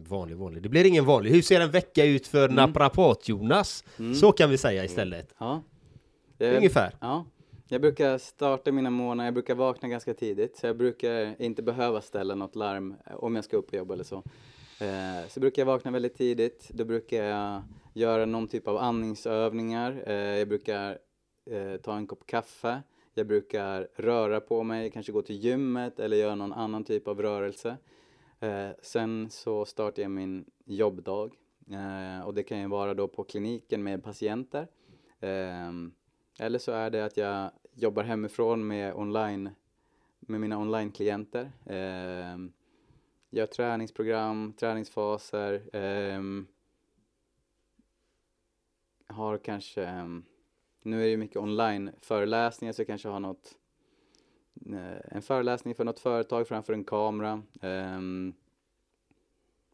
Vanlig, 0.00 0.36
vanlig. 0.36 0.62
Det 0.62 0.68
blir 0.68 0.84
ingen 0.86 1.04
vanlig. 1.04 1.30
Hur 1.30 1.42
ser 1.42 1.60
en 1.60 1.70
vecka 1.70 2.04
ut 2.04 2.26
för 2.26 2.48
naprapat-Jonas? 2.48 3.84
Så 4.20 4.32
kan 4.32 4.50
vi 4.50 4.58
säga 4.58 4.84
istället. 4.84 5.34
ja. 5.38 5.62
Ungefär. 6.38 6.94
Ja. 7.00 7.24
Jag 7.70 7.80
brukar 7.80 8.18
starta 8.18 8.72
mina 8.72 8.90
morgnar, 8.90 9.24
jag 9.24 9.34
brukar 9.34 9.54
vakna 9.54 9.88
ganska 9.88 10.14
tidigt 10.14 10.56
så 10.56 10.66
jag 10.66 10.76
brukar 10.76 11.42
inte 11.42 11.62
behöva 11.62 12.00
ställa 12.00 12.34
något 12.34 12.56
larm 12.56 12.94
eh, 13.06 13.14
om 13.16 13.34
jag 13.34 13.44
ska 13.44 13.56
upp 13.56 13.70
på 13.70 13.76
jobb 13.76 13.90
eller 13.90 14.04
så. 14.04 14.16
Eh, 14.80 15.28
så 15.28 15.40
brukar 15.40 15.62
jag 15.62 15.66
vakna 15.66 15.90
väldigt 15.90 16.14
tidigt, 16.16 16.68
då 16.68 16.84
brukar 16.84 17.24
jag 17.24 17.62
göra 17.94 18.26
någon 18.26 18.48
typ 18.48 18.68
av 18.68 18.76
andningsövningar. 18.76 20.02
Eh, 20.06 20.14
jag 20.14 20.48
brukar 20.48 20.98
eh, 21.50 21.76
ta 21.76 21.96
en 21.96 22.06
kopp 22.06 22.26
kaffe. 22.26 22.82
jag 23.14 23.26
brukar 23.26 23.88
röra 23.96 24.40
på 24.40 24.62
mig, 24.62 24.90
kanske 24.90 25.12
gå 25.12 25.22
till 25.22 25.44
gymmet 25.44 26.00
eller 26.00 26.16
göra 26.16 26.34
någon 26.34 26.52
annan 26.52 26.84
typ 26.84 27.08
av 27.08 27.22
rörelse. 27.22 27.76
Eh, 28.40 28.70
sen 28.82 29.30
så 29.30 29.64
startar 29.64 30.02
jag 30.02 30.10
min 30.10 30.44
jobbdag 30.64 31.32
eh, 31.70 32.26
och 32.26 32.34
det 32.34 32.42
kan 32.42 32.60
ju 32.60 32.68
vara 32.68 32.94
då 32.94 33.08
på 33.08 33.24
kliniken 33.24 33.82
med 33.82 34.04
patienter. 34.04 34.66
Ehm, 35.20 35.92
eller 36.38 36.58
så 36.58 36.72
är 36.72 36.90
det 36.90 37.04
att 37.04 37.16
jag 37.16 37.50
jobbar 37.74 38.02
hemifrån 38.02 38.66
med 38.66 38.94
online 38.94 39.50
med 40.20 40.40
mina 40.40 40.58
online-klienter. 40.58 41.52
Eh, 41.66 42.38
gör 43.30 43.46
träningsprogram, 43.46 44.52
träningsfaser. 44.52 45.76
Eh, 45.76 46.22
har 49.06 49.38
kanske, 49.38 49.84
ehm, 49.84 50.24
nu 50.82 50.96
är 50.96 51.04
det 51.04 51.10
ju 51.10 51.16
mycket 51.16 51.36
online-föreläsningar 51.36 52.72
så 52.72 52.80
jag 52.80 52.86
kanske 52.86 53.08
har 53.08 53.20
något, 53.20 53.54
eh, 54.66 55.16
en 55.16 55.22
föreläsning 55.22 55.74
för 55.74 55.84
något 55.84 56.00
företag 56.00 56.48
framför 56.48 56.72
en 56.72 56.84
kamera. 56.84 57.42
Eh, 57.60 58.00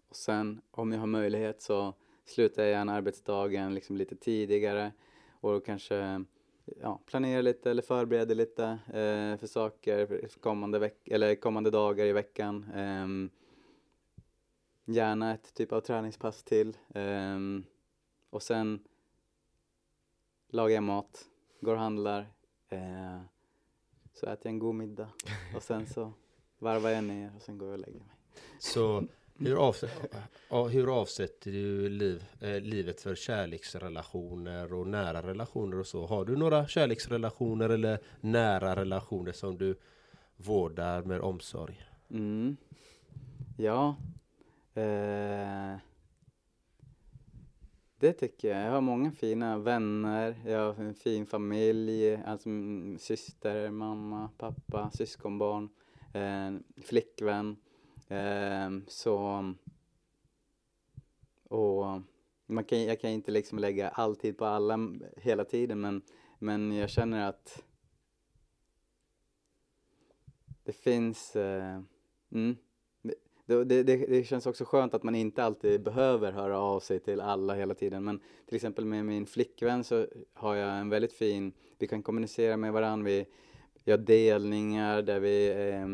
och 0.08 0.16
sen 0.16 0.60
om 0.70 0.92
jag 0.92 1.00
har 1.00 1.06
möjlighet 1.06 1.62
så 1.62 1.94
slutar 2.24 2.62
jag 2.62 2.70
gärna 2.70 2.92
arbetsdagen 2.92 3.74
liksom 3.74 3.96
lite 3.96 4.16
tidigare 4.16 4.92
och 5.40 5.52
då 5.52 5.60
kanske 5.60 6.24
ja, 6.64 7.00
planerar 7.06 7.42
lite 7.42 7.70
eller 7.70 7.82
förbereder 7.82 8.34
lite 8.34 8.64
eh, 8.86 9.38
för 9.38 9.46
saker 9.46 10.06
för 10.28 10.40
kommande, 10.40 10.78
veck 10.78 11.08
eller 11.08 11.34
kommande 11.34 11.70
dagar 11.70 12.06
i 12.06 12.12
veckan. 12.12 12.64
Eh, 12.74 13.06
gärna 14.94 15.34
ett 15.34 15.54
typ 15.54 15.72
av 15.72 15.80
träningspass 15.80 16.42
till. 16.42 16.76
Eh, 16.94 17.38
och 18.30 18.42
sen 18.42 18.84
lagar 20.48 20.74
jag 20.74 20.82
mat, 20.82 21.24
går 21.60 21.74
och 21.74 21.80
handlar. 21.80 22.20
Eh, 22.68 23.20
så 24.12 24.26
äter 24.26 24.46
jag 24.46 24.52
en 24.52 24.58
god 24.58 24.74
middag 24.74 25.08
och 25.56 25.62
sen 25.62 25.86
så 25.86 26.12
varvar 26.58 26.90
jag 26.90 27.04
ner 27.04 27.32
och 27.36 27.42
sen 27.42 27.58
går 27.58 27.68
jag 27.68 27.72
och 27.72 27.86
lägger 27.86 28.00
mig. 28.00 28.16
Så 28.58 29.04
hur, 29.38 29.68
avsätter, 29.68 30.68
hur 30.68 31.00
avsätter 31.00 31.50
du 31.50 31.88
liv, 31.88 32.24
eh, 32.40 32.60
livet 32.60 33.00
för 33.00 33.14
kärleksrelationer 33.14 34.72
och 34.72 34.86
nära 34.86 35.22
relationer 35.22 35.78
och 35.78 35.86
så? 35.86 36.06
Har 36.06 36.24
du 36.24 36.36
några 36.36 36.68
kärleksrelationer 36.68 37.68
eller 37.68 37.98
nära 38.20 38.76
relationer 38.76 39.32
som 39.32 39.58
du 39.58 39.76
vårdar 40.36 41.02
med 41.02 41.20
omsorg? 41.20 41.82
Mm. 42.10 42.56
Ja. 43.56 43.96
Eh, 44.74 45.76
det 47.98 48.12
tycker 48.12 48.48
jag. 48.48 48.66
Jag 48.66 48.70
har 48.70 48.80
många 48.80 49.12
fina 49.12 49.58
vänner, 49.58 50.36
jag 50.46 50.72
har 50.72 50.84
en 50.84 50.94
fin 50.94 51.26
familj, 51.26 52.16
alltså 52.16 52.48
syster, 52.98 53.70
mamma, 53.70 54.30
pappa, 54.38 54.90
syskonbarn, 54.90 55.68
eh, 56.12 56.82
flickvän. 56.84 57.56
Eh, 58.08 58.70
så... 58.86 59.54
Och 61.48 61.84
man 62.46 62.64
kan, 62.64 62.84
jag 62.84 63.00
kan 63.00 63.10
inte 63.10 63.30
liksom 63.30 63.58
lägga 63.58 63.88
all 63.88 64.16
tid 64.16 64.38
på 64.38 64.44
alla 64.44 64.78
hela 65.16 65.44
tiden 65.44 65.80
men, 65.80 66.02
men 66.38 66.72
jag 66.72 66.90
känner 66.90 67.28
att 67.28 67.62
det 70.64 70.72
finns... 70.72 71.36
Eh, 71.36 71.80
mm, 72.32 72.56
det, 73.46 73.64
det, 73.64 73.82
det, 73.82 74.24
känns 74.24 74.46
också 74.46 74.64
skönt 74.64 74.94
att 74.94 75.02
man 75.02 75.14
inte 75.14 75.44
alltid 75.44 75.82
behöver 75.82 76.32
höra 76.32 76.58
av 76.58 76.80
sig 76.80 77.00
till 77.00 77.20
alla 77.20 77.54
hela 77.54 77.74
tiden. 77.74 78.04
Men 78.04 78.20
till 78.46 78.56
exempel 78.56 78.84
med 78.84 79.04
min 79.04 79.26
flickvän 79.26 79.84
så 79.84 80.06
har 80.32 80.54
jag 80.54 80.78
en 80.78 80.88
väldigt 80.88 81.12
fin, 81.12 81.52
vi 81.78 81.86
kan 81.86 82.02
kommunicera 82.02 82.56
med 82.56 82.72
varandra, 82.72 83.04
vi 83.04 83.26
gör 83.84 83.98
delningar 83.98 85.02
där 85.02 85.20
vi 85.20 85.48
eh, 85.48 85.86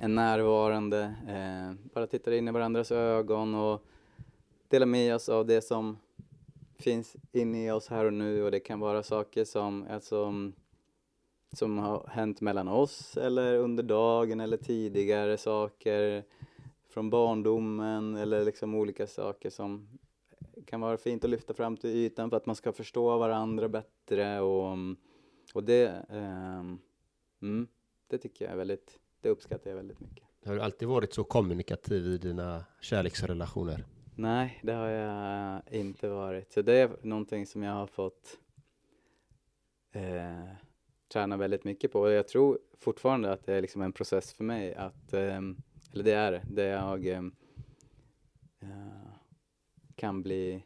är 0.00 0.08
närvarande, 0.08 1.14
eh, 1.28 1.90
bara 1.94 2.06
tittar 2.06 2.32
in 2.32 2.48
i 2.48 2.50
varandras 2.50 2.92
ögon 2.92 3.54
och 3.54 3.82
delar 4.68 4.86
med 4.86 5.14
oss 5.14 5.28
av 5.28 5.46
det 5.46 5.60
som 5.60 5.98
finns 6.78 7.16
inne 7.32 7.66
i 7.66 7.70
oss 7.70 7.88
här 7.88 8.04
och 8.04 8.12
nu. 8.12 8.42
Och 8.42 8.50
det 8.50 8.60
kan 8.60 8.80
vara 8.80 9.02
saker 9.02 9.44
som, 9.44 9.86
alltså 9.90 10.32
som 11.52 11.78
har 11.78 12.06
hänt 12.08 12.40
mellan 12.40 12.68
oss 12.68 13.16
eller 13.16 13.58
under 13.58 13.82
dagen 13.82 14.40
eller 14.40 14.56
tidigare 14.56 15.36
saker 15.36 16.24
från 16.88 17.10
barndomen 17.10 18.16
eller 18.16 18.44
liksom 18.44 18.74
olika 18.74 19.06
saker 19.06 19.50
som 19.50 19.88
kan 20.66 20.80
vara 20.80 20.96
fint 20.96 21.24
att 21.24 21.30
lyfta 21.30 21.54
fram 21.54 21.76
till 21.76 21.90
ytan 21.90 22.30
för 22.30 22.36
att 22.36 22.46
man 22.46 22.56
ska 22.56 22.72
förstå 22.72 23.18
varandra 23.18 23.68
bättre. 23.68 24.40
Och, 24.40 24.78
och 25.54 25.64
det, 25.64 25.86
eh, 26.08 26.64
mm, 27.42 27.68
det 28.06 28.18
tycker 28.18 28.44
jag 28.44 28.52
är 28.52 28.56
väldigt, 28.56 28.98
det 29.20 29.28
uppskattar 29.28 29.70
jag 29.70 29.76
väldigt 29.76 30.00
mycket. 30.00 30.24
Har 30.44 30.54
du 30.54 30.60
alltid 30.60 30.88
varit 30.88 31.14
så 31.14 31.24
kommunikativ 31.24 32.06
i 32.06 32.18
dina 32.18 32.64
kärleksrelationer? 32.80 33.84
Nej, 34.14 34.60
det 34.62 34.72
har 34.72 34.88
jag 34.88 35.62
inte 35.70 36.08
varit. 36.08 36.52
Så 36.52 36.62
det 36.62 36.72
är 36.72 36.96
någonting 37.02 37.46
som 37.46 37.62
jag 37.62 37.72
har 37.72 37.86
fått 37.86 38.38
eh, 39.92 40.44
tränar 41.12 41.36
väldigt 41.36 41.64
mycket 41.64 41.92
på. 41.92 42.00
Och 42.00 42.12
jag 42.12 42.28
tror 42.28 42.58
fortfarande 42.78 43.32
att 43.32 43.46
det 43.46 43.54
är 43.54 43.62
liksom 43.62 43.82
en 43.82 43.92
process 43.92 44.32
för 44.32 44.44
mig 44.44 44.74
att, 44.74 45.12
um, 45.12 45.62
eller 45.92 46.04
det 46.04 46.12
är 46.12 46.42
det, 46.50 46.64
jag 46.64 47.06
um, 47.06 47.34
uh, 48.62 49.12
kan 49.94 50.22
bli 50.22 50.64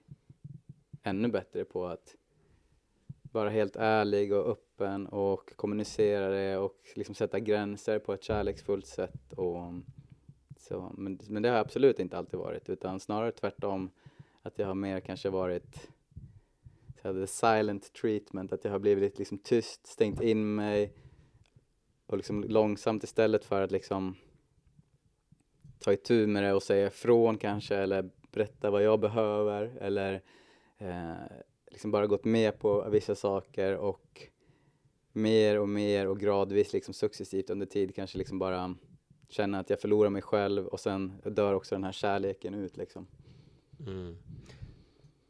ännu 1.03 1.29
bättre 1.29 1.65
på 1.65 1.87
att 1.87 2.17
vara 3.33 3.51
helt 3.51 3.77
ärlig 3.77 4.33
och 4.33 4.49
öppen 4.49 4.70
och 5.07 5.57
kommunicera 5.57 6.29
det 6.29 6.57
och 6.57 6.77
liksom 6.95 7.15
sätta 7.15 7.41
gränser 7.41 7.99
på 7.99 8.13
ett 8.15 8.25
kärleksfullt 8.25 8.87
sätt. 8.87 9.33
Och, 9.33 9.73
så, 10.59 10.93
men, 10.99 11.19
men 11.29 11.43
det 11.43 11.49
har 11.49 11.57
absolut 11.57 11.99
inte 11.99 12.19
alltid 12.19 12.41
varit 12.41 12.69
utan 12.69 13.01
snarare 13.01 13.33
tvärtom 13.33 13.91
att 14.43 14.59
jag 14.59 14.67
har 14.67 14.75
mer 14.75 15.01
kanske 15.01 15.31
varit 15.31 15.89
så 17.03 17.09
här, 17.09 17.15
the 17.21 17.27
silent 17.27 17.93
treatment, 17.93 18.53
att 18.53 18.65
jag 18.65 18.73
har 18.73 18.79
blivit 18.79 19.19
liksom 19.19 19.39
tyst, 19.39 19.87
stängt 19.87 20.23
in 20.23 20.55
mig 20.55 20.93
och 22.07 22.17
liksom 22.17 22.45
långsamt 22.45 23.05
istället 23.05 23.45
för 23.45 23.63
att 23.63 23.71
liksom 23.71 24.17
ta 25.79 25.93
itu 25.93 26.27
med 26.27 26.43
det 26.43 26.53
och 26.53 26.63
säga 26.63 26.87
ifrån 26.87 27.39
kanske 27.39 27.77
eller 27.77 28.11
berätta 28.33 28.71
vad 28.71 28.83
jag 28.83 29.01
behöver 29.01 29.77
eller 29.81 30.23
eh, 30.79 31.15
liksom 31.71 31.91
bara 31.91 32.07
gått 32.07 32.25
med 32.25 32.59
på 32.59 32.89
vissa 32.91 33.15
saker 33.15 33.77
och 33.77 34.30
mer 35.21 35.59
och 35.59 35.69
mer 35.69 36.07
och 36.09 36.21
gradvis 36.21 36.73
liksom 36.73 36.95
successivt 36.95 37.51
under 37.51 37.67
tid 37.67 37.95
kanske 37.95 38.19
liksom 38.19 38.39
bara 38.39 38.75
känna 39.29 39.59
att 39.59 39.71
jag 39.71 39.81
förlorar 39.81 40.11
mig 40.11 40.23
själv 40.23 40.67
och 40.67 40.81
sen 40.81 41.13
dör 41.25 41.55
också 41.55 41.75
den 41.75 41.85
här 41.85 41.93
kärleken 41.93 42.55
ut 42.55 42.77
liksom. 42.77 43.07
Mm. 43.87 44.17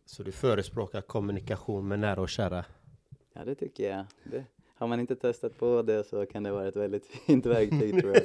Så 0.04 0.22
du 0.22 0.32
förespråkar 0.32 1.00
kommunikation 1.00 1.88
med 1.88 1.98
nära 1.98 2.20
och 2.20 2.28
kära? 2.28 2.64
Ja, 3.32 3.44
det 3.44 3.54
tycker 3.54 3.90
jag. 3.90 4.04
Det, 4.24 4.44
har 4.74 4.86
man 4.86 5.00
inte 5.00 5.16
testat 5.16 5.58
på 5.58 5.82
det 5.82 6.04
så 6.04 6.26
kan 6.26 6.42
det 6.42 6.52
vara 6.52 6.68
ett 6.68 6.76
väldigt 6.76 7.06
fint 7.06 7.46
verktyg 7.46 8.00
tror 8.00 8.14
jag. 8.14 8.24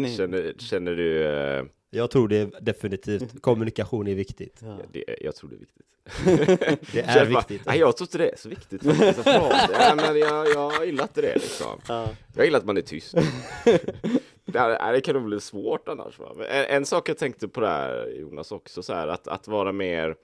Ni? 0.00 0.16
Känner, 0.16 0.54
känner 0.58 0.92
du? 0.92 1.70
Jag 1.90 2.10
tror 2.10 2.28
det 2.28 2.36
är 2.36 2.60
definitivt. 2.60 3.42
Kommunikation 3.42 4.08
är 4.08 4.14
viktigt. 4.14 4.60
Ja. 4.62 4.78
Det, 4.92 5.04
jag 5.20 5.36
tror 5.36 5.50
det 5.50 5.56
är 5.56 5.58
viktigt. 5.58 5.86
det 6.92 7.00
är 7.00 7.26
viktigt. 7.26 7.62
nej, 7.66 7.78
jag 7.78 7.96
tror 7.96 8.04
inte 8.04 8.18
det 8.18 8.28
är 8.28 8.36
så 8.36 8.48
viktigt 8.48 8.84
faktiskt. 8.84 9.26
ja, 9.26 9.92
men 9.96 10.18
jag, 10.18 10.48
jag 10.48 10.86
gillar 10.86 11.04
inte 11.04 11.20
det 11.20 11.34
liksom. 11.34 11.80
Ja. 11.88 12.08
Jag 12.34 12.44
gillar 12.44 12.58
att 12.58 12.64
man 12.64 12.76
är 12.76 12.80
tyst. 12.82 13.14
det, 14.44 14.92
det 14.92 15.00
kan 15.00 15.14
nog 15.14 15.24
bli 15.24 15.40
svårt 15.40 15.88
annars. 15.88 16.18
Va? 16.18 16.34
En, 16.48 16.64
en, 16.76 16.86
sak 16.86 17.08
jag 17.08 17.18
tänkte 17.18 17.48
på 17.48 17.60
där 17.60 18.14
Jonas 18.20 18.52
också, 18.52 18.82
så 18.82 18.94
här, 18.94 19.08
att, 19.08 19.28
att 19.28 19.48
vara 19.48 19.72
mer 19.72 20.16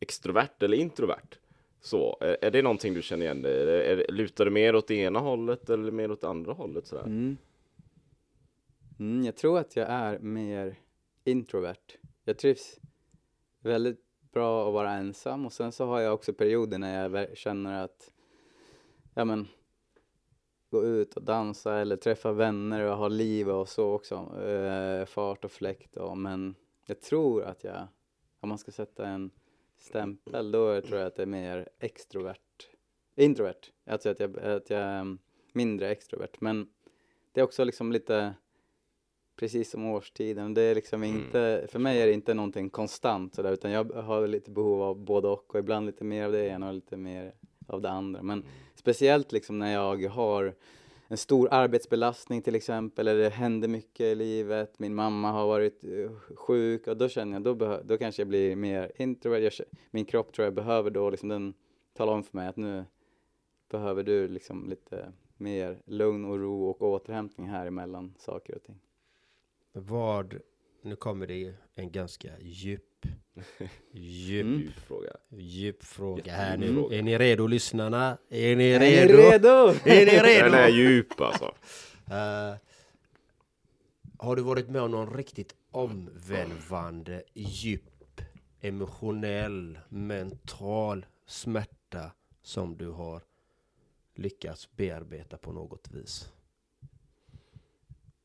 extrovert 0.00 0.62
eller 0.62 0.76
introvert. 0.76 1.38
Så, 1.80 2.16
är, 2.20 2.36
är 2.40 2.50
det 2.50 2.62
någonting 2.62 2.94
du 2.94 3.02
känner 3.02 3.24
igen 3.24 3.42
dig 3.42 3.86
är, 3.86 4.12
Lutar 4.12 4.44
du 4.44 4.50
mer 4.50 4.74
åt 4.74 4.88
det 4.88 4.94
ena 4.94 5.18
hållet 5.18 5.70
eller 5.70 5.90
mer 5.90 6.10
åt 6.10 6.24
andra 6.24 6.52
hållet? 6.52 6.86
Så 6.86 6.98
mm. 6.98 7.36
Mm, 8.98 9.24
jag 9.24 9.36
tror 9.36 9.58
att 9.58 9.76
jag 9.76 9.88
är 9.88 10.18
mer 10.18 10.76
introvert. 11.24 11.96
Jag 12.24 12.38
trivs 12.38 12.80
väldigt 13.60 14.04
bra 14.32 14.68
att 14.68 14.74
vara 14.74 14.92
ensam 14.92 15.46
och 15.46 15.52
sen 15.52 15.72
så 15.72 15.86
har 15.86 16.00
jag 16.00 16.14
också 16.14 16.32
perioder 16.32 16.78
när 16.78 17.08
jag 17.08 17.36
känner 17.36 17.84
att 17.84 18.12
ja 19.14 19.24
men 19.24 19.48
gå 20.70 20.84
ut 20.84 21.14
och 21.14 21.22
dansa 21.22 21.78
eller 21.78 21.96
träffa 21.96 22.32
vänner 22.32 22.80
och 22.80 22.96
ha 22.96 23.08
liv 23.08 23.50
och 23.50 23.68
så 23.68 23.92
också. 23.92 24.40
Eh, 24.42 25.04
fart 25.04 25.44
och 25.44 25.52
fläkt 25.52 25.96
och, 25.96 26.18
men 26.18 26.54
jag 26.86 27.00
tror 27.00 27.42
att 27.44 27.64
jag, 27.64 27.86
om 28.40 28.48
man 28.48 28.58
ska 28.58 28.72
sätta 28.72 29.06
en 29.06 29.30
stämpel, 29.78 30.50
då 30.50 30.80
tror 30.80 30.98
jag 30.98 31.06
att 31.06 31.16
det 31.16 31.22
är 31.22 31.26
mer 31.26 31.68
extrovert, 31.78 32.68
introvert. 33.14 33.60
Alltså 33.86 34.10
att 34.10 34.20
jag, 34.20 34.38
att 34.38 34.70
jag 34.70 34.80
är 34.80 35.16
mindre 35.52 35.90
extrovert. 35.90 36.40
Men 36.40 36.68
det 37.32 37.40
är 37.40 37.44
också 37.44 37.64
liksom 37.64 37.92
lite 37.92 38.34
precis 39.36 39.70
som 39.70 39.86
årstiden. 39.86 40.54
Det 40.54 40.62
är 40.62 40.74
liksom 40.74 41.02
Mm. 41.02 41.16
inte, 41.16 41.66
för 41.70 41.78
mig 41.78 42.02
är 42.02 42.06
det 42.06 42.12
inte 42.12 42.34
någonting 42.34 42.70
konstant 42.70 43.34
sådär, 43.34 43.52
utan 43.52 43.70
jag 43.70 43.84
har 43.92 44.26
lite 44.26 44.50
behov 44.50 44.82
av 44.82 44.96
både 44.98 45.28
och 45.28 45.54
och 45.54 45.58
ibland 45.60 45.86
lite 45.86 46.04
mer 46.04 46.24
av 46.24 46.32
det 46.32 46.46
ena 46.48 46.68
och 46.68 46.74
lite 46.74 46.96
mer 46.96 47.32
av 47.66 47.80
det 47.80 47.90
andra. 47.90 48.22
Men 48.22 48.44
speciellt 48.74 49.32
liksom 49.32 49.58
när 49.58 49.72
jag 49.72 50.08
har 50.08 50.54
en 51.08 51.16
stor 51.16 51.48
arbetsbelastning 51.50 52.42
till 52.42 52.54
exempel, 52.54 53.08
eller 53.08 53.22
det 53.22 53.28
händer 53.30 53.68
mycket 53.68 54.00
i 54.00 54.14
livet, 54.14 54.78
min 54.78 54.94
mamma 54.94 55.30
har 55.32 55.46
varit 55.46 55.84
eh, 55.84 56.10
sjuk 56.36 56.86
och 56.86 56.96
då 56.96 57.08
känner 57.08 57.32
jag, 57.32 57.42
då, 57.58 57.80
då 57.84 57.98
kanske 57.98 58.22
jag 58.22 58.28
blir 58.28 58.56
mer 58.56 58.92
introvert. 58.96 59.50
Min 59.90 60.04
kropp 60.04 60.32
tror 60.32 60.44
jag 60.44 60.54
behöver 60.54 60.90
då 60.90 61.10
liksom 61.10 61.28
den 61.28 61.54
tala 61.94 62.12
om 62.12 62.22
för 62.22 62.36
mig 62.36 62.48
att 62.48 62.56
nu 62.56 62.84
behöver 63.70 64.02
du 64.02 64.28
liksom 64.28 64.68
lite 64.68 65.12
mer 65.36 65.82
lugn 65.86 66.24
och 66.24 66.38
ro 66.38 66.70
och 66.70 66.82
återhämtning 66.82 67.48
här 67.48 67.66
emellan 67.66 68.14
saker 68.18 68.54
och 68.54 68.62
ting. 68.62 68.80
Vad, 69.72 70.38
nu 70.82 70.96
kommer 70.96 71.26
det 71.26 71.54
en 71.74 71.90
ganska 71.92 72.28
djup, 72.40 72.82
djup, 73.92 74.44
Mm. 74.46 74.60
Djup 74.60 74.72
fråga. 74.74 75.12
djup 75.30 75.84
fråga 75.84 76.32
här 76.32 76.56
nu. 76.56 76.72
fråga. 76.74 76.96
Är 76.98 77.02
ni 77.02 77.18
redo 77.18 77.46
lyssnarna? 77.46 78.18
Är 78.28 78.56
ni 78.56 78.64
Är 78.70 78.80
redo? 78.80 79.16
ni 79.16 79.22
redo? 79.22 79.48
Är 79.84 80.06
ni 80.06 80.12
redo? 80.18 80.44
Den 80.50 80.54
är 80.54 80.68
djup 80.68 81.20
alltså. 81.20 81.54
Eh, 82.10 82.54
har 84.18 84.36
du 84.36 84.42
varit 84.42 84.68
med 84.68 84.82
om 84.82 84.90
någon 84.90 85.14
riktigt 85.16 85.54
omvälvande, 85.70 87.22
djup, 87.34 88.20
emotionell, 88.60 89.78
mental 89.88 91.06
smärta 91.26 92.12
som 92.42 92.76
du 92.76 92.88
har 92.90 93.22
lyckats 94.14 94.76
bearbeta 94.76 95.36
på 95.36 95.52
något 95.52 95.90
vis? 95.90 96.32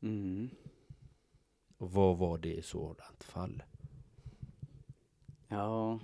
Mm. 0.01 0.49
Och 1.77 1.91
vad 1.91 2.17
var 2.17 2.37
det 2.37 2.53
i 2.53 2.61
sådant 2.61 3.23
fall? 3.23 3.63
Ja. 5.47 5.99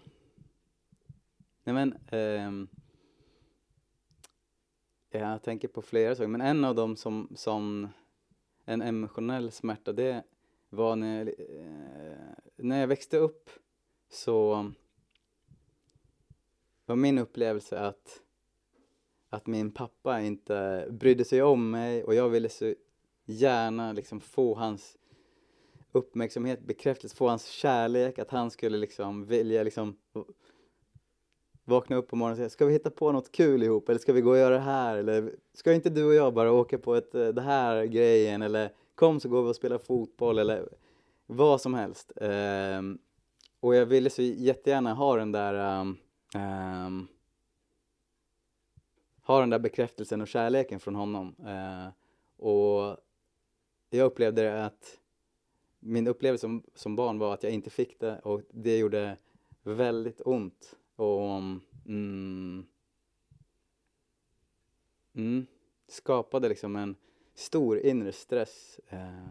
Nej 1.64 1.74
men, 1.74 1.98
ehm, 2.08 2.68
jag 5.10 5.44
tänker 5.44 5.68
på 5.68 5.82
flera 5.82 6.16
saker, 6.16 6.28
men 6.28 6.42
en 6.42 6.66
av 6.66 6.76
dem 6.76 6.96
som, 6.96 7.32
som 7.36 7.90
en 8.66 8.82
emotionell 8.82 9.52
smärta, 9.52 9.94
det 9.94 10.24
var 10.70 10.96
när 10.96 11.18
jag, 11.18 11.28
eh, 11.28 12.36
när 12.56 12.80
jag 12.80 12.88
växte 12.88 13.18
upp 13.18 13.50
så 14.10 14.72
var 16.86 16.96
min 16.96 17.18
upplevelse 17.18 17.80
att, 17.80 18.22
att 19.30 19.48
min 19.48 19.72
pappa 19.72 20.22
inte 20.22 20.88
brydde 20.92 21.26
sig 21.26 21.42
om 21.42 21.72
mig 21.72 22.04
och 22.04 22.16
jag 22.16 22.30
ville 22.30 22.50
så 22.50 22.76
gärna 23.26 23.94
liksom 23.94 24.22
få 24.22 24.56
hans 24.56 24.98
uppmärksamhet, 25.94 26.62
bekräftelse, 26.62 27.16
få 27.16 27.28
hans 27.28 27.48
kärlek, 27.48 28.20
att 28.20 28.32
han 28.32 28.52
skulle 28.52 28.78
liksom 28.78 29.26
vilja 29.26 29.64
liksom 29.64 29.96
vakna 31.66 31.96
upp 31.96 32.08
på 32.08 32.16
morgonen 32.16 32.32
och 32.32 32.38
säga 32.38 32.50
ska 32.50 32.66
vi 32.66 32.74
hitta 32.74 32.90
på 32.90 33.12
något 33.12 33.32
kul 33.32 33.64
ihop 33.64 33.90
eller 33.90 34.00
ska 34.00 34.14
vi 34.14 34.22
gå 34.22 34.30
och 34.30 34.38
göra 34.38 34.54
det 34.54 34.62
här 34.62 34.98
eller 34.98 35.36
ska 35.54 35.74
inte 35.74 35.90
du 35.90 36.06
och 36.06 36.14
jag 36.14 36.34
bara 36.34 36.52
åka 36.52 36.78
på 36.78 36.96
ett, 36.96 37.16
eh, 37.16 37.28
det 37.28 37.42
här 37.42 37.86
grejen 37.86 38.42
eller 38.42 38.74
kom 38.96 39.20
så 39.20 39.30
går 39.30 39.44
vi 39.44 39.50
och 39.50 39.56
spelar 39.56 39.78
fotboll 39.78 40.40
eller 40.40 40.70
vad 41.26 41.62
som 41.62 41.74
helst. 41.74 42.12
Um, 42.16 43.00
och 43.60 43.76
jag 43.76 43.86
ville 43.86 44.10
så 44.10 44.22
jättegärna 44.22 44.94
ha 44.94 45.16
den 45.16 45.32
där 45.32 45.80
um, 45.82 45.98
um, 46.36 47.08
ha 49.24 49.40
den 49.40 49.50
där 49.50 49.60
bekräftelsen 49.60 50.22
och 50.22 50.28
kärleken 50.28 50.80
från 50.80 50.96
honom. 50.96 51.36
Uh, 51.40 51.88
och 52.48 52.98
jag 53.90 54.06
upplevde 54.06 54.42
det 54.42 54.66
att 54.66 55.00
min 55.86 56.08
upplevelse 56.08 56.42
som, 56.42 56.64
som 56.76 56.96
barn 56.96 57.20
var 57.20 57.34
att 57.34 57.44
jag 57.44 57.52
inte 57.52 57.70
fick 57.70 58.00
det 58.00 58.20
och 58.20 58.42
det 58.52 58.78
gjorde 58.78 59.18
väldigt 59.64 60.22
ont. 60.26 60.76
Och 60.96 61.30
mm, 61.86 62.66
mm, 65.16 65.46
skapade 65.88 66.50
liksom 66.50 66.76
en 66.76 66.96
stor 67.34 67.80
inre 67.80 68.12
stress 68.12 68.80
eh, 68.88 69.28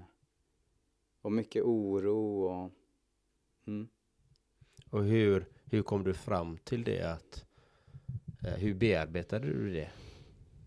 och 1.21 1.33
mycket 1.33 1.63
oro 1.63 2.45
och 2.45 2.71
mm. 3.67 3.89
Och 4.91 5.05
hur, 5.05 5.47
hur 5.65 5.83
kom 5.83 6.05
du 6.05 6.15
fram 6.15 6.59
till 6.65 6.85
det? 6.85 7.13
Att, 7.13 7.47
eh, 8.45 8.55
hur 8.55 8.75
bearbetade 8.75 9.47
du 9.47 9.73
det? 9.73 9.91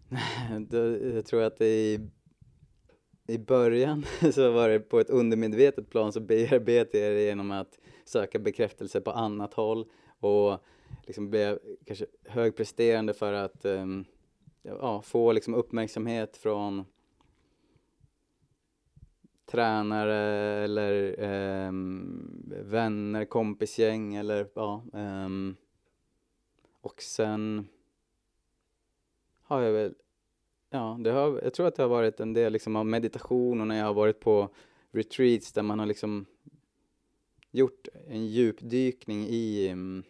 Jag 1.13 1.25
tror 1.25 1.43
att 1.43 1.61
i, 1.61 2.09
i 3.27 3.37
början 3.37 4.05
så 4.33 4.51
var 4.51 4.69
det 4.69 4.79
på 4.79 4.99
ett 4.99 5.09
undermedvetet 5.09 5.89
plan 5.89 6.13
så 6.13 6.19
bearbetade 6.19 7.03
jag 7.03 7.15
det 7.15 7.23
genom 7.23 7.51
att 7.51 7.79
söka 8.05 8.39
bekräftelse 8.39 9.01
på 9.01 9.11
annat 9.11 9.53
håll 9.53 9.85
och 10.19 10.59
liksom 11.03 11.29
blev 11.29 11.59
kanske 11.85 12.05
högpresterande 12.25 13.13
för 13.13 13.33
att 13.33 13.65
um, 13.65 14.05
ja, 14.63 15.01
få 15.01 15.31
liksom 15.31 15.53
uppmärksamhet 15.53 16.37
från 16.37 16.85
tränare 19.45 20.15
eller 20.63 21.19
um, 21.67 22.53
vänner, 22.63 23.25
kompisgäng 23.25 24.15
eller 24.15 24.47
ja. 24.53 24.83
Um, 24.93 25.55
och 26.81 27.01
sen 27.01 27.67
har 29.41 29.61
jag 29.61 29.71
väl 29.71 29.95
Ja, 30.75 30.97
det 30.99 31.11
har, 31.11 31.39
jag 31.43 31.53
tror 31.53 31.67
att 31.67 31.75
det 31.75 31.83
har 31.83 31.89
varit 31.89 32.19
en 32.19 32.33
del 32.33 32.53
liksom 32.53 32.75
av 32.75 32.85
meditation 32.85 33.61
och 33.61 33.67
när 33.67 33.77
jag 33.77 33.85
har 33.85 33.93
varit 33.93 34.19
på 34.19 34.49
retreats 34.91 35.51
där 35.51 35.61
man 35.61 35.79
har 35.79 35.85
liksom 35.85 36.25
gjort 37.51 37.87
en 38.07 38.25
djupdykning 38.27 39.27
i 39.27 39.67
mm, 39.67 40.03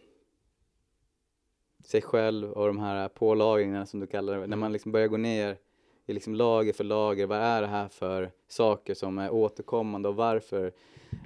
sig 1.83 2.01
själv 2.01 2.51
och 2.51 2.67
de 2.67 2.79
här 2.79 3.09
pålagringarna 3.09 3.85
som 3.85 3.99
du 3.99 4.07
kallar 4.07 4.39
det. 4.39 4.47
När 4.47 4.57
man 4.57 4.71
liksom 4.71 4.91
börjar 4.91 5.07
gå 5.07 5.17
ner 5.17 5.57
i 6.05 6.13
liksom 6.13 6.35
lager 6.35 6.73
för 6.73 6.83
lager. 6.83 7.27
Vad 7.27 7.37
är 7.37 7.61
det 7.61 7.67
här 7.67 7.87
för 7.87 8.31
saker 8.47 8.93
som 8.93 9.17
är 9.17 9.33
återkommande 9.33 10.09
och 10.09 10.15
varför 10.15 10.71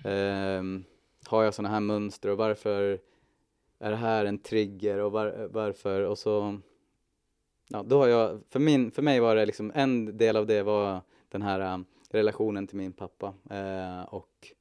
ehm, 0.04 0.84
har 1.28 1.44
jag 1.44 1.54
sådana 1.54 1.74
här 1.74 1.80
mönster 1.80 2.30
och 2.30 2.38
varför 2.38 3.00
är 3.80 3.90
det 3.90 3.96
här 3.96 4.26
en 4.26 4.40
trigger 4.40 4.98
och 4.98 5.12
var, 5.12 5.50
varför 5.52 6.02
och 6.02 6.18
så 6.18 6.60
ja, 7.70 7.84
då 7.84 7.98
har 7.98 8.08
jag, 8.08 8.42
för, 8.50 8.60
min, 8.60 8.92
för 8.92 9.02
mig 9.02 9.20
var 9.20 9.36
det 9.36 9.46
liksom, 9.46 9.72
en 9.76 10.18
del 10.18 10.36
av 10.36 10.48
det 10.48 10.64
var 10.64 11.02
den 11.30 11.42
här 11.42 11.74
um, 11.74 11.86
relationen 12.10 12.68
till 12.68 12.78
min 12.78 12.94
pappa 12.94 13.34
eh, 13.50 14.02
och 14.02 14.54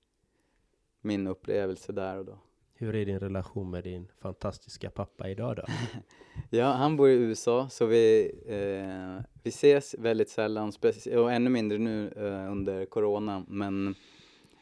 min 1.01 1.27
upplevelse 1.27 1.93
där 1.93 2.19
och 2.19 2.25
då. 2.25 2.39
Hur 2.75 2.95
är 2.95 3.07
din 3.07 3.21
relation 3.21 3.71
med 3.71 3.85
din 3.85 4.09
fantastiska 4.21 4.91
pappa 4.91 5.29
idag 5.29 5.57
då? 5.57 5.65
Ja, 6.51 6.73
han 6.73 6.97
bor 6.97 7.09
i 7.09 7.13
USA 7.13 7.69
så 7.69 7.87
vi, 7.87 8.33
eh, 8.47 9.25
vi 9.43 9.49
ses 9.49 9.95
väldigt 9.99 10.29
sällan 10.31 10.73
och 11.17 11.33
ännu 11.33 11.51
mindre 11.51 11.79
nu 11.79 12.13
eh, 12.17 12.53
under 12.53 12.87
corona 12.87 13.45
men 13.49 13.95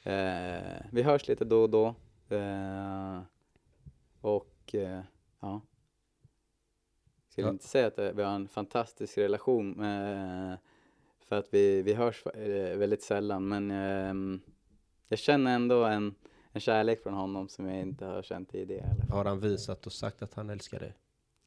eh, 0.03 0.83
vi 0.93 1.03
hörs 1.03 1.29
lite 1.29 1.45
då 1.45 1.63
och 1.63 1.71
då 1.71 1.95
eh, 2.37 3.21
och 4.21 4.75
eh, 4.75 5.01
ja 5.41 5.61
skulle 7.37 7.49
Ja. 7.49 7.53
inte 7.53 7.69
säga 7.69 7.87
att 7.87 7.99
eh, 7.99 8.11
vi 8.13 8.23
har 8.23 8.31
en 8.35 8.49
fantastisk 8.49 9.19
relation 9.19 9.85
eh, 9.85 10.55
för 11.29 11.37
att 11.37 11.49
vi, 11.51 11.83
vi 11.83 11.95
hörs 11.95 12.27
eh, 12.27 12.77
väldigt 12.79 13.03
sällan 13.03 13.49
men 13.49 13.71
ehm, 13.71 14.41
jag 15.09 15.19
känner 15.19 15.55
ändå 15.55 15.85
en, 15.85 16.15
en 16.53 16.61
kärlek 16.61 17.03
från 17.03 17.15
honom 17.15 17.49
som 17.49 17.67
jag 17.69 17.81
inte 17.81 18.05
har 18.05 18.23
känt 18.23 18.49
tidigare. 18.53 18.91
Har 19.11 19.25
han 19.25 19.41
visat 19.41 19.87
och 19.87 19.93
sagt 19.93 20.23
att 20.23 20.35
han 20.35 20.51
älskar 20.51 20.81
dig? 20.81 20.95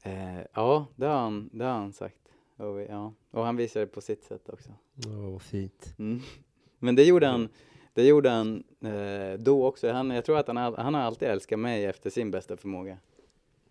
Eh, 0.03 0.39
ja, 0.53 0.85
det 0.95 1.05
har 1.05 1.19
han, 1.19 1.49
det 1.53 1.65
har 1.65 1.71
han 1.71 1.93
sagt. 1.93 2.19
Och, 2.57 2.79
vi- 2.79 2.87
ja. 2.89 3.13
och 3.31 3.45
han 3.45 3.55
visar 3.55 3.79
det 3.79 3.87
på 3.87 4.01
sitt 4.01 4.23
sätt 4.23 4.49
också. 4.49 4.69
Åh, 5.07 5.31
vad 5.31 5.41
fint. 5.41 5.95
Mm. 5.99 6.21
Men 6.79 6.95
det 6.95 7.03
gjorde 7.03 7.27
han, 7.27 7.49
det 7.93 8.07
gjorde 8.07 8.29
han 8.29 8.63
eh, 8.81 9.39
då 9.39 9.65
också. 9.67 9.91
Han, 9.91 10.09
jag 10.09 10.25
tror 10.25 10.37
att 10.37 10.47
han, 10.47 10.57
han 10.57 10.93
har 10.93 11.01
alltid 11.01 11.27
älskat 11.27 11.59
mig 11.59 11.85
efter 11.85 12.09
sin 12.09 12.31
bästa 12.31 12.57
förmåga. 12.57 12.97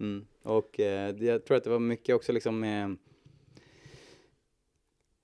Mm. 0.01 0.27
Och 0.43 0.81
eh, 0.81 1.17
jag 1.25 1.45
tror 1.45 1.57
att 1.57 1.65
det 1.65 1.71
var 1.71 1.79
mycket 1.79 2.15
också 2.15 2.33
liksom 2.33 2.61
med 2.61 2.97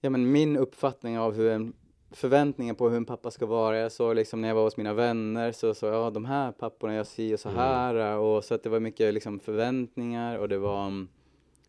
ja, 0.01 0.11
men 0.11 0.33
min 0.33 0.57
uppfattning 0.57 1.19
av 1.19 1.35
hur 1.35 1.51
en 1.51 1.73
förväntningar 2.11 2.75
på 2.75 2.89
hur 2.89 2.97
en 2.97 3.05
pappa 3.05 3.31
ska 3.31 3.47
vara. 3.47 3.79
Jag 3.79 3.93
såg 3.93 4.17
liksom 4.17 4.41
när 4.41 4.49
jag 4.49 4.55
var 4.55 4.63
hos 4.63 4.77
mina 4.77 4.95
vänner 4.95 5.53
så 5.53 5.75
sa 5.75 5.87
jag, 5.87 5.97
ja 5.97 6.11
de 6.11 6.25
här 6.25 6.53
papporna 6.53 6.95
jag 6.95 7.07
ser 7.07 7.37
så 7.37 7.49
här 7.49 8.19
och 8.19 8.45
så 8.45 8.55
att 8.55 8.63
det 8.63 8.69
var 8.69 8.81
mycket 8.81 9.15
liksom 9.15 9.41
förväntningar 9.41 10.39
och 10.39 10.49
det 10.49 10.59
var 10.59 10.87
mm, 10.87 11.09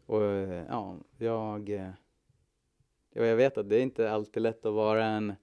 och 0.06 0.24
eh, 0.24 0.64
ja, 0.70 0.98
jag 1.18 1.70
eh, 1.70 1.90
ja, 3.14 3.26
jag 3.26 3.36
vet 3.36 3.58
att 3.58 3.70
det 3.70 3.76
är 3.76 3.82
inte 3.82 4.12
alltid 4.12 4.44
lätt 4.44 4.66
att 4.66 4.74
vara 4.74 5.06
en 5.06 5.34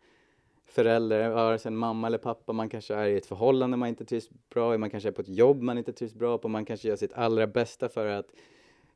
förälder, 0.72 1.66
en 1.66 1.76
mamma 1.76 2.06
eller 2.06 2.18
pappa. 2.18 2.52
Man 2.52 2.68
kanske 2.68 2.94
är 2.94 3.06
i 3.06 3.16
ett 3.16 3.26
förhållande 3.26 3.76
man 3.76 3.88
inte 3.88 4.04
trivs 4.04 4.30
bra 4.50 4.74
i, 4.74 4.78
man 4.78 4.90
kanske 4.90 5.08
är 5.08 5.12
på 5.12 5.20
ett 5.22 5.28
jobb 5.28 5.62
man 5.62 5.78
inte 5.78 5.92
trivs 5.92 6.14
bra 6.14 6.38
på, 6.38 6.48
man 6.48 6.64
kanske 6.64 6.88
gör 6.88 6.96
sitt 6.96 7.12
allra 7.12 7.46
bästa 7.46 7.88
för 7.88 8.06
att 8.06 8.26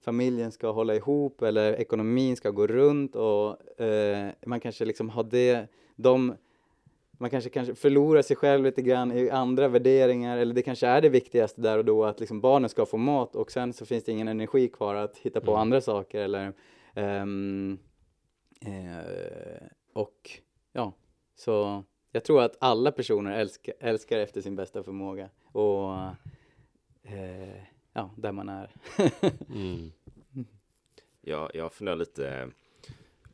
familjen 0.01 0.53
ska 0.53 0.71
hålla 0.71 0.95
ihop 0.95 1.43
eller 1.43 1.73
ekonomin 1.73 2.37
ska 2.37 2.51
gå 2.51 2.67
runt 2.67 3.17
och 3.17 3.81
eh, 3.81 4.29
man 4.47 4.61
kanske 4.61 4.85
liksom 4.85 5.09
har 5.09 5.25
det, 5.25 5.67
de 5.97 6.35
man 7.19 7.31
kanske, 7.31 7.51
kanske 7.51 7.75
förlorar 7.75 8.23
sig 8.23 8.37
själv 8.37 8.65
lite 8.65 8.83
grann 8.83 9.13
i 9.13 9.31
andra 9.31 9.69
värderingar 9.69 10.39
eller 10.39 10.55
det 10.55 10.63
kanske 10.63 10.87
är 10.87 11.01
det 11.01 11.09
viktigaste 11.09 11.61
där 11.61 11.79
och 11.79 11.85
då 11.85 12.05
att 12.05 12.21
liksom 12.21 12.41
barnen 12.41 12.69
ska 12.69 12.87
få 12.87 12.97
mat 12.97 13.37
och 13.37 13.53
sen 13.53 13.73
så 13.73 13.87
finns 13.87 14.05
det 14.05 14.13
ingen 14.13 14.29
energi 14.29 14.69
kvar 14.69 14.95
att 14.95 15.17
hitta 15.17 15.41
på 15.41 15.51
Mm. 15.51 15.61
andra 15.61 15.81
saker 15.81 16.21
eller 16.21 16.53
ehm, 16.95 17.79
eh, 18.61 19.67
och 19.93 20.31
ja, 20.73 20.93
så 21.37 21.85
jag 22.13 22.25
tror 22.25 22.43
att 22.43 22.57
alla 22.61 22.93
personer 22.93 23.39
älskar, 23.39 23.75
älskar 23.81 24.19
efter 24.19 24.41
sin 24.41 24.57
bästa 24.57 24.83
förmåga 24.83 25.31
och 25.43 25.93
eh, 27.03 27.63
ja, 27.93 28.11
där 28.17 28.33
man 28.33 28.49
är. 28.49 28.71
Mm. 29.55 29.93
Jag, 31.21 31.51
jag 31.55 31.73
funderar 31.73 31.97
lite, 31.97 32.51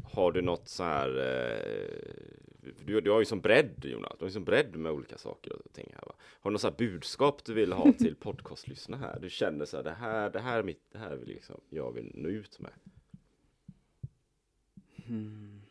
har 0.04 0.32
du 0.32 0.42
något 0.42 0.68
så 0.68 0.82
här, 0.82 1.08
eh, 1.08 2.72
du, 2.84 3.00
du 3.00 3.10
har 3.10 3.18
ju 3.18 3.24
som 3.24 3.40
bredd 3.40 3.84
Jonas, 3.84 4.12
du 4.18 4.24
har 4.24 4.28
ju 4.28 4.32
som 4.32 4.44
bredd 4.44 4.76
med 4.76 4.92
olika 4.92 5.18
saker 5.18 5.52
och 5.52 5.72
ting 5.72 5.92
här 5.94 6.06
va? 6.06 6.14
Har 6.20 6.50
du 6.50 6.52
något 6.52 6.60
så 6.60 6.68
här 6.68 6.76
budskap 6.76 7.44
du 7.44 7.54
vill 7.54 7.72
ha 7.72 7.92
till 7.92 8.16
podcastlyssnarna 8.16 9.06
här? 9.06 9.20
Du 9.20 9.30
känner 9.30 9.64
så 9.64 9.76
här, 9.76 9.84
det 9.84 9.90
här, 9.90 10.30
det 10.30 10.40
här 10.40 10.58
är 10.58 10.62
mitt, 10.62 10.82
det 10.92 10.98
här 10.98 11.16
vill 11.16 11.28
liksom, 11.28 11.60
jag 11.68 11.92
vill 11.92 12.12
nå 12.14 12.28
ut 12.28 12.60
med. 12.60 12.72
Hmm. 15.06 15.61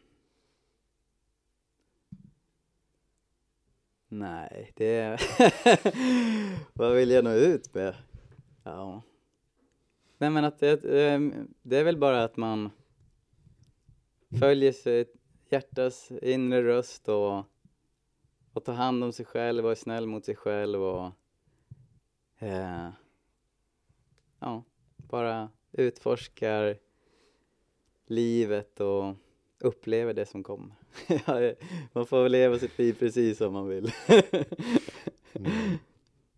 Nej, 4.14 4.72
det. 4.76 5.20
Vad 6.74 6.96
vill 6.96 7.12
jag 7.12 7.24
nå 7.24 7.34
ut 7.34 7.74
med? 7.74 7.96
Ja. 8.64 9.02
Nej 10.18 10.30
men 10.30 10.46
att 10.46 10.60
det, 10.60 10.84
ehm, 10.84 11.54
det 11.62 11.78
är 11.78 11.84
väl 11.84 11.98
bara 11.98 12.24
att 12.24 12.38
man 12.38 12.70
följer 14.40 14.72
sitt 14.72 15.16
hjärtas 15.50 16.12
inre 16.22 16.64
röst 16.64 17.10
och, 17.10 17.44
och 18.54 18.66
tar 18.66 18.74
hand 18.74 19.04
om 19.04 19.14
sig 19.14 19.26
själv 19.26 19.66
och 19.66 19.72
är 19.72 19.76
snäll 19.76 20.08
mot 20.08 20.26
sig 20.26 20.36
själv 20.36 20.84
och 20.84 21.12
eh, 22.38 22.90
ja, 24.40 24.64
bara 24.98 25.50
utforskar 25.72 26.78
livet 28.06 28.80
och 28.80 29.16
upplever 29.60 30.14
det 30.14 30.26
som 30.26 30.44
kommer. 30.44 30.81
Ja, 31.08 31.52
man 31.94 32.06
får 32.06 32.30
leva 32.30 32.60
sitt 32.60 32.78
liv 32.80 32.96
precis 33.00 33.38
som 33.38 33.54
man 33.54 33.68
vill. 33.68 33.92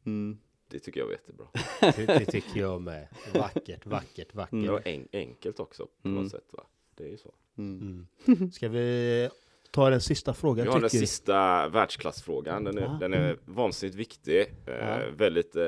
mm. 0.05 0.37
Det 0.67 0.79
tycker 0.79 0.99
jag 0.99 1.05
var 1.07 1.13
jättebra. 1.13 1.45
Det, 1.81 2.05
det 2.05 2.25
tycker 2.25 2.59
jag 2.59 2.81
med. 2.81 3.07
Vackert, 3.33 3.85
vackert, 3.85 4.35
vackert. 4.35 4.53
Mm. 4.53 4.81
En, 4.85 5.07
enkelt 5.13 5.59
också 5.59 5.85
på 6.01 6.07
Mm. 6.09 6.23
något 6.23 6.31
sätt 6.31 6.47
va? 6.51 6.63
Det 6.95 7.03
är 7.03 7.07
ju 7.09 7.17
så. 7.17 7.33
Mm. 7.57 8.05
Mm. 8.27 8.51
Ska 8.51 8.69
vi 8.69 9.29
ta 9.71 9.89
den 9.89 10.01
sista 10.01 10.33
frågan? 10.33 10.65
Vi 10.65 10.71
har 10.71 10.79
den 10.81 10.89
sista 10.89 11.67
världsklassfrågan. 11.69 12.63
Den 12.63 12.77
är, 12.77 12.85
Ah. 12.85 12.97
den 12.99 13.13
är 13.13 13.37
vansinnigt 13.45 13.95
viktig. 13.97 14.39
Eh, 14.41 14.73
Ja. 14.73 14.99
Väldigt 15.17 15.55
eh, 15.55 15.65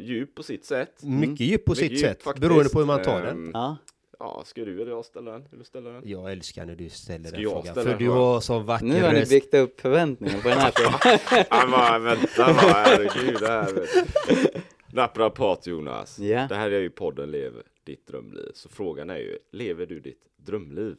djup 0.00 0.34
på 0.34 0.42
sitt 0.42 0.64
sätt. 0.64 1.02
Mycket 1.02 1.40
djup 1.46 1.64
på 1.64 1.72
Mycket 1.72 1.82
sitt 1.84 1.92
djup 1.92 2.00
sätt, 2.00 2.22
faktiskt. 2.22 2.40
beroende 2.48 2.70
på 2.70 2.78
hur 2.78 2.86
man 2.86 3.02
tar 3.02 3.22
den. 3.22 3.54
Ehm, 3.54 3.74
Ja, 4.18 4.42
ska 4.46 4.64
du 4.64 4.82
eller 4.82 4.90
jag 4.90 5.04
ställa 5.04 5.32
den? 5.32 5.46
Vill 5.50 5.58
du 5.58 5.64
ställa 5.64 5.90
den? 5.90 6.02
Jag 6.08 6.32
älskar 6.32 6.66
när 6.66 6.76
du 6.76 6.88
ställer 6.88 7.28
Ska 7.28 7.36
den 7.36 7.44
frågan, 7.44 7.62
ställa 7.62 7.82
för 7.82 7.90
den 7.90 7.98
du 7.98 8.08
har 8.08 8.40
så 8.40 8.58
vacker 8.58 8.86
nu 8.86 9.02
har 9.02 9.12
ni 9.12 9.20
röst. 9.20 9.30
byggt 9.30 9.54
upp 9.54 9.80
förväntningar 9.80 10.40
på 10.42 10.48
den 10.48 10.58
här 10.58 10.72
frågan. 10.74 11.46
Ja, 11.50 11.66
men 11.70 12.02
vänta 12.02 12.28
bara, 12.36 12.72
herregud. 12.72 13.40
Det 13.40 13.48
här 13.48 13.88
Naprapat 14.92 15.66
Jonas. 15.66 16.18
Ja. 16.18 16.46
Det 16.48 16.54
här 16.54 16.70
är 16.70 16.80
ju 16.80 16.90
podden 16.90 17.30
Lev 17.30 17.62
ditt 17.84 18.06
drömliv. 18.06 18.50
Så 18.54 18.68
frågan 18.68 19.10
är 19.10 19.18
ju, 19.18 19.38
lever 19.52 19.86
du 19.86 20.00
ditt 20.00 20.26
drömliv? 20.36 20.96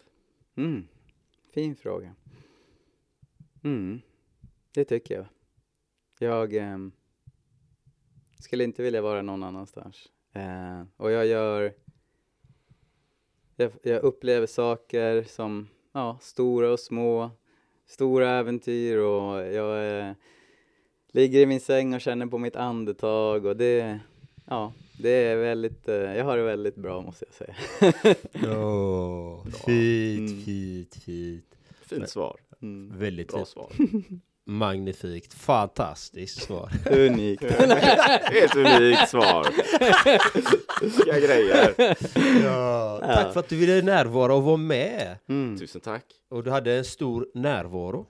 Mm. 0.58 0.88
Fin 1.54 1.76
fråga. 1.76 2.16
Mm. 3.64 4.02
Det 4.74 4.86
tycker 4.86 5.16
jag. 5.16 5.26
Jag 6.20 6.54
ehm, 6.54 6.92
skulle 8.40 8.64
inte 8.64 8.84
vilja 8.84 9.02
vara 9.02 9.22
någon 9.22 9.44
annanstans. 9.44 10.10
Eh, 10.34 10.84
och 10.98 11.12
jag 11.12 11.26
gör... 11.26 11.74
Jag, 13.60 13.72
jag 13.82 14.04
upplever 14.04 14.48
saker 14.48 15.24
som 15.24 15.68
ja, 15.92 16.18
stora 16.22 16.72
och 16.72 16.80
små. 16.80 17.32
Stora 17.88 18.30
äventyr 18.30 18.98
och 18.98 19.46
jag 19.46 20.00
eh, 20.00 20.14
ligger 21.12 21.40
i 21.40 21.46
min 21.46 21.60
säng 21.60 21.94
och 21.94 22.02
känner 22.02 22.26
på 22.26 22.38
mitt 22.38 22.56
andetag 22.56 23.46
och 23.46 23.58
det... 23.58 24.00
Ja, 24.46 24.74
det 25.00 25.10
är 25.10 25.38
väldigt... 25.38 25.88
Eh, 25.88 25.96
jag 25.96 26.26
har 26.26 26.38
det 26.38 26.44
väldigt 26.44 26.76
bra 26.76 27.02
måste 27.02 27.26
jag 27.26 27.34
säga. 27.34 27.56
Åh, 28.58 29.46
fint, 29.46 30.46
fint, 30.46 30.96
fint. 30.96 31.46
Fint 31.82 32.10
svar. 32.10 32.38
Mm. 32.62 33.00
Väldigt 33.00 33.28
Bra 33.28 33.38
fint. 33.38 33.48
svar. 33.48 33.72
Magnifikt, 34.50 35.34
fantastiskt 35.34 36.42
svar. 36.42 36.72
Unikt. 36.92 37.44
Helt 37.44 38.56
unikt 38.56 39.10
svar. 39.10 39.48
Vilka 40.82 41.20
grejer. 41.20 41.76
Ja, 42.44 43.00
tack 43.04 43.34
för 43.34 43.40
att 43.40 43.50
du 43.50 43.56
ville 43.56 43.82
närvara 43.82 44.36
och 44.36 44.44
vara 44.44 44.58
med. 44.58 45.18
Mm. 45.28 45.58
Tusen 45.58 45.82
tack. 45.82 46.06
Och 46.30 46.44
du 46.44 46.52
hade 46.52 46.78
en 46.78 46.86
stor 46.86 47.28
närvaro. 47.34 48.06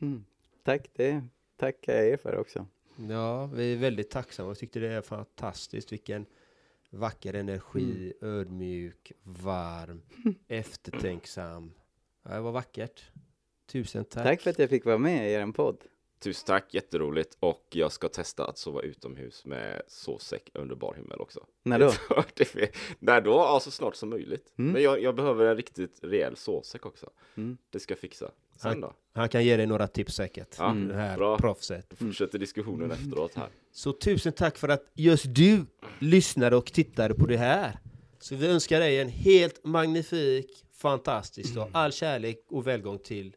Mm. 0.00 0.24
Tack, 0.64 0.90
det 0.96 1.22
tackar 1.56 1.94
jag 1.94 2.06
er 2.08 2.16
för 2.16 2.38
också. 2.38 2.66
Ja, 3.08 3.46
vi 3.46 3.72
är 3.72 3.76
väldigt 3.76 4.10
tacksamma. 4.10 4.50
Jag 4.50 4.58
tyckte 4.58 4.78
det 4.78 4.92
är 4.92 5.02
fantastiskt. 5.02 5.92
Vilken 5.92 6.26
vacker 6.90 7.34
energi, 7.34 8.12
ödmjuk, 8.20 9.12
varm, 9.22 10.02
eftertänksam. 10.48 11.72
Ja, 12.22 12.34
det 12.34 12.40
var 12.40 12.52
vackert. 12.52 13.02
Tusen 13.66 14.04
tack. 14.04 14.24
Tack 14.24 14.40
för 14.40 14.50
att 14.50 14.58
jag 14.58 14.70
fick 14.70 14.84
vara 14.84 14.98
med 14.98 15.30
i 15.30 15.32
er 15.32 15.52
podd. 15.52 15.78
Tusen 16.20 16.46
tack, 16.46 16.74
jätteroligt. 16.74 17.36
Och 17.40 17.66
jag 17.70 17.92
ska 17.92 18.08
testa 18.08 18.44
att 18.46 18.58
sova 18.58 18.82
utomhus 18.82 19.44
med 19.44 19.82
sovsäck 19.88 20.50
under 20.54 20.76
bar 20.76 20.94
himmel 20.94 21.20
också. 21.20 21.46
När 21.62 21.78
då? 21.78 21.92
När 22.98 23.20
då? 23.20 23.30
Ja, 23.30 23.60
så 23.62 23.70
snart 23.70 23.96
som 23.96 24.08
möjligt. 24.08 24.52
Mm. 24.58 24.72
Men 24.72 24.82
jag, 24.82 25.02
jag 25.02 25.14
behöver 25.14 25.46
en 25.46 25.56
riktigt 25.56 25.98
rejäl 26.02 26.36
sovsäck 26.36 26.86
också. 26.86 27.10
Mm. 27.34 27.56
Det 27.70 27.80
ska 27.80 27.92
jag 27.92 27.98
fixa. 27.98 28.30
Sen 28.56 28.80
då? 28.80 28.92
Han 29.12 29.28
kan 29.28 29.44
ge 29.44 29.56
dig 29.56 29.66
några 29.66 29.86
tips 29.88 30.14
säkert. 30.14 30.54
Ja, 30.58 30.76
det 30.88 30.94
här 30.94 31.16
bra. 31.16 31.38
proffset. 31.38 31.94
Fortsätter 31.98 32.38
diskussionen 32.38 32.90
efteråt 32.90 33.34
här. 33.34 33.48
Så 33.72 33.92
tusen 33.92 34.32
tack 34.32 34.58
för 34.58 34.68
att 34.68 34.92
just 34.94 35.24
du 35.28 35.66
lyssnade 35.98 36.56
och 36.56 36.66
tittade 36.72 37.14
på 37.14 37.26
det 37.26 37.36
här. 37.36 37.78
Så 38.18 38.36
vi 38.36 38.46
önskar 38.46 38.80
dig 38.80 39.00
en 39.00 39.08
helt 39.08 39.64
magnifik, 39.64 40.64
fantastisk 40.72 41.56
och 41.56 41.68
all 41.72 41.92
kärlek 41.92 42.44
och 42.48 42.66
välgång 42.66 42.98
till 42.98 43.36